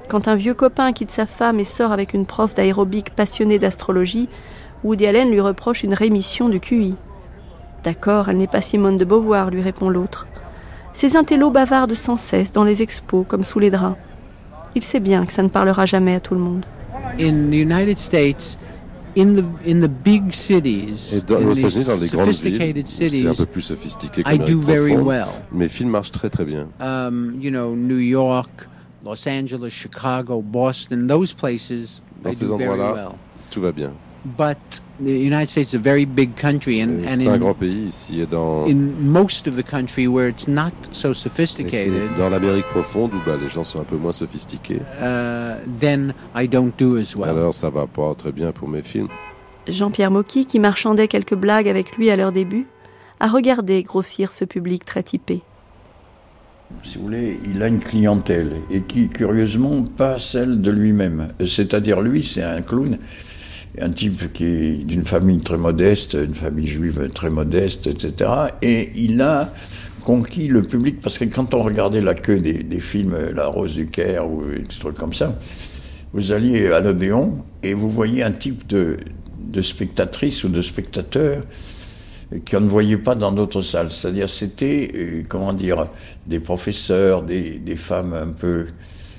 [0.07, 4.30] Quand un vieux copain quitte sa femme et sort avec une prof d'aérobic passionnée d'astrologie,
[4.84, 6.95] Woody Allen lui reproche une rémission du QI.
[7.84, 10.26] D'accord, elle n'est pas Simone de Beauvoir, lui répond l'autre.
[10.94, 13.98] Ces intellos bavardent sans cesse dans les expos comme sous les draps.
[14.76, 16.65] Il sait bien que ça ne parlera jamais à tout le monde.
[17.20, 18.57] In the United States,
[19.18, 22.26] in the in the big cities, Et dans, in aux these États-Unis, dans les grandes
[22.26, 25.28] villes, sophisticated c'est un cities, peu plus sophistiqué I que do very well.
[25.52, 26.68] mais le film marche très très bien.
[26.80, 28.68] Um, you know, New York,
[29.06, 33.11] Los Angeles, Chicago, Boston, those places, Dans I ces do very endroits-là, well.
[33.52, 33.91] tout va bien.
[34.26, 37.38] But the United States is a very big country, and, Et and C'est un in,
[37.38, 42.09] grand pays ici et dans, in most of the country where it's not so sophisticated,
[42.17, 44.81] dans l'Amérique profonde où bah, les gens sont un peu moins sophistiqués.
[45.01, 47.30] uh, then I don't do as well.
[47.30, 49.09] Alors ça va pas très bien pour mes films.
[49.67, 52.67] Jean-Pierre Mocky, qui marchandait quelques blagues avec lui à leur début,
[53.19, 55.41] a regardé grossir ce public très typé.
[56.84, 61.30] si vous voulez, il a une clientèle et qui, curieusement, pas celle de lui-même.
[61.45, 62.97] C'est-à-dire, lui, c'est un clown,
[63.81, 68.29] un type qui est d'une famille très modeste, une famille juive très modeste, etc.
[68.61, 69.51] Et il a
[70.03, 73.87] conquis le public parce que quand on regardait la queue des, films La Rose du
[73.87, 75.37] Caire ou des trucs comme ça,
[76.13, 78.97] vous alliez à l'Odéon et vous voyez un type de,
[79.39, 81.43] de spectatrice ou de spectateur
[82.49, 83.91] qu'on ne voyait pas dans d'autres salles.
[83.91, 85.87] C'est-à-dire, c'était, euh, comment dire,
[86.25, 88.67] des professeurs, des, femmes un peu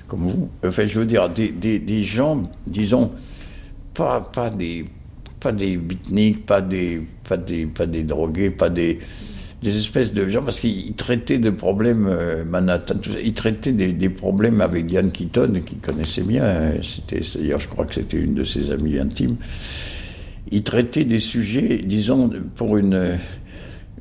[0.07, 0.49] comme vous.
[0.65, 3.11] Enfin, je veux dire, des, des gens, disons,
[3.95, 4.85] pas, pas des
[5.45, 8.97] pas des beatniks, pas des, pas des, pas des drogués, pas des,
[9.61, 14.09] des espèces de gens, parce qu'ils traitaient de problèmes euh, Manhattan, ils traitaient des, des
[14.09, 16.71] problèmes avec Diane Keaton, qui connaissait bien, hein.
[16.81, 19.37] c'était, d'ailleurs, je crois que c'était une de ses amies intimes.
[20.49, 23.17] Ils traitaient des sujets, disons, pour une,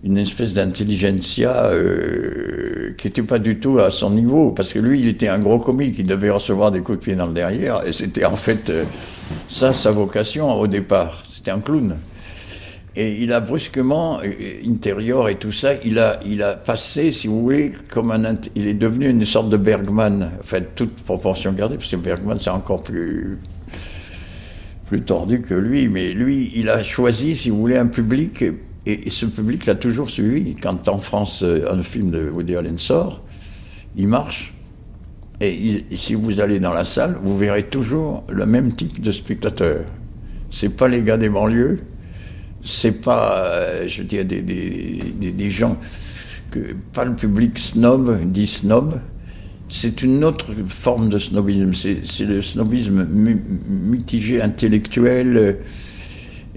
[0.04, 5.00] une espèce d'intelligentsia euh, qui n'était pas du tout à son niveau, parce que lui,
[5.00, 7.86] il était un gros comique, il devait recevoir des coups de pied dans le derrière,
[7.86, 8.84] et c'était en fait euh,
[9.48, 11.96] ça sa vocation au départ, c'était un clown.
[12.96, 14.28] Et il a brusquement, euh,
[14.68, 18.66] intérieur et tout ça, il a, il a passé, si vous voulez, comme un, il
[18.66, 22.82] est devenu une sorte de Bergman, enfin toute proportion gardée, parce que Bergman c'est encore
[22.82, 23.38] plus,
[24.86, 28.44] plus tordu que lui, mais lui, il a choisi, si vous voulez, un public,
[28.86, 30.54] et, ce public l'a toujours suivi.
[30.54, 33.22] Quand en France, euh, un film de Woody Allen sort,
[33.96, 34.54] il marche,
[35.40, 39.84] et si vous allez dans la salle, vous verrez toujours le même type de spectateur.
[40.50, 41.80] C'est pas les gars des banlieues,
[42.62, 45.76] c'est pas, euh, je dire, des, des, gens,
[46.50, 49.00] que, pas le public snob, dit snob,
[49.68, 51.72] c'est une autre forme de snobisme.
[51.72, 53.06] C'est le snobisme
[53.68, 55.52] mitigé, intellectuel, euh,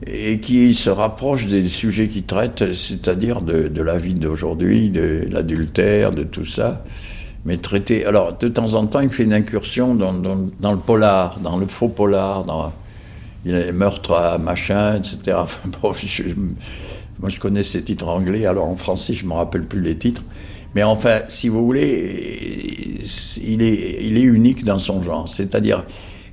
[0.06, 6.12] et qui se rapproche des sujets qu'il traite, c'est-à-dire de, la vie d'aujourd'hui, de l'adultère,
[6.12, 6.84] de tout ça.
[7.46, 8.06] Mais traité.
[8.06, 11.88] Alors, de temps en temps, il fait une incursion dans, le polar, dans le faux
[11.88, 12.74] polar, dans
[13.46, 15.18] il a les meurtres à machin, etc.
[15.38, 15.94] Enfin, bon,
[17.20, 19.98] moi, je connais ces titres anglais, alors en français, je ne me rappelle plus les
[19.98, 20.24] titres.
[20.76, 23.00] Mais enfin, si vous voulez,
[23.44, 25.28] il est, il est unique dans son genre.
[25.28, 25.86] C'est-à-dire,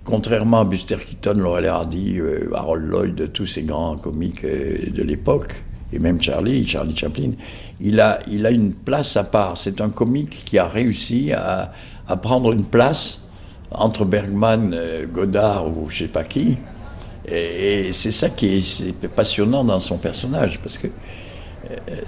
[0.04, 5.02] contrairement à Buster Keaton, Laurel Hardy, euh, Harold Lloyd, tous ces grands comiques euh, de
[5.02, 5.62] l'époque,
[5.92, 7.30] et même Charlie, Charlie Chaplin,
[7.80, 9.56] il a, il a une place à part.
[9.56, 11.72] C'est un comique qui a réussi à,
[12.06, 13.22] à prendre une place
[13.70, 16.58] entre Bergman, euh, Godard ou je sais pas qui.
[17.26, 20.88] Et, c'est ça qui est, passionnant dans son personnage, parce que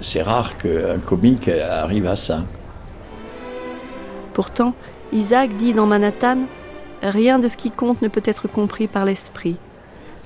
[0.01, 2.43] c'est rare qu'un comique arrive à ça.
[4.33, 4.75] Pourtant,
[5.11, 6.41] Isaac dit dans Manhattan
[7.03, 9.57] Rien de ce qui compte ne peut être compris par l'esprit.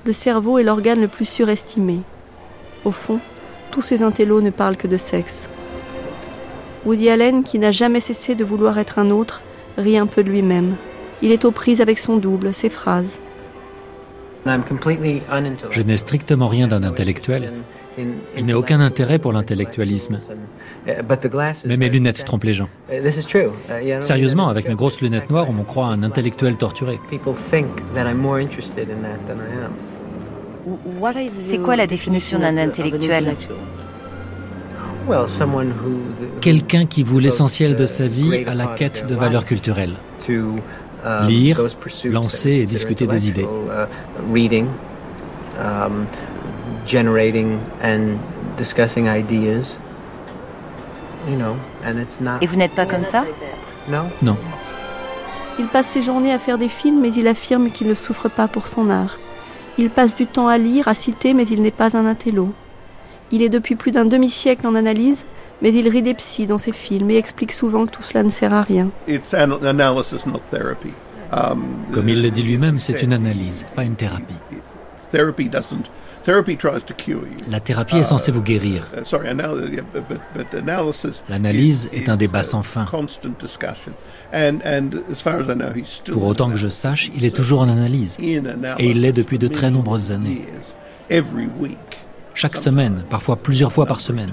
[0.04, 2.00] Le cerveau est l'organe le plus surestimé.
[2.84, 3.20] Au fond,
[3.70, 5.48] tous ces intellos ne parlent que de sexe.
[6.84, 9.42] Woody Allen, qui n'a jamais cessé de vouloir être un autre,
[9.78, 10.76] rit un peu de lui-même.
[11.20, 13.20] Il est aux prises avec son double, ses phrases.
[14.44, 17.52] Je n'ai strictement rien d'un intellectuel.
[18.36, 20.20] Je n'ai aucun intérêt pour l'intellectualisme.
[21.64, 22.68] Mais mes lunettes trompent les gens.
[24.00, 26.98] Sérieusement, avec mes grosses lunettes noires, on m'en croit un intellectuel torturé.
[31.40, 33.36] C'est quoi la définition d'un intellectuel?
[36.40, 39.96] Quelqu'un qui voue l'essentiel de sa vie à la quête de valeurs culturelles.
[41.26, 41.60] Lire,
[42.04, 43.46] lancer et discuter des idées.
[52.40, 53.24] Et vous n'êtes pas comme ça?
[54.22, 54.36] Non.
[55.58, 58.48] Il passe ses journées à faire des films, mais il affirme qu'il ne souffre pas
[58.48, 59.18] pour son art.
[59.78, 62.52] Il passe du temps à lire, à citer, mais il n'est pas un intello.
[63.30, 65.24] Il est depuis plus d'un demi-siècle en analyse,
[65.62, 68.28] mais il rit des psys dans ses films et explique souvent que tout cela ne
[68.28, 68.90] sert à rien.
[71.34, 74.34] Um, Comme il le dit lui-même, c'est une analyse, pas une thérapie.
[77.48, 78.90] La thérapie est censée vous guérir.
[78.96, 79.02] Uh,
[81.28, 82.84] L'analyse est un débat sans fin.
[86.12, 88.16] Pour autant que je sache, il est toujours en analyse.
[88.20, 88.40] Et
[88.80, 90.46] il l'est depuis de très nombreuses années.
[92.34, 94.32] Chaque semaine, parfois plusieurs fois par semaine.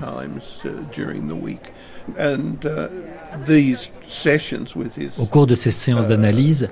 [5.18, 6.70] Au cours de ces séances d'analyse,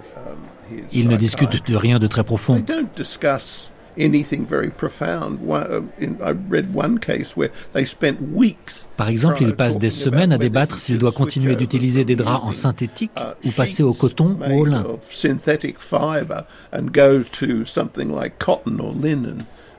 [0.92, 2.64] il ne discute de rien de très profond.
[8.98, 12.52] Par exemple, il passe des semaines à débattre s'il doit continuer d'utiliser des draps en
[12.52, 14.84] synthétique uh, ou passer au coton ou au lin.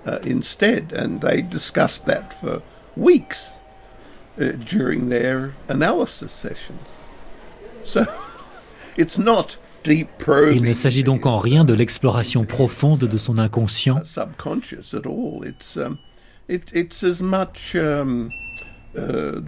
[0.08, 2.62] Uh, instead, and they discussed that for
[2.96, 3.50] weeks
[4.40, 6.88] uh, during their analysis sessions.
[7.82, 8.06] So
[8.96, 9.58] it's not.
[9.86, 13.96] Il ne s'agit donc en rien de l'exploration profonde de son inconscient.
[13.96, 14.02] Um,
[17.76, 18.30] um,
[18.96, 19.40] uh.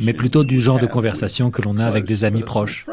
[0.00, 2.86] Mais plutôt du genre de conversation que l'on a avec des amis proches.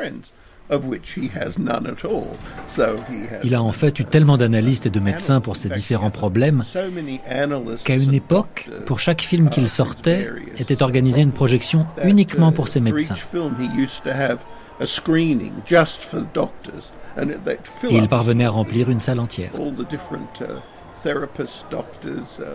[3.44, 6.64] Il a en fait eu tellement d'analystes et de médecins pour ses différents problèmes
[7.84, 12.80] qu'à une époque, pour chaque film qu'il sortait, était organisée une projection uniquement pour ses
[12.80, 13.16] médecins.
[17.90, 19.52] Et il parvenait à remplir une salle entière.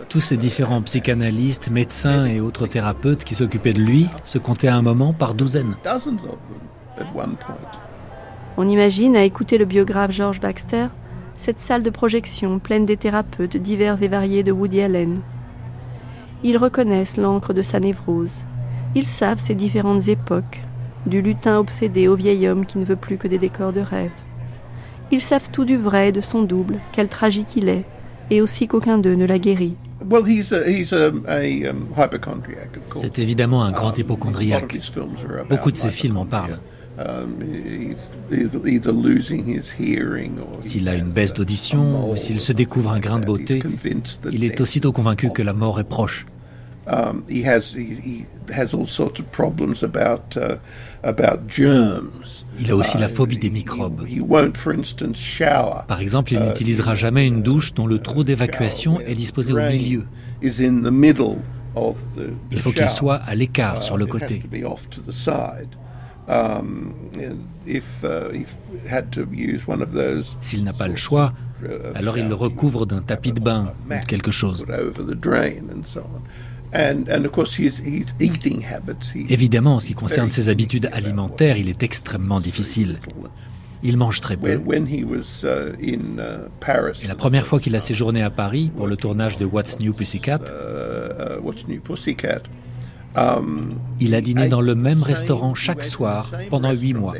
[0.09, 4.75] Tous ces différents psychanalystes, médecins et autres thérapeutes qui s'occupaient de lui se comptaient à
[4.75, 5.75] un moment par douzaines.
[8.57, 10.87] On imagine, à écouter le biographe George Baxter,
[11.35, 15.19] cette salle de projection pleine des thérapeutes divers et variés de Woody Allen.
[16.43, 18.43] Ils reconnaissent l'encre de sa névrose.
[18.93, 20.61] Ils savent ses différentes époques,
[21.05, 24.11] du lutin obsédé au vieil homme qui ne veut plus que des décors de rêve.
[25.11, 27.83] Ils savent tout du vrai de son double, quel tragique il est,
[28.29, 29.75] et aussi qu'aucun d'eux ne l'a guéri.
[32.87, 34.79] C'est évidemment un grand hypochondriaque.
[35.49, 36.59] Beaucoup de ses films en parlent.
[36.99, 37.35] Um,
[40.59, 43.63] s'il a une baisse d'audition ou s'il se découvre un grain de beauté,
[44.31, 46.25] il est aussitôt convaincu que la mort est proche.
[52.59, 54.05] Il a aussi la phobie des microbes.
[55.87, 59.61] Par exemple, il uh, n'utilisera jamais une douche dont le trou d'évacuation est disposé au
[59.61, 60.05] milieu.
[62.51, 64.43] Il faut qu'il soit à l'écart sur le côté.
[70.41, 73.93] S'il n'a pas le choix, uh, alors il le recouvre d'un tapis de bain ou
[73.93, 74.65] de quelque chose.
[79.29, 82.99] Évidemment, en ce qui concerne ses habitudes alimentaires, il est extrêmement difficile.
[83.83, 84.53] Il mange très peu.
[84.53, 84.77] Uh, uh,
[87.03, 89.93] Et la première fois qu'il a séjourné à Paris pour le tournage de What's New
[89.93, 90.39] Pussycat,
[93.99, 97.15] Il a dîné dans le même restaurant chaque soir pendant huit mois,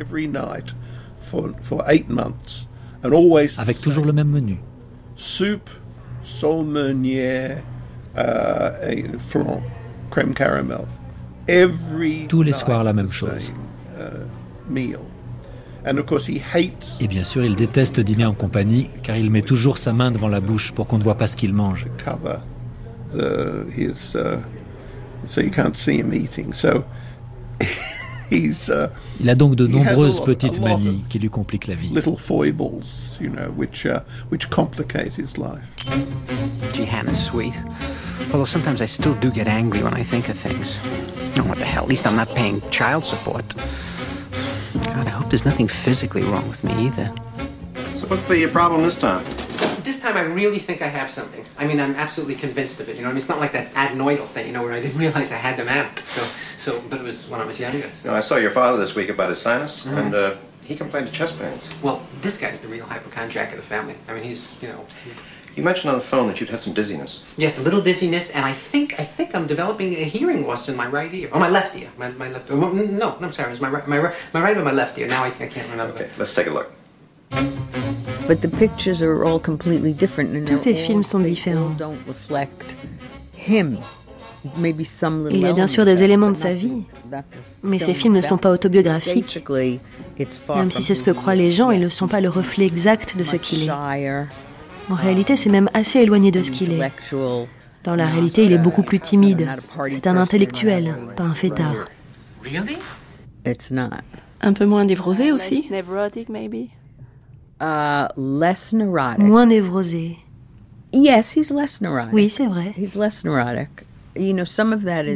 [3.58, 4.58] avec toujours le même menu.
[5.16, 5.70] Soupe,
[6.24, 6.96] sole
[8.16, 9.62] meunier, uh, flan,
[10.10, 10.86] crème caramel.
[12.28, 13.54] Tous les soirs la même chose.
[17.00, 20.28] Et bien sûr, il déteste dîner en compagnie car il met toujours sa main devant
[20.28, 21.88] la bouche pour qu'on ne voit pas ce qu'il mange.
[28.32, 31.92] Il a donc de nombreuses petites manies qui lui compliquent la vie.
[36.74, 37.54] Gee, Hannah's sweet.
[38.32, 40.78] Although sometimes I still do get angry when I think of things.
[41.38, 41.84] Oh, what the hell?
[41.84, 43.44] At least I'm not paying child support.
[44.74, 47.12] God, I hope there's nothing physically wrong with me either.
[47.96, 49.26] So what's the problem this time?
[49.84, 51.44] This time I really think I have something.
[51.58, 52.96] I mean, I'm absolutely convinced of it.
[52.96, 55.00] You know, I mean, it's not like that adenoidal thing, you know, where I didn't
[55.06, 56.00] realize I had them out.
[56.00, 56.28] So,
[56.58, 57.92] so, but it was when I was younger.
[57.92, 58.10] So.
[58.10, 59.98] Know, I saw your father this week about his sinus, mm-hmm.
[59.98, 61.70] and uh, he complained of chest pains.
[61.82, 63.96] Well, this guy's the real hypochondriac of the family.
[64.08, 65.22] I mean, he's, you know, he's
[65.56, 67.24] you mentioned on the phone that you'd had some dizziness.
[67.36, 70.78] Yes, a little dizziness, and I think I think I'm developing a hearing loss in
[70.78, 71.92] my right ear, or my left ear.
[71.98, 72.50] My, my left.
[72.50, 73.50] no, no, I'm sorry.
[73.50, 75.08] It was my right, my my right or my left ear.
[75.08, 75.94] Now I, I can't remember.
[75.96, 76.72] Okay, let's take a look.
[80.46, 81.70] Tous ces films sont différents.
[81.78, 82.78] Don't reflect
[83.48, 83.78] him.
[84.58, 86.84] Maybe some Il y a bien sûr des éléments de sa vie,
[87.62, 89.44] mais ces films ne sont pas autobiographiques.
[90.50, 93.16] Même si c'est ce que croient les gens, ils ne sont pas le reflet exact
[93.18, 93.72] de ce qu'il est.
[94.90, 96.92] En réalité, c'est même assez éloigné de ce qu'il est.
[97.84, 99.48] Dans la réalité, il est beaucoup plus timide.
[99.90, 101.88] C'est un intellectuel, pas un fêtard.
[104.44, 105.70] Un peu moins névrosé aussi
[107.62, 108.08] uh,
[109.20, 110.18] Moins névrosé.
[112.12, 112.74] Oui, c'est vrai.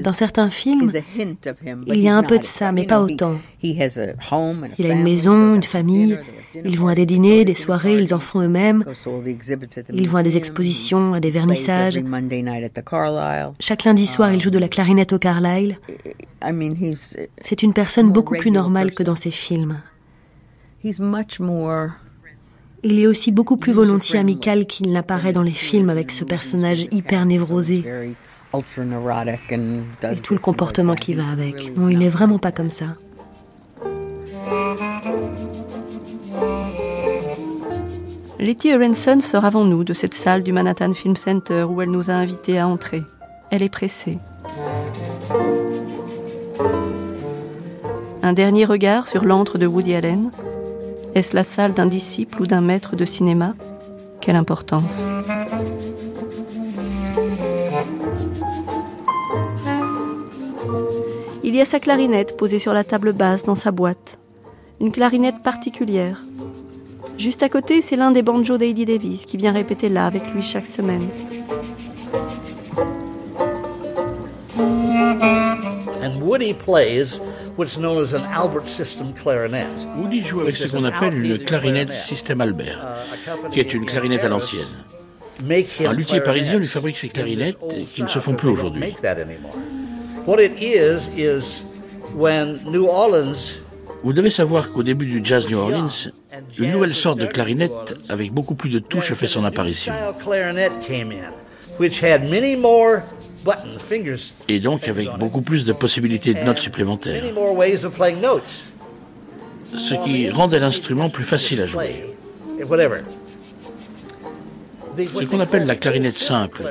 [0.01, 0.89] Dans certains films,
[1.87, 3.35] il y a un peu de ça, mais pas autant.
[3.61, 6.17] Il a une maison, une famille,
[6.63, 8.85] ils vont à des dîners, des soirées, ils en font eux-mêmes.
[9.93, 11.99] Ils vont à des expositions, à des vernissages.
[13.59, 15.77] Chaque lundi soir, il joue de la clarinette au Carlisle.
[17.41, 19.81] C'est une personne beaucoup plus normale que dans ses films.
[22.87, 26.85] Il est aussi beaucoup plus volontiers amical qu'il n'apparaît dans les films avec ce personnage
[26.91, 27.83] hyper névrosé.
[28.53, 31.75] Et tout le comportement qui va avec.
[31.75, 32.95] Non, il n'est vraiment pas comme ça.
[38.37, 42.11] Letty Aronson sort avant nous de cette salle du Manhattan Film Center où elle nous
[42.11, 43.01] a invités à entrer.
[43.49, 44.19] Elle est pressée.
[48.21, 50.29] Un dernier regard sur l'antre de Woody Allen.
[51.15, 53.55] Est-ce la salle d'un disciple ou d'un maître de cinéma?
[54.21, 55.01] Quelle importance
[61.43, 64.19] Il y a sa clarinette posée sur la table basse dans sa boîte.
[64.79, 66.21] Une clarinette particulière,
[67.17, 70.41] Juste à côté, c'est l'un des banjos d'Eddie Davis qui vient répéter là avec lui
[70.41, 71.07] chaque semaine.
[80.21, 82.79] Joue avec ce qu'on appelle une clarinette système Albert,
[83.27, 84.67] uh, qui est une clarinette à l'ancienne.
[85.85, 88.95] Un luthier parisien lui fabrique ces clarinettes qui ne se font plus aujourd'hui.
[94.03, 95.89] Vous devez savoir qu'au début du jazz New Orleans,
[96.59, 99.93] une nouvelle sorte de clarinette avec beaucoup plus de touches a fait son apparition.
[104.47, 107.23] Et donc avec beaucoup plus de possibilités de notes supplémentaires.
[109.75, 112.15] Ce qui rendait l'instrument plus facile à jouer.
[114.97, 116.63] Ce qu'on appelle la clarinette simple.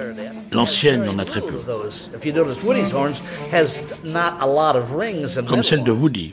[0.51, 1.57] L'ancienne en a très peu.
[5.47, 6.33] Comme celle de Woody.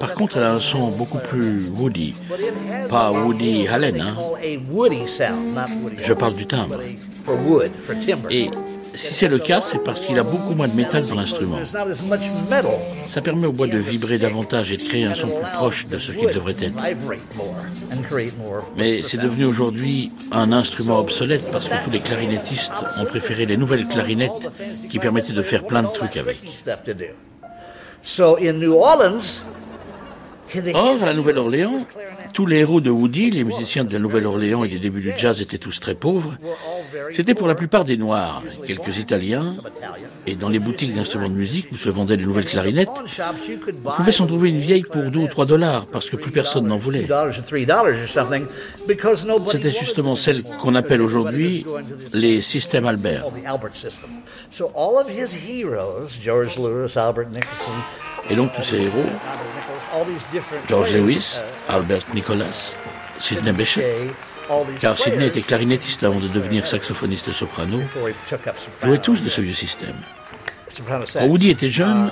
[0.00, 2.14] Par contre, elle a un son beaucoup plus Woody.
[2.88, 4.16] Pas Woody Allen, hein.
[5.98, 6.80] Je parle du timbre.
[8.30, 8.50] Et
[8.94, 11.58] si c'est le cas, c'est parce qu'il a beaucoup moins de métal dans l'instrument.
[13.06, 15.98] Ça permet au bois de vibrer davantage et de créer un son plus proche de
[15.98, 16.82] ce qu'il devrait être.
[18.76, 23.56] Mais c'est devenu aujourd'hui un instrument obsolète parce que tous les clarinettistes ont préféré les
[23.56, 24.50] nouvelles clarinettes
[24.90, 26.38] qui permettaient de faire plein de trucs avec.
[30.74, 31.80] Or, à la Nouvelle-Orléans,
[32.32, 35.40] tous les héros de Woody, les musiciens de la Nouvelle-Orléans et des débuts du jazz
[35.40, 36.34] étaient tous très pauvres.
[37.12, 39.54] C'était pour la plupart des Noirs, quelques Italiens,
[40.26, 42.88] et dans les boutiques d'instruments de musique où se vendaient les nouvelles clarinettes,
[43.84, 46.66] on pouvait s'en trouver une vieille pour 2 ou 3 dollars parce que plus personne
[46.66, 47.06] n'en voulait.
[49.48, 51.64] C'était justement celle qu'on appelle aujourd'hui
[52.12, 53.24] les systèmes Albert.
[58.30, 59.06] Et donc tous ces héros,
[60.68, 61.38] George Lewis,
[61.68, 62.74] Albert Nicholas,
[63.18, 64.10] Sidney Bechet,
[64.80, 67.80] car Sidney était clarinettiste avant de devenir saxophoniste soprano,
[68.82, 69.96] jouaient tous de ce vieux système.
[71.12, 72.10] Quand Woody était jeune,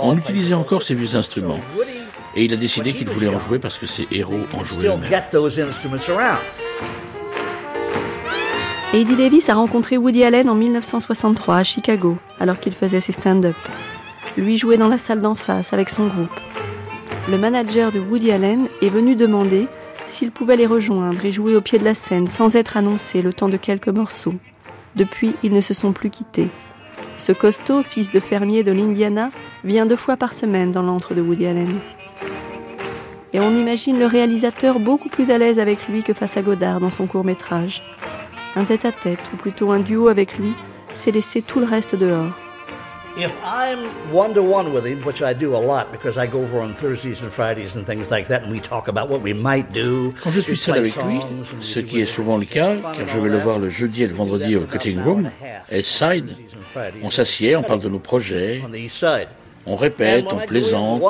[0.00, 1.60] on utilisait encore ces vieux instruments.
[2.34, 5.22] Et il a décidé qu'il voulait en jouer parce que ses héros en jouaient eux-mêmes.
[8.92, 13.54] Eddie Davis a rencontré Woody Allen en 1963 à Chicago, alors qu'il faisait ses stand-up.
[14.36, 16.40] Lui jouait dans la salle d'en face avec son groupe.
[17.28, 19.66] Le manager de Woody Allen est venu demander
[20.06, 23.32] s'il pouvait les rejoindre et jouer au pied de la scène sans être annoncé le
[23.32, 24.34] temps de quelques morceaux.
[24.96, 26.48] Depuis, ils ne se sont plus quittés.
[27.16, 29.30] Ce costaud, fils de fermier de l'Indiana,
[29.62, 31.78] vient deux fois par semaine dans l'antre de Woody Allen.
[33.32, 36.80] Et on imagine le réalisateur beaucoup plus à l'aise avec lui que face à Godard
[36.80, 37.82] dans son court métrage.
[38.56, 40.52] Un tête-à-tête, ou plutôt un duo avec lui,
[40.92, 42.32] c'est laisser tout le reste dehors.
[43.16, 43.78] If I'm
[44.12, 46.74] one to one with him, which I do a lot because I go over on
[46.74, 50.14] Thursdays and Fridays and things like that, and we talk about what we might do.
[50.22, 51.20] Quand je suis seul avec lui,
[51.60, 54.14] ce qui est souvent le cas, car je vais le voir le jeudi et le
[54.14, 55.30] vendredi au cutting room,
[55.72, 56.36] East Side,
[57.02, 58.62] on s'assied, on parle de nos projets,
[59.66, 61.02] on répète, on plaisante,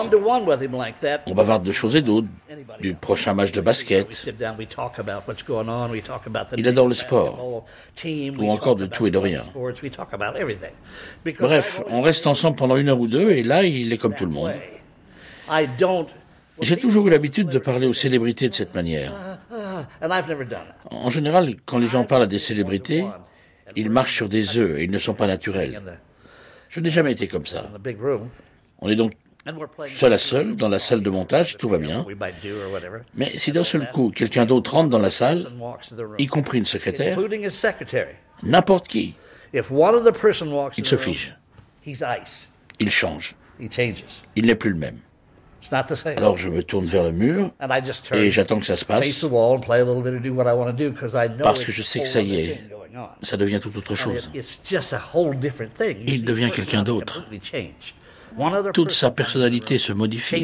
[1.27, 2.29] on bavarde de choses et d'autres,
[2.81, 4.07] du prochain match de basket.
[6.57, 7.65] Il adore le sport,
[8.05, 9.43] ou encore de tout et de rien.
[11.39, 14.27] Bref, on reste ensemble pendant une heure ou deux, et là, il est comme tout
[14.27, 14.53] le monde.
[16.61, 19.15] J'ai toujours eu l'habitude de parler aux célébrités de cette manière.
[20.91, 23.07] En général, quand les gens parlent à des célébrités,
[23.77, 25.81] ils marchent sur des œufs et ils ne sont pas naturels.
[26.71, 27.69] Je n'ai jamais été comme ça.
[28.79, 29.13] On est donc
[29.87, 32.07] seul à seul dans la salle de montage, tout va bien.
[33.15, 35.51] Mais si d'un seul coup quelqu'un d'autre rentre dans la salle,
[36.19, 37.19] y compris une secrétaire,
[38.43, 39.17] n'importe qui,
[39.53, 41.37] il se fige.
[42.79, 43.35] Il change.
[44.37, 45.01] Il n'est plus le même.
[46.17, 47.51] Alors je me tourne vers le mur
[48.17, 49.01] et j'attends que ça se passe.
[51.43, 52.61] parce que je sais que ça y est,
[53.23, 54.31] ça devient tout autre chose.
[56.07, 57.25] Il devient quelqu'un d'autre.
[58.73, 60.37] Toute sa personnalité se modifie.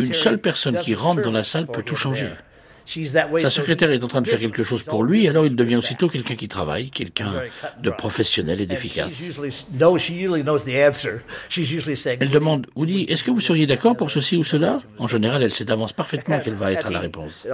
[0.00, 2.28] Une seule personne qui rentre dans la salle peut tout changer.
[2.86, 6.08] Sa secrétaire est en train de faire quelque chose pour lui, alors il devient aussitôt
[6.08, 7.42] quelqu'un qui travaille, quelqu'un
[7.82, 9.22] de professionnel et d'efficace.
[12.20, 14.80] Elle demande, Woody, est-ce que vous seriez d'accord pour ceci ou cela?
[14.98, 17.46] En général, elle sait d'avance parfaitement qu'elle va être à la réponse.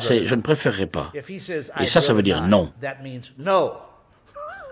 [0.00, 1.12] C'est, je ne préférerais pas.
[1.80, 2.72] Et ça, ça veut dire non.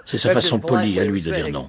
[0.07, 1.69] C'est sa façon polie à lui de dire non.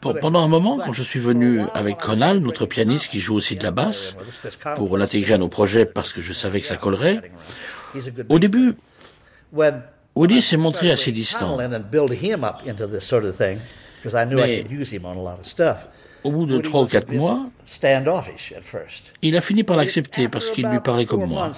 [0.00, 3.62] Pendant un moment, quand je suis venu avec Conal, notre pianiste qui joue aussi de
[3.62, 4.16] la basse,
[4.74, 7.30] pour l'intégrer à nos projets parce que je savais que ça collerait,
[8.28, 8.74] au début,
[10.14, 11.56] Woody s'est montré assez distant.
[14.30, 14.64] Mais
[16.24, 17.46] au bout de trois ou quatre mois,
[19.22, 21.52] il a fini par l'accepter parce qu'il lui parlait comme moi.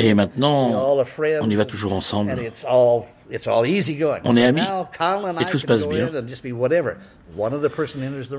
[0.00, 0.96] Et maintenant,
[1.40, 2.34] on y va toujours ensemble.
[4.24, 4.60] On est amis
[5.40, 6.10] et tout se passe bien.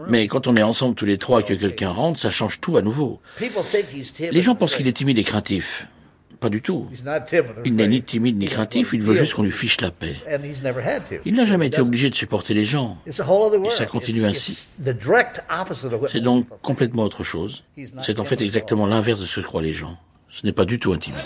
[0.08, 2.78] Mais quand on est ensemble tous les trois et que quelqu'un rentre, ça change tout
[2.78, 3.20] à nouveau.
[4.20, 5.88] Les gens pensent qu'il est timide et craintif.
[6.46, 6.86] Pas du tout.
[7.66, 10.14] Il n'est ni timide ni craintif, il veut juste qu'on lui fiche la paix.
[11.26, 13.00] Il n'a jamais été obligé de supporter les gens.
[13.08, 14.68] Et ça continue ainsi.
[16.08, 17.64] C'est donc complètement autre chose.
[18.00, 19.98] C'est en fait exactement l'inverse de ce que croient les gens.
[20.30, 21.18] Ce n'est pas du tout intimide.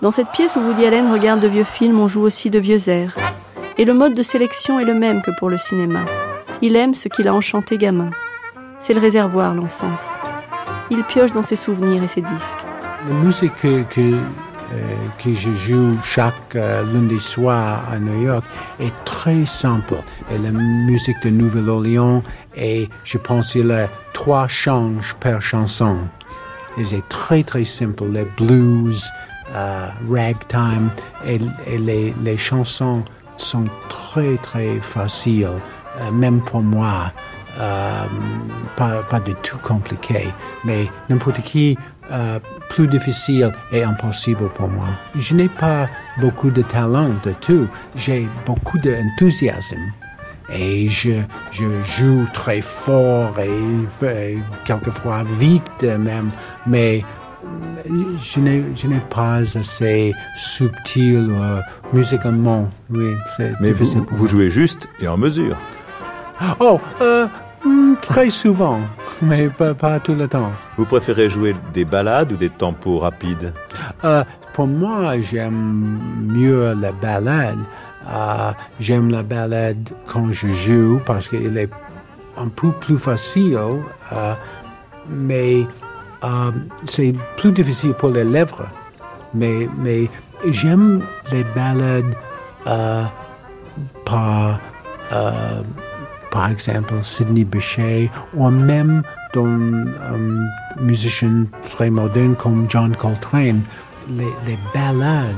[0.00, 2.88] Dans cette pièce où Woody Allen regarde de vieux films, on joue aussi de vieux
[2.88, 3.14] airs.
[3.76, 6.06] Et le mode de sélection est le même que pour le cinéma.
[6.62, 8.08] Il aime ce qu'il a enchanté gamin.
[8.78, 10.06] C'est le réservoir, l'enfance.
[10.96, 12.58] Il pioche dans ses souvenirs et ses disques.
[13.08, 18.44] La musique que, que, euh, je joue chaque euh, lundi soir à New York
[18.78, 19.96] est très simple.
[20.30, 22.22] Et la musique de Nouvelle-Orléans,
[22.56, 25.98] et je pense y a trois changes par chanson.
[26.84, 28.04] C'est très très simple.
[28.12, 29.04] Les blues,
[29.52, 30.90] euh, ragtime,
[31.26, 33.02] et, et les, les, chansons
[33.36, 35.58] sont très très faciles,
[36.12, 37.10] même pour moi.
[37.60, 38.04] Euh,
[38.76, 40.28] pas, pas de tout compliqué,
[40.64, 41.78] mais n'importe qui,
[42.10, 44.86] euh, plus difficile et impossible pour moi.
[45.14, 45.88] Je n'ai pas
[46.20, 49.78] beaucoup de talent de tout, j'ai beaucoup d'enthousiasme.
[50.52, 51.12] Et je,
[51.52, 56.30] je joue très fort et, quelquefois vite même,
[56.66, 57.02] mais
[58.18, 61.60] je n'ai pas assez subtil euh,
[61.92, 62.68] musicalement.
[62.90, 63.14] Oui,
[63.60, 65.56] Mais vous, vous jouez juste et en mesure.
[66.60, 67.26] Oh, euh,
[67.64, 68.80] hmm, très souvent,
[69.22, 70.52] mais pas, tout le temps.
[70.76, 73.52] Vous préférez jouer des ballades ou des tempos rapides?
[74.04, 77.58] Euh, Pour moi, j'aime mieux la ballade.
[78.08, 81.70] Euh, j'aime la ballade quand je joue parce qu'elle est
[82.36, 83.58] un peu plus facile,
[84.12, 84.34] euh,
[85.08, 85.66] mais
[86.86, 88.66] c'est plus difficile pour les lèvres.
[89.34, 90.08] Mais, mais
[90.48, 92.14] j'aime les ballades
[94.04, 94.58] par
[96.34, 99.02] par exemple Sidney Bechet, ou même
[99.32, 100.48] d'un um,
[100.80, 103.62] musicien très moderne comme John Coltrane,
[104.10, 105.36] les, ballades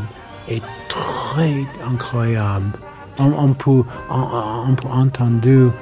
[0.48, 2.72] est très incroyable.
[3.18, 5.72] On, peut, entendre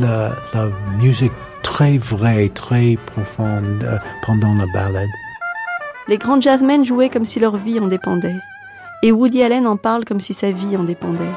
[0.00, 0.68] la, la,
[1.00, 5.08] musique très vraie, très profonde euh, pendant la ballade.
[6.08, 8.36] Les grands jazzmen jouaient comme si leur vie en dépendait.
[9.02, 11.34] Et Woody Allen en parle comme si sa vie en dépendait.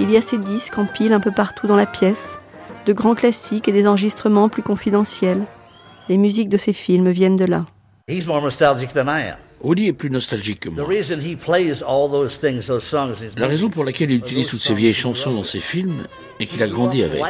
[0.00, 2.38] Il y a ces disques en pile un peu partout dans la pièce,
[2.86, 5.42] de grands classiques et des enregistrements plus confidentiels.
[6.08, 7.66] Les musiques de ces films viennent de là.
[9.60, 10.86] Woody est plus nostalgique que moi.
[13.36, 16.04] La raison pour laquelle il utilise toutes ces vieilles chansons dans ses films
[16.38, 17.20] est qu'il a grandi avec.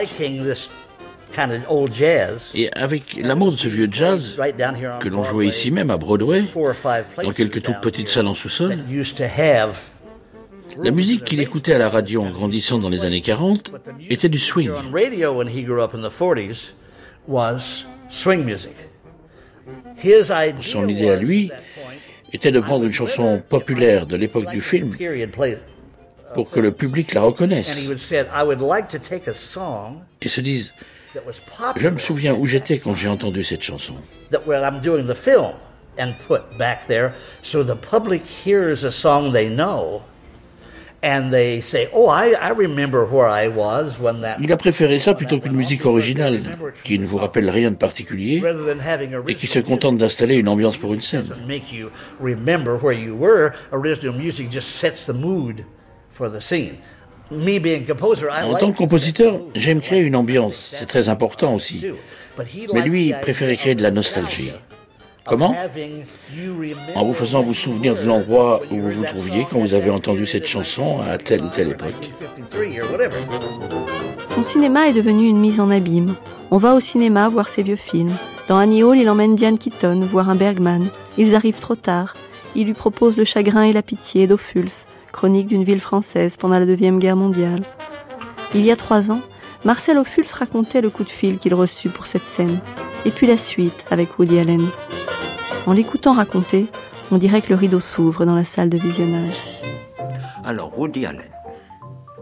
[2.54, 4.38] Et avec l'amour de ce vieux jazz
[5.00, 6.44] que l'on jouait ici même à Broadway,
[7.22, 8.76] dans quelques toutes petites salles en sous-sol,
[10.76, 13.72] la musique qu'il écoutait à la radio en grandissant dans les années 40
[14.10, 14.70] était du swing.
[20.60, 21.50] Son idée à lui
[22.32, 24.96] était de prendre une chanson populaire de l'époque du film
[26.34, 27.88] pour que le public la reconnaisse
[30.20, 30.74] et se dise
[31.76, 33.94] je me souviens où j'étais quand j'ai entendu cette chanson.
[44.40, 46.42] Il a préféré ça plutôt qu'une musique originale
[46.82, 48.42] qui ne vous rappelle rien de particulier
[49.28, 51.32] et qui se contente d'installer une ambiance pour une scène.
[57.30, 61.84] En tant que compositeur, j'aime créer une ambiance, c'est très important aussi.
[62.74, 64.50] Mais lui, il préférait créer de la nostalgie.
[65.28, 65.54] Comment
[66.94, 70.26] En vous faisant vous souvenir de l'endroit où vous vous trouviez quand vous avez entendu
[70.26, 72.12] cette chanson à telle ou telle époque.
[74.26, 76.14] Son cinéma est devenu une mise en abîme.
[76.50, 78.16] On va au cinéma voir ses vieux films.
[78.48, 80.88] Dans Annie Hall, il emmène Diane Keaton voir un Bergman.
[81.18, 82.16] Ils arrivent trop tard.
[82.54, 86.66] Il lui propose Le chagrin et la pitié d'Ophuls, chronique d'une ville française pendant la
[86.66, 87.64] Deuxième Guerre mondiale.
[88.54, 89.20] Il y a trois ans,
[89.64, 92.60] Marcel Ophuls racontait le coup de fil qu'il reçut pour cette scène,
[93.04, 94.70] et puis la suite avec Woody Allen.
[95.66, 96.68] En l'écoutant raconter,
[97.10, 99.36] on dirait que le rideau s'ouvre dans la salle de visionnage.
[100.44, 101.30] Alors, Woody Allen.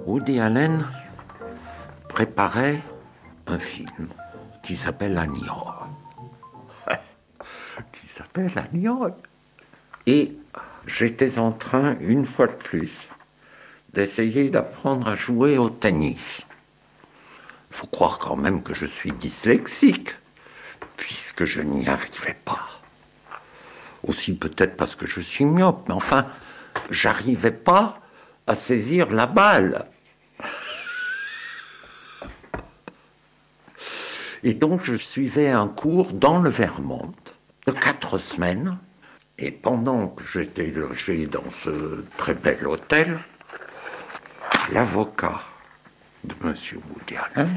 [0.06, 0.84] Woody Allen
[2.08, 2.80] préparait
[3.46, 4.08] un film
[4.62, 5.74] qui s'appelle Agnol.
[7.92, 9.12] qui s'appelle Agnol.
[10.06, 10.32] Et
[10.86, 13.08] j'étais en train, une fois de plus,
[13.92, 16.45] d'essayer d'apprendre à jouer au tennis.
[17.76, 20.14] Faut croire quand même que je suis dyslexique,
[20.96, 22.66] puisque je n'y arrivais pas
[24.02, 26.26] aussi peut-être parce que je suis myope, mais enfin,
[26.88, 28.00] j'arrivais pas
[28.46, 29.84] à saisir la balle.
[34.42, 37.12] Et donc je suivais un cours dans le Vermont
[37.66, 38.78] de quatre semaines.
[39.36, 43.18] Et pendant que j'étais logé dans ce très bel hôtel,
[44.72, 45.42] l'avocat
[46.26, 46.54] de M.
[46.90, 47.50] Woody Allen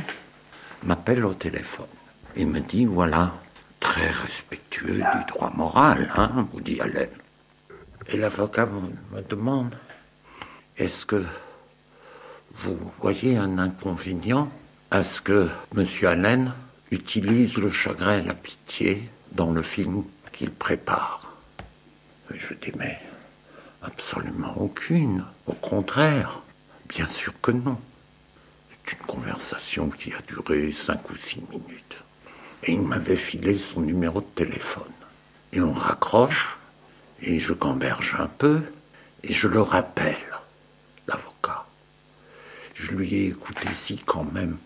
[0.83, 1.87] m'appelle au téléphone
[2.35, 3.33] et me dit voilà,
[3.79, 7.09] très respectueux du droit moral, hein, dit Allen.
[8.07, 9.75] Et l'avocat me demande
[10.77, 11.23] est-ce que
[12.53, 14.49] vous voyez un inconvénient
[14.91, 15.85] à ce que M.
[16.03, 16.53] Allen
[16.91, 21.33] utilise le chagrin et la pitié dans le film qu'il prépare?
[22.31, 22.99] Je dis mais
[23.81, 25.23] absolument aucune.
[25.47, 26.41] Au contraire,
[26.87, 27.77] bien sûr que non.
[28.91, 32.03] Une conversation qui a duré cinq ou six minutes.
[32.63, 34.91] Et il m'avait filé son numéro de téléphone.
[35.53, 36.57] Et on raccroche,
[37.21, 38.61] et je gamberge un peu,
[39.23, 40.15] et je le rappelle,
[41.07, 41.65] l'avocat.
[42.73, 44.57] Je lui ai écouté si quand même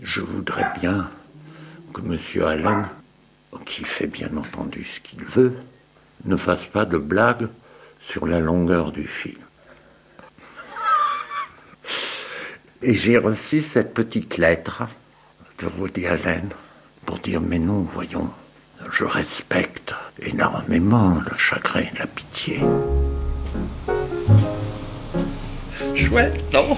[0.00, 1.08] Je voudrais bien
[1.92, 2.42] que M.
[2.44, 2.88] Allen,
[3.64, 5.56] qui fait bien entendu ce qu'il veut,
[6.24, 7.48] ne fasse pas de blagues
[8.00, 9.45] sur la longueur du film.
[12.82, 14.84] Et j'ai reçu cette petite lettre
[15.58, 16.48] de Woody Allen
[17.04, 18.28] pour dire Mais non, voyons,
[18.92, 22.62] je respecte énormément le chagrin et la pitié.
[25.94, 26.76] Chouette, non?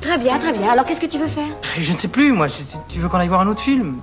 [0.00, 0.70] Très bien, très bien.
[0.70, 1.46] Alors qu'est-ce que tu veux faire?
[1.78, 2.46] Je ne sais plus, moi.
[2.88, 4.00] Tu veux qu'on aille voir un autre film?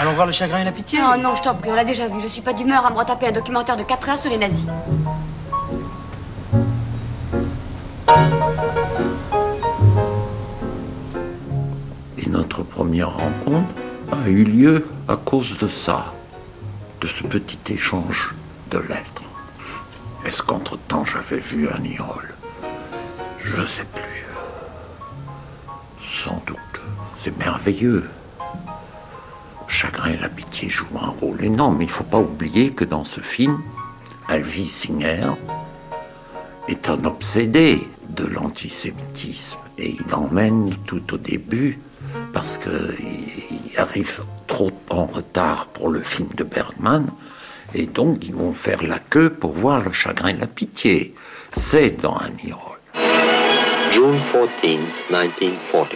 [0.00, 1.00] Allons voir le chagrin et la pitié.
[1.02, 2.20] Oh non, je t'en prie, on l'a déjà vu.
[2.20, 4.66] Je suis pas d'humeur à me retaper un documentaire de 4 heures sur les nazis.
[12.34, 13.72] Notre première rencontre
[14.10, 16.12] a eu lieu à cause de ça,
[17.00, 18.34] de ce petit échange
[18.72, 19.22] de lettres.
[20.26, 22.34] Est-ce qu'entre-temps j'avais vu un Irol
[23.38, 24.26] Je ne sais plus.
[26.24, 26.58] Sans doute.
[27.16, 28.02] C'est merveilleux.
[29.68, 31.82] Chagrin et la pitié jouent un rôle énorme.
[31.82, 33.62] Il ne faut pas oublier que dans ce film,
[34.28, 35.30] Alvi Singer
[36.66, 39.60] est un obsédé de l'antisémitisme.
[39.78, 41.78] Et il emmène tout au début
[42.34, 47.06] parce qu'il arrive trop en retard pour le film de Bergman.
[47.74, 51.14] Et donc, ils vont faire la queue pour voir le chagrin et la pitié.
[51.56, 52.78] C'est dans un Irol.
[53.92, 55.88] June 14, 1940.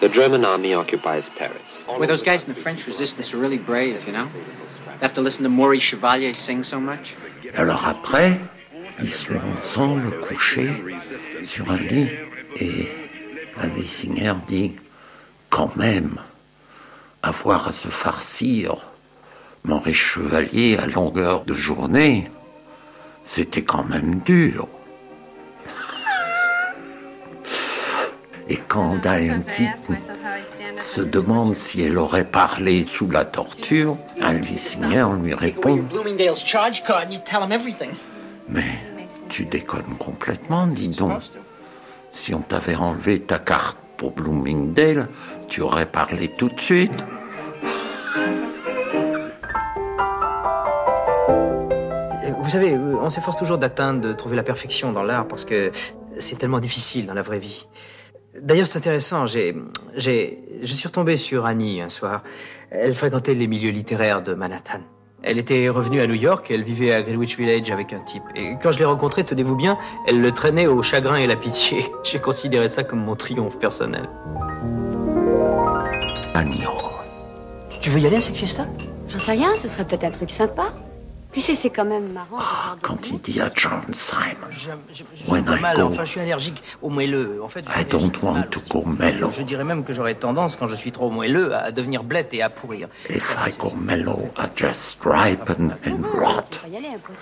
[0.00, 1.80] The German army occupies Paris.
[1.88, 4.28] Well, those guys in the French resistance are really brave, you know?
[4.98, 7.16] They have to listen to Maurice Chevalier sing so much.
[7.54, 8.38] Alors après,
[9.00, 10.70] ils sont ensemble couchés
[11.42, 12.08] sur un lit
[12.60, 12.88] et
[13.62, 14.72] un Singer dit
[15.54, 16.16] quand même
[17.22, 18.88] avoir à se farcir
[19.62, 22.28] Maurice Chevalier à longueur de journée,
[23.22, 24.66] c'était quand même dur.
[28.48, 29.94] Et quand Diane Keaton
[30.76, 33.96] se demande si elle aurait parlé sous la torture,
[34.56, 35.84] Singer lui répond
[38.48, 38.80] Mais
[39.28, 41.22] tu déconnes complètement, dis donc.
[42.10, 45.08] Si on t'avait enlevé ta carte pour Bloomingdale,
[45.48, 47.04] tu aurais parlé tout de suite.
[52.42, 55.70] Vous savez, on s'efforce toujours d'atteindre, de trouver la perfection dans l'art parce que
[56.18, 57.66] c'est tellement difficile dans la vraie vie.
[58.40, 59.26] D'ailleurs, c'est intéressant.
[59.26, 59.56] J'ai,
[59.96, 62.22] j'ai, je suis retombé sur Annie un soir.
[62.70, 64.80] Elle fréquentait les milieux littéraires de Manhattan.
[65.22, 68.24] Elle était revenue à New York, elle vivait à Greenwich Village avec un type.
[68.36, 71.90] Et quand je l'ai rencontrée, tenez-vous bien, elle le traînait au chagrin et la pitié.
[72.04, 74.06] J'ai considéré ça comme mon triomphe personnel.
[76.34, 76.64] Annie.
[77.80, 78.66] Tu veux y aller à cette fiesta?
[79.08, 80.64] J'en sais rien, ce serait peut-être un truc sympa.
[81.32, 82.38] Tu sais, c'est quand même marrant.
[82.38, 86.04] Oh, quand il dit à John Simon, je, je, je When I mal, go, enfin,
[86.04, 87.40] je suis allergique au moelleux.
[87.42, 88.48] En fait, I don't want mal.
[88.50, 89.30] to go mellow.
[89.32, 92.42] Je dirais même que j'aurais tendance, quand je suis trop moelleux, à devenir blette et
[92.42, 92.88] à pourrir.
[93.10, 96.60] If I go mellow, I just ripen and rot.
[96.70, 97.12] y aller un peu,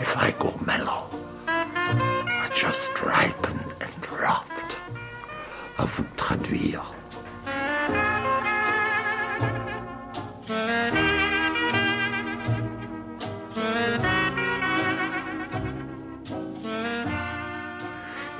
[0.00, 1.04] If I go mellow,
[1.46, 4.57] I just ripen and rot.
[5.78, 6.92] À vous traduire.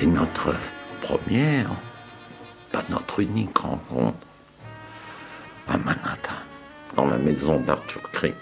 [0.01, 0.55] Et notre
[1.01, 1.71] première,
[2.73, 4.17] pas notre unique rencontre,
[5.69, 6.33] à Manhattan,
[6.97, 8.35] dans la maison d'Arthur Crick.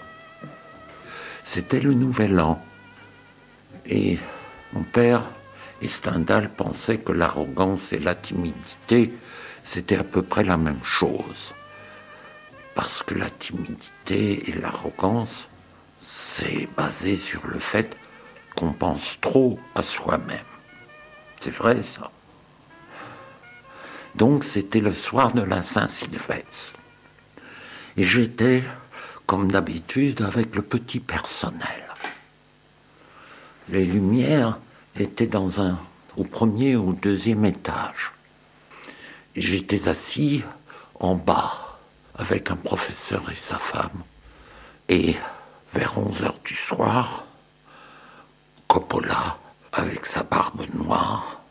[1.43, 2.61] C'était le nouvel an.
[3.85, 4.17] Et
[4.73, 5.21] mon père
[5.81, 9.13] et Stendhal pensaient que l'arrogance et la timidité,
[9.63, 11.53] c'était à peu près la même chose.
[12.73, 15.47] Parce que la timidité et l'arrogance,
[15.99, 17.95] c'est basé sur le fait
[18.55, 20.39] qu'on pense trop à soi-même.
[21.39, 22.11] C'est vrai ça.
[24.15, 26.79] Donc c'était le soir de la Saint-Sylvestre.
[27.97, 28.63] Et j'étais,
[29.25, 31.83] comme d'habitude, avec le petit personnel.
[33.69, 34.59] Les lumières
[35.01, 35.79] étaient dans un,
[36.15, 38.13] au premier ou deuxième étage.
[39.35, 40.43] J'étais assis
[40.99, 41.79] en bas
[42.15, 44.03] avec un professeur et sa femme.
[44.89, 45.15] Et
[45.73, 47.25] vers 11 heures du soir,
[48.67, 49.37] Coppola
[49.77, 51.41] avec sa barbe noire,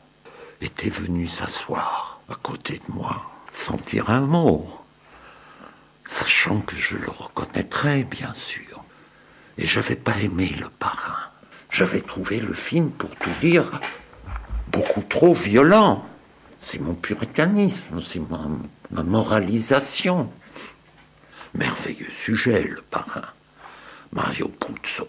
[0.61, 4.69] était venu s'asseoir à côté de moi, sans dire un mot,
[6.05, 8.83] sachant que je le reconnaîtrais, bien sûr.
[9.59, 11.31] Et j'avais pas aimé le parrain.
[11.71, 13.81] J'avais trouvé le film, pour tout dire,
[14.69, 16.07] beaucoup trop violent.
[16.61, 18.21] C'est mon puritanisme, c'est
[18.91, 20.33] ma, moralisation.
[21.55, 23.25] Merveilleux sujet, le parrain.
[24.13, 25.09] Mario Puzo.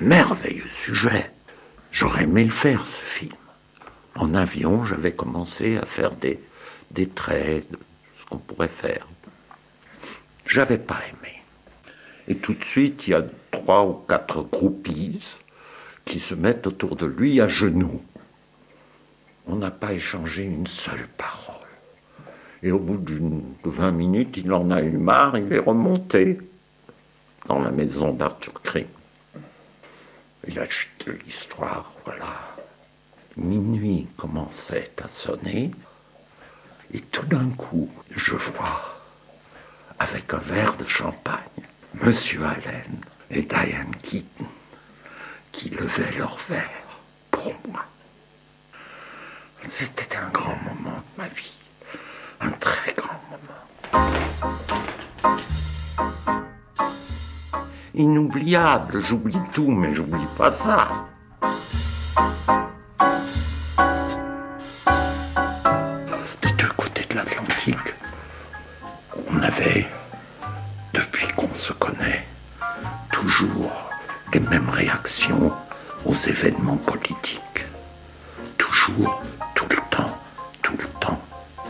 [0.00, 1.30] Merveilleux sujet.
[1.90, 3.32] J'aurais aimé le faire, ce film.
[4.14, 6.40] En avion, j'avais commencé à faire des,
[6.90, 7.68] des traits,
[8.18, 9.06] ce qu'on pourrait faire.
[10.46, 11.42] J'avais pas aimé.
[12.28, 15.20] Et tout de suite, il y a trois ou quatre groupies
[16.06, 18.02] qui se mettent autour de lui à genoux.
[19.46, 21.54] On n'a pas échangé une seule parole.
[22.62, 23.20] Et au bout de
[23.64, 26.38] 20 minutes, il en a eu marre, il est remonté
[27.46, 28.86] dans la maison d'Arthur Kring.
[30.48, 32.56] Il a chuté l'histoire, voilà.
[33.36, 35.70] Minuit commençait à sonner,
[36.94, 38.96] et tout d'un coup, je vois,
[39.98, 41.42] avec un verre de champagne,
[42.00, 43.00] Monsieur Allen
[43.30, 44.46] et Diane Keaton
[45.56, 46.68] qui levaient leur verre
[47.30, 47.82] pour moi.
[49.62, 51.58] C'était un grand moment de ma vie,
[52.42, 54.06] un très grand moment.
[57.94, 60.88] Inoubliable, j'oublie tout, mais j'oublie pas ça.
[66.42, 67.94] Des deux côtés de l'Atlantique,
[69.30, 69.86] on avait,
[70.92, 72.26] depuis qu'on se connaît,
[73.10, 73.85] toujours
[74.36, 75.50] les mêmes réactions
[76.04, 77.64] aux événements politiques.
[78.58, 79.22] Toujours,
[79.54, 80.10] tout le temps,
[80.62, 81.18] tout le temps,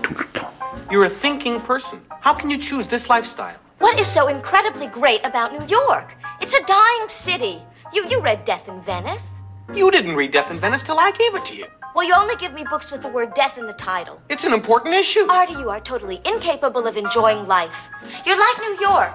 [0.02, 0.50] tout le temps.
[0.90, 2.00] You're a thinking person.
[2.24, 3.54] How can you choose this lifestyle?
[3.78, 6.16] What is so incredibly great about New York?
[6.40, 7.62] It's a dying city.
[7.92, 9.30] You, you read Death in Venice?
[9.72, 11.66] You didn't read Death in Venice till I gave it to you.
[11.94, 14.20] Well, you only give me books with the word death in the title.
[14.28, 15.24] It's an important issue.
[15.30, 17.88] Artie, you are totally incapable of enjoying life.
[18.26, 19.14] You're like New York.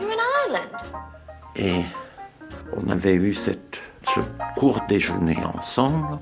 [0.00, 0.76] You're an island.
[1.56, 1.84] Et
[2.76, 4.20] on avait eu cette, ce
[4.58, 6.18] court déjeuner ensemble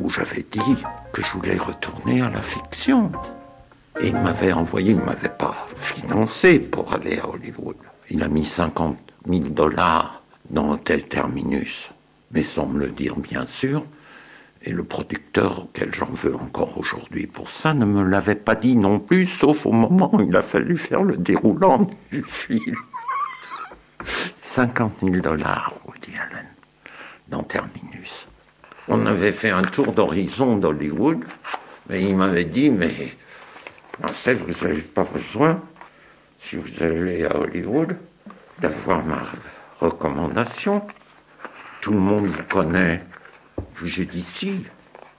[0.00, 0.76] où j'avais dit
[1.12, 3.10] que je voulais retourner à la fiction.
[4.00, 7.76] Et il m'avait envoyé, il ne m'avait pas financé pour aller à Hollywood.
[8.10, 8.96] Il a mis 50
[9.28, 11.90] 000 dollars dans Hôtel Terminus,
[12.32, 13.84] mais sans me le dire bien sûr.
[14.62, 18.76] Et le producteur, auquel j'en veux encore aujourd'hui pour ça, ne me l'avait pas dit
[18.76, 22.76] non plus, sauf au moment où il a fallu faire le déroulant du film.
[24.38, 26.46] 50 000 dollars, Woody Allen,
[27.28, 28.26] dans Terminus.
[28.88, 31.24] On avait fait un tour d'horizon d'Hollywood,
[31.88, 32.90] mais il m'avait dit, mais
[34.00, 35.62] Marcel, vous n'avez pas besoin,
[36.36, 37.96] si vous allez à Hollywood,
[38.58, 39.22] d'avoir ma
[39.80, 40.86] recommandation.
[41.80, 43.02] Tout le monde vous connaît.
[43.84, 44.64] J'ai dit si,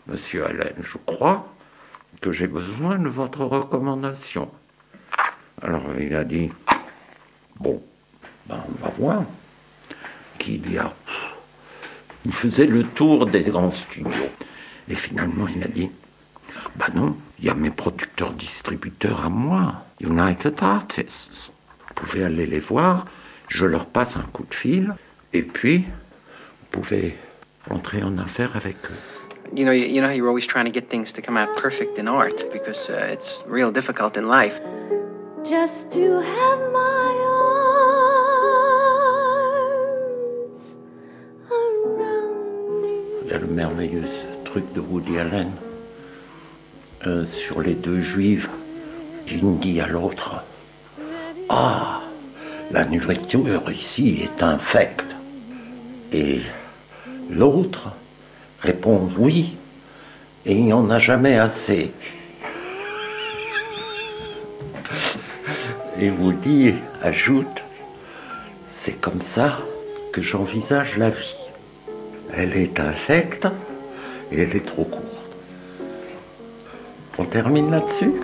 [0.08, 1.48] monsieur Allen, je crois
[2.22, 4.52] que j'ai besoin de votre recommandation.
[5.62, 6.52] Alors il a dit,
[7.60, 7.82] bon,
[8.48, 9.24] ben, on va voir
[10.38, 10.94] qu'il y a.
[12.26, 14.30] Il faisait le tour des grands studios.
[14.90, 15.90] Et finalement, il a dit,
[16.76, 21.52] ben non, il y a mes producteurs distributeurs à moi, United Artists.
[21.88, 23.06] Vous pouvez aller les voir,
[23.50, 24.94] je leur passe un coup de fil,
[25.34, 27.18] et puis vous pouvez
[27.70, 28.96] entrer en affaire avec eux.
[29.54, 31.98] You know, you, know how you're always trying to get things to come out perfect
[31.98, 34.62] in art because uh, it's real difficult in life.
[35.44, 37.21] Just to have my
[43.38, 44.06] le merveilleux
[44.46, 45.52] truc de Woody Allen
[47.08, 48.50] euh, sur les deux juives.
[49.26, 50.44] D'une dit à l'autre
[51.50, 52.02] Ah,
[52.72, 55.16] la nourriture ici est infecte.
[56.12, 56.42] Et
[57.30, 57.90] l'autre
[58.60, 59.56] répond Oui,
[60.46, 61.92] et il n'y en a jamais assez.
[66.00, 67.64] Et Woody ajoute
[68.66, 69.60] C'est comme ça
[70.12, 71.41] que j'envisage la vie.
[72.36, 73.48] Elle est infecte
[74.32, 75.06] et elle est trop courte.
[77.18, 78.22] On termine là-dessus?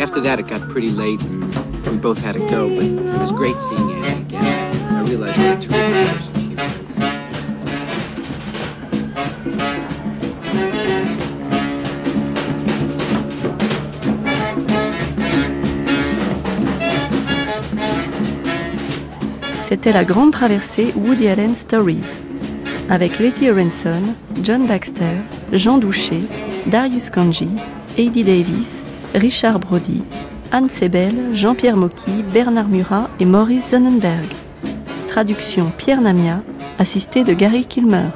[0.00, 2.68] After that, it got pretty late, and we both had to go.
[2.68, 4.74] But it was great seeing Annie again.
[4.90, 6.31] I realized what a terrific
[19.72, 22.20] C'était la grande traversée Woody Allen Stories,
[22.90, 24.02] avec Letty Aronson,
[24.42, 25.16] John Baxter,
[25.50, 26.20] Jean Douché,
[26.66, 27.48] Darius Kanji,
[27.96, 28.82] Heidi Davis,
[29.14, 30.04] Richard Brody,
[30.50, 34.26] Anne Sebel, Jean-Pierre Mocky, Bernard Murat et Maurice Sonnenberg.
[35.08, 36.42] Traduction Pierre Namia,
[36.78, 38.10] assisté de Gary Kilmer.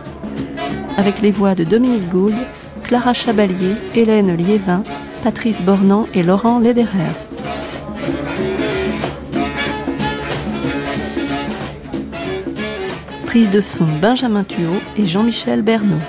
[0.99, 2.37] Avec les voix de Dominique Gould,
[2.83, 4.83] Clara Chabalier, Hélène Liévin,
[5.23, 7.26] Patrice Bornand et Laurent Lederer.
[13.37, 16.01] Prise de son Benjamin Thuot et Jean-Michel Bernot.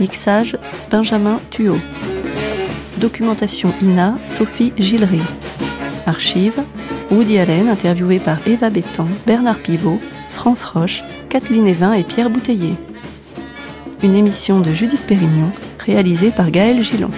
[0.00, 0.58] Mixage
[0.90, 1.78] Benjamin Thuot.
[2.98, 5.22] Documentation INA Sophie Gillery.
[6.04, 6.62] Archives
[7.10, 12.74] Woody Allen interviewé par Eva Bétan, Bernard Pivot, France Roche, Kathleen Evin et Pierre Bouteiller.
[14.02, 17.10] une émission de Judith Pérignon réalisée par Gaël Gillon.